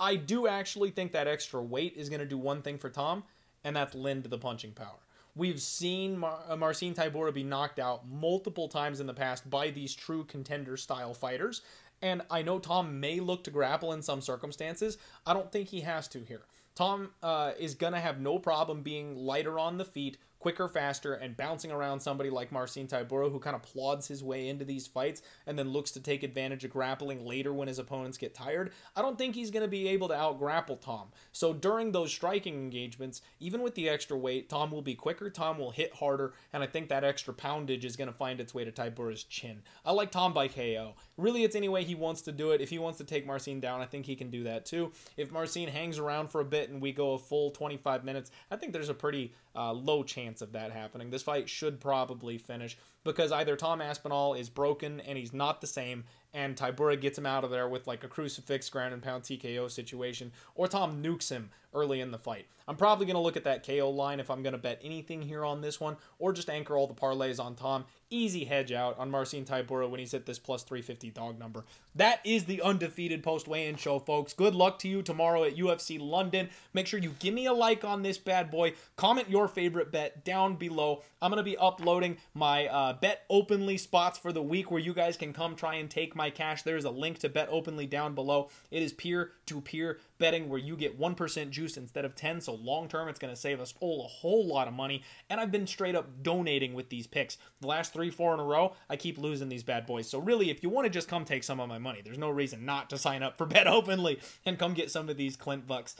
I 0.00 0.16
do 0.16 0.48
actually 0.48 0.90
think 0.90 1.12
that 1.12 1.28
extra 1.28 1.62
weight 1.62 1.94
is 1.96 2.08
going 2.08 2.20
to 2.20 2.26
do 2.26 2.36
one 2.36 2.60
thing 2.62 2.78
for 2.78 2.90
Tom, 2.90 3.22
and 3.64 3.74
that's 3.74 3.94
lend 3.94 4.24
the 4.24 4.38
punching 4.38 4.72
power. 4.72 4.98
We've 5.36 5.60
seen 5.60 6.18
Mar- 6.18 6.42
uh, 6.48 6.56
Marcin 6.56 6.94
Tybura 6.94 7.34
be 7.34 7.42
knocked 7.42 7.80
out 7.80 8.08
multiple 8.08 8.68
times 8.68 9.00
in 9.00 9.06
the 9.06 9.14
past 9.14 9.50
by 9.50 9.70
these 9.70 9.94
true 9.94 10.24
contender 10.24 10.76
style 10.76 11.14
fighters, 11.14 11.62
and 12.02 12.22
I 12.30 12.42
know 12.42 12.58
Tom 12.58 13.00
may 13.00 13.18
look 13.18 13.42
to 13.44 13.50
grapple 13.50 13.92
in 13.92 14.02
some 14.02 14.20
circumstances. 14.20 14.98
I 15.26 15.32
don't 15.34 15.50
think 15.50 15.68
he 15.68 15.80
has 15.80 16.06
to 16.08 16.20
here. 16.20 16.42
Tom 16.74 17.10
uh, 17.22 17.52
is 17.58 17.74
going 17.74 17.92
to 17.92 18.00
have 18.00 18.20
no 18.20 18.38
problem 18.38 18.82
being 18.82 19.16
lighter 19.16 19.58
on 19.58 19.78
the 19.78 19.84
feet, 19.84 20.18
quicker, 20.44 20.68
faster, 20.68 21.14
and 21.14 21.38
bouncing 21.38 21.72
around 21.72 22.00
somebody 22.00 22.28
like 22.28 22.52
Marcin 22.52 22.86
Tybura, 22.86 23.32
who 23.32 23.38
kind 23.38 23.56
of 23.56 23.62
plods 23.62 24.06
his 24.06 24.22
way 24.22 24.50
into 24.50 24.62
these 24.62 24.86
fights 24.86 25.22
and 25.46 25.58
then 25.58 25.70
looks 25.70 25.90
to 25.92 26.00
take 26.00 26.22
advantage 26.22 26.66
of 26.66 26.70
grappling 26.70 27.24
later 27.24 27.54
when 27.54 27.66
his 27.66 27.78
opponents 27.78 28.18
get 28.18 28.34
tired. 28.34 28.70
I 28.94 29.00
don't 29.00 29.16
think 29.16 29.34
he's 29.34 29.50
going 29.50 29.62
to 29.62 29.68
be 29.68 29.88
able 29.88 30.08
to 30.08 30.14
out 30.14 30.38
grapple 30.38 30.76
Tom. 30.76 31.08
So 31.32 31.54
during 31.54 31.92
those 31.92 32.12
striking 32.12 32.56
engagements, 32.56 33.22
even 33.40 33.62
with 33.62 33.74
the 33.74 33.88
extra 33.88 34.18
weight, 34.18 34.50
Tom 34.50 34.70
will 34.70 34.82
be 34.82 34.94
quicker, 34.94 35.30
Tom 35.30 35.56
will 35.56 35.70
hit 35.70 35.94
harder, 35.94 36.34
and 36.52 36.62
I 36.62 36.66
think 36.66 36.90
that 36.90 37.04
extra 37.04 37.32
poundage 37.32 37.86
is 37.86 37.96
going 37.96 38.08
to 38.08 38.14
find 38.14 38.38
its 38.38 38.52
way 38.52 38.66
to 38.66 38.70
Tybura's 38.70 39.24
chin. 39.24 39.62
I 39.82 39.92
like 39.92 40.10
Tom 40.10 40.34
by 40.34 40.48
KO. 40.48 40.92
Really, 41.16 41.44
it's 41.44 41.56
any 41.56 41.70
way 41.70 41.84
he 41.84 41.94
wants 41.94 42.20
to 42.20 42.32
do 42.32 42.50
it. 42.50 42.60
If 42.60 42.68
he 42.68 42.78
wants 42.78 42.98
to 42.98 43.04
take 43.04 43.26
Marcin 43.26 43.60
down, 43.60 43.80
I 43.80 43.86
think 43.86 44.04
he 44.04 44.14
can 44.14 44.28
do 44.28 44.44
that 44.44 44.66
too. 44.66 44.92
If 45.16 45.32
Marcin 45.32 45.68
hangs 45.68 45.98
around 45.98 46.28
for 46.28 46.42
a 46.42 46.44
bit 46.44 46.68
and 46.68 46.82
we 46.82 46.92
go 46.92 47.14
a 47.14 47.18
full 47.18 47.50
25 47.50 48.04
minutes, 48.04 48.30
I 48.50 48.56
think 48.56 48.74
there's 48.74 48.90
a 48.90 48.94
pretty 48.94 49.32
uh, 49.54 49.72
low 49.72 50.02
chance 50.02 50.42
of 50.42 50.52
that 50.52 50.72
happening. 50.72 51.10
This 51.10 51.22
fight 51.22 51.48
should 51.48 51.80
probably 51.80 52.38
finish 52.38 52.76
because 53.04 53.32
either 53.32 53.56
Tom 53.56 53.80
Aspinall 53.80 54.34
is 54.34 54.48
broken 54.48 55.00
and 55.00 55.16
he's 55.18 55.32
not 55.32 55.60
the 55.60 55.66
same, 55.66 56.04
and 56.34 56.56
Tybura 56.56 57.00
gets 57.00 57.16
him 57.16 57.26
out 57.26 57.44
of 57.44 57.50
there 57.50 57.68
with 57.68 57.86
like 57.86 58.04
a 58.04 58.08
crucifix 58.08 58.68
ground 58.68 58.92
and 58.92 59.02
pound 59.02 59.22
TKO 59.22 59.70
situation, 59.70 60.32
or 60.54 60.68
Tom 60.68 61.02
nukes 61.02 61.30
him 61.30 61.50
early 61.74 62.00
in 62.00 62.10
the 62.10 62.18
fight. 62.18 62.46
I'm 62.66 62.76
probably 62.76 63.04
going 63.04 63.16
to 63.16 63.20
look 63.20 63.36
at 63.36 63.44
that 63.44 63.66
KO 63.66 63.90
line 63.90 64.20
if 64.20 64.30
I'm 64.30 64.42
going 64.42 64.52
to 64.52 64.58
bet 64.58 64.80
anything 64.82 65.20
here 65.20 65.44
on 65.44 65.60
this 65.60 65.80
one, 65.80 65.96
or 66.18 66.32
just 66.32 66.48
anchor 66.48 66.76
all 66.76 66.86
the 66.86 66.94
parlays 66.94 67.42
on 67.42 67.56
Tom. 67.56 67.84
Easy 68.08 68.44
hedge 68.44 68.72
out 68.72 68.98
on 68.98 69.10
Marcin 69.10 69.44
Tybura 69.44 69.90
when 69.90 70.00
he's 70.00 70.14
at 70.14 70.24
this 70.24 70.38
plus 70.38 70.62
350 70.62 71.10
dog 71.10 71.38
number. 71.38 71.64
That 71.94 72.20
is 72.24 72.44
the 72.44 72.62
undefeated 72.62 73.22
post 73.22 73.48
weigh 73.48 73.66
in 73.66 73.76
show, 73.76 73.98
folks. 73.98 74.32
Good 74.32 74.54
luck 74.54 74.78
to 74.80 74.88
you 74.88 75.02
tomorrow 75.02 75.44
at 75.44 75.56
UFC 75.56 75.98
London. 76.00 76.48
Make 76.72 76.86
sure 76.86 77.00
you 77.00 77.14
give 77.18 77.34
me 77.34 77.46
a 77.46 77.52
like 77.52 77.84
on 77.84 78.02
this 78.02 78.18
bad 78.18 78.50
boy. 78.50 78.74
Comment 78.96 79.28
your 79.28 79.48
favorite 79.48 79.92
bet 79.92 80.24
down 80.24 80.56
below. 80.56 81.02
I'm 81.20 81.30
going 81.30 81.38
to 81.38 81.42
be 81.42 81.56
uploading 81.56 82.18
my 82.34 82.66
uh, 82.66 82.92
bet 82.94 83.24
openly 83.28 83.76
spots 83.76 84.18
for 84.18 84.32
the 84.32 84.42
week 84.42 84.70
where 84.70 84.80
you 84.80 84.94
guys 84.94 85.16
can 85.16 85.32
come 85.32 85.54
try 85.56 85.74
and 85.74 85.90
take 85.90 86.16
my 86.16 86.23
cash. 86.30 86.62
There's 86.62 86.84
a 86.84 86.90
link 86.90 87.18
to 87.20 87.28
bet 87.28 87.48
openly 87.50 87.86
down 87.86 88.14
below. 88.14 88.50
It 88.70 88.82
is 88.82 88.92
peer 88.92 89.32
to 89.46 89.60
peer 89.60 89.98
betting 90.18 90.48
where 90.48 90.58
you 90.58 90.76
get 90.76 90.98
1% 90.98 91.50
juice 91.50 91.76
instead 91.76 92.04
of 92.04 92.14
10 92.14 92.40
so 92.40 92.54
long 92.54 92.88
term 92.88 93.08
it's 93.08 93.18
going 93.18 93.32
to 93.32 93.40
save 93.40 93.60
us 93.60 93.74
all 93.80 94.04
a 94.04 94.08
whole 94.08 94.46
lot 94.46 94.68
of 94.68 94.74
money 94.74 95.02
and 95.28 95.40
i've 95.40 95.50
been 95.50 95.66
straight 95.66 95.94
up 95.94 96.22
donating 96.22 96.72
with 96.72 96.88
these 96.88 97.06
picks 97.06 97.36
the 97.60 97.66
last 97.66 97.92
three 97.92 98.10
four 98.10 98.32
in 98.32 98.40
a 98.40 98.44
row 98.44 98.74
i 98.88 98.96
keep 98.96 99.18
losing 99.18 99.48
these 99.48 99.62
bad 99.62 99.86
boys 99.86 100.08
so 100.08 100.18
really 100.18 100.50
if 100.50 100.62
you 100.62 100.68
want 100.68 100.84
to 100.84 100.90
just 100.90 101.08
come 101.08 101.24
take 101.24 101.44
some 101.44 101.60
of 101.60 101.68
my 101.68 101.78
money 101.78 102.00
there's 102.02 102.18
no 102.18 102.30
reason 102.30 102.64
not 102.64 102.88
to 102.88 102.96
sign 102.96 103.22
up 103.22 103.36
for 103.36 103.46
bet 103.54 103.66
openly 103.66 104.18
and 104.46 104.58
come 104.58 104.74
get 104.74 104.90
some 104.90 105.08
of 105.08 105.16
these 105.16 105.36
clint 105.36 105.66
bucks 105.66 105.96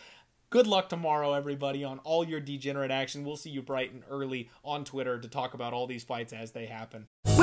Good 0.50 0.68
luck 0.68 0.88
tomorrow, 0.88 1.32
everybody, 1.32 1.82
on 1.82 1.98
all 2.04 2.24
your 2.24 2.38
degenerate 2.38 2.92
action. 2.92 3.24
We'll 3.24 3.36
see 3.36 3.50
you 3.50 3.60
bright 3.60 3.92
and 3.92 4.04
early 4.08 4.50
on 4.62 4.84
Twitter 4.84 5.18
to 5.18 5.26
talk 5.26 5.52
about 5.52 5.72
all 5.72 5.88
these 5.88 6.04
fights 6.04 6.32
as 6.32 6.52
they 6.52 6.66
happen. 6.66 7.08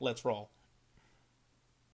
Let's 0.00 0.24
roll. 0.24 0.50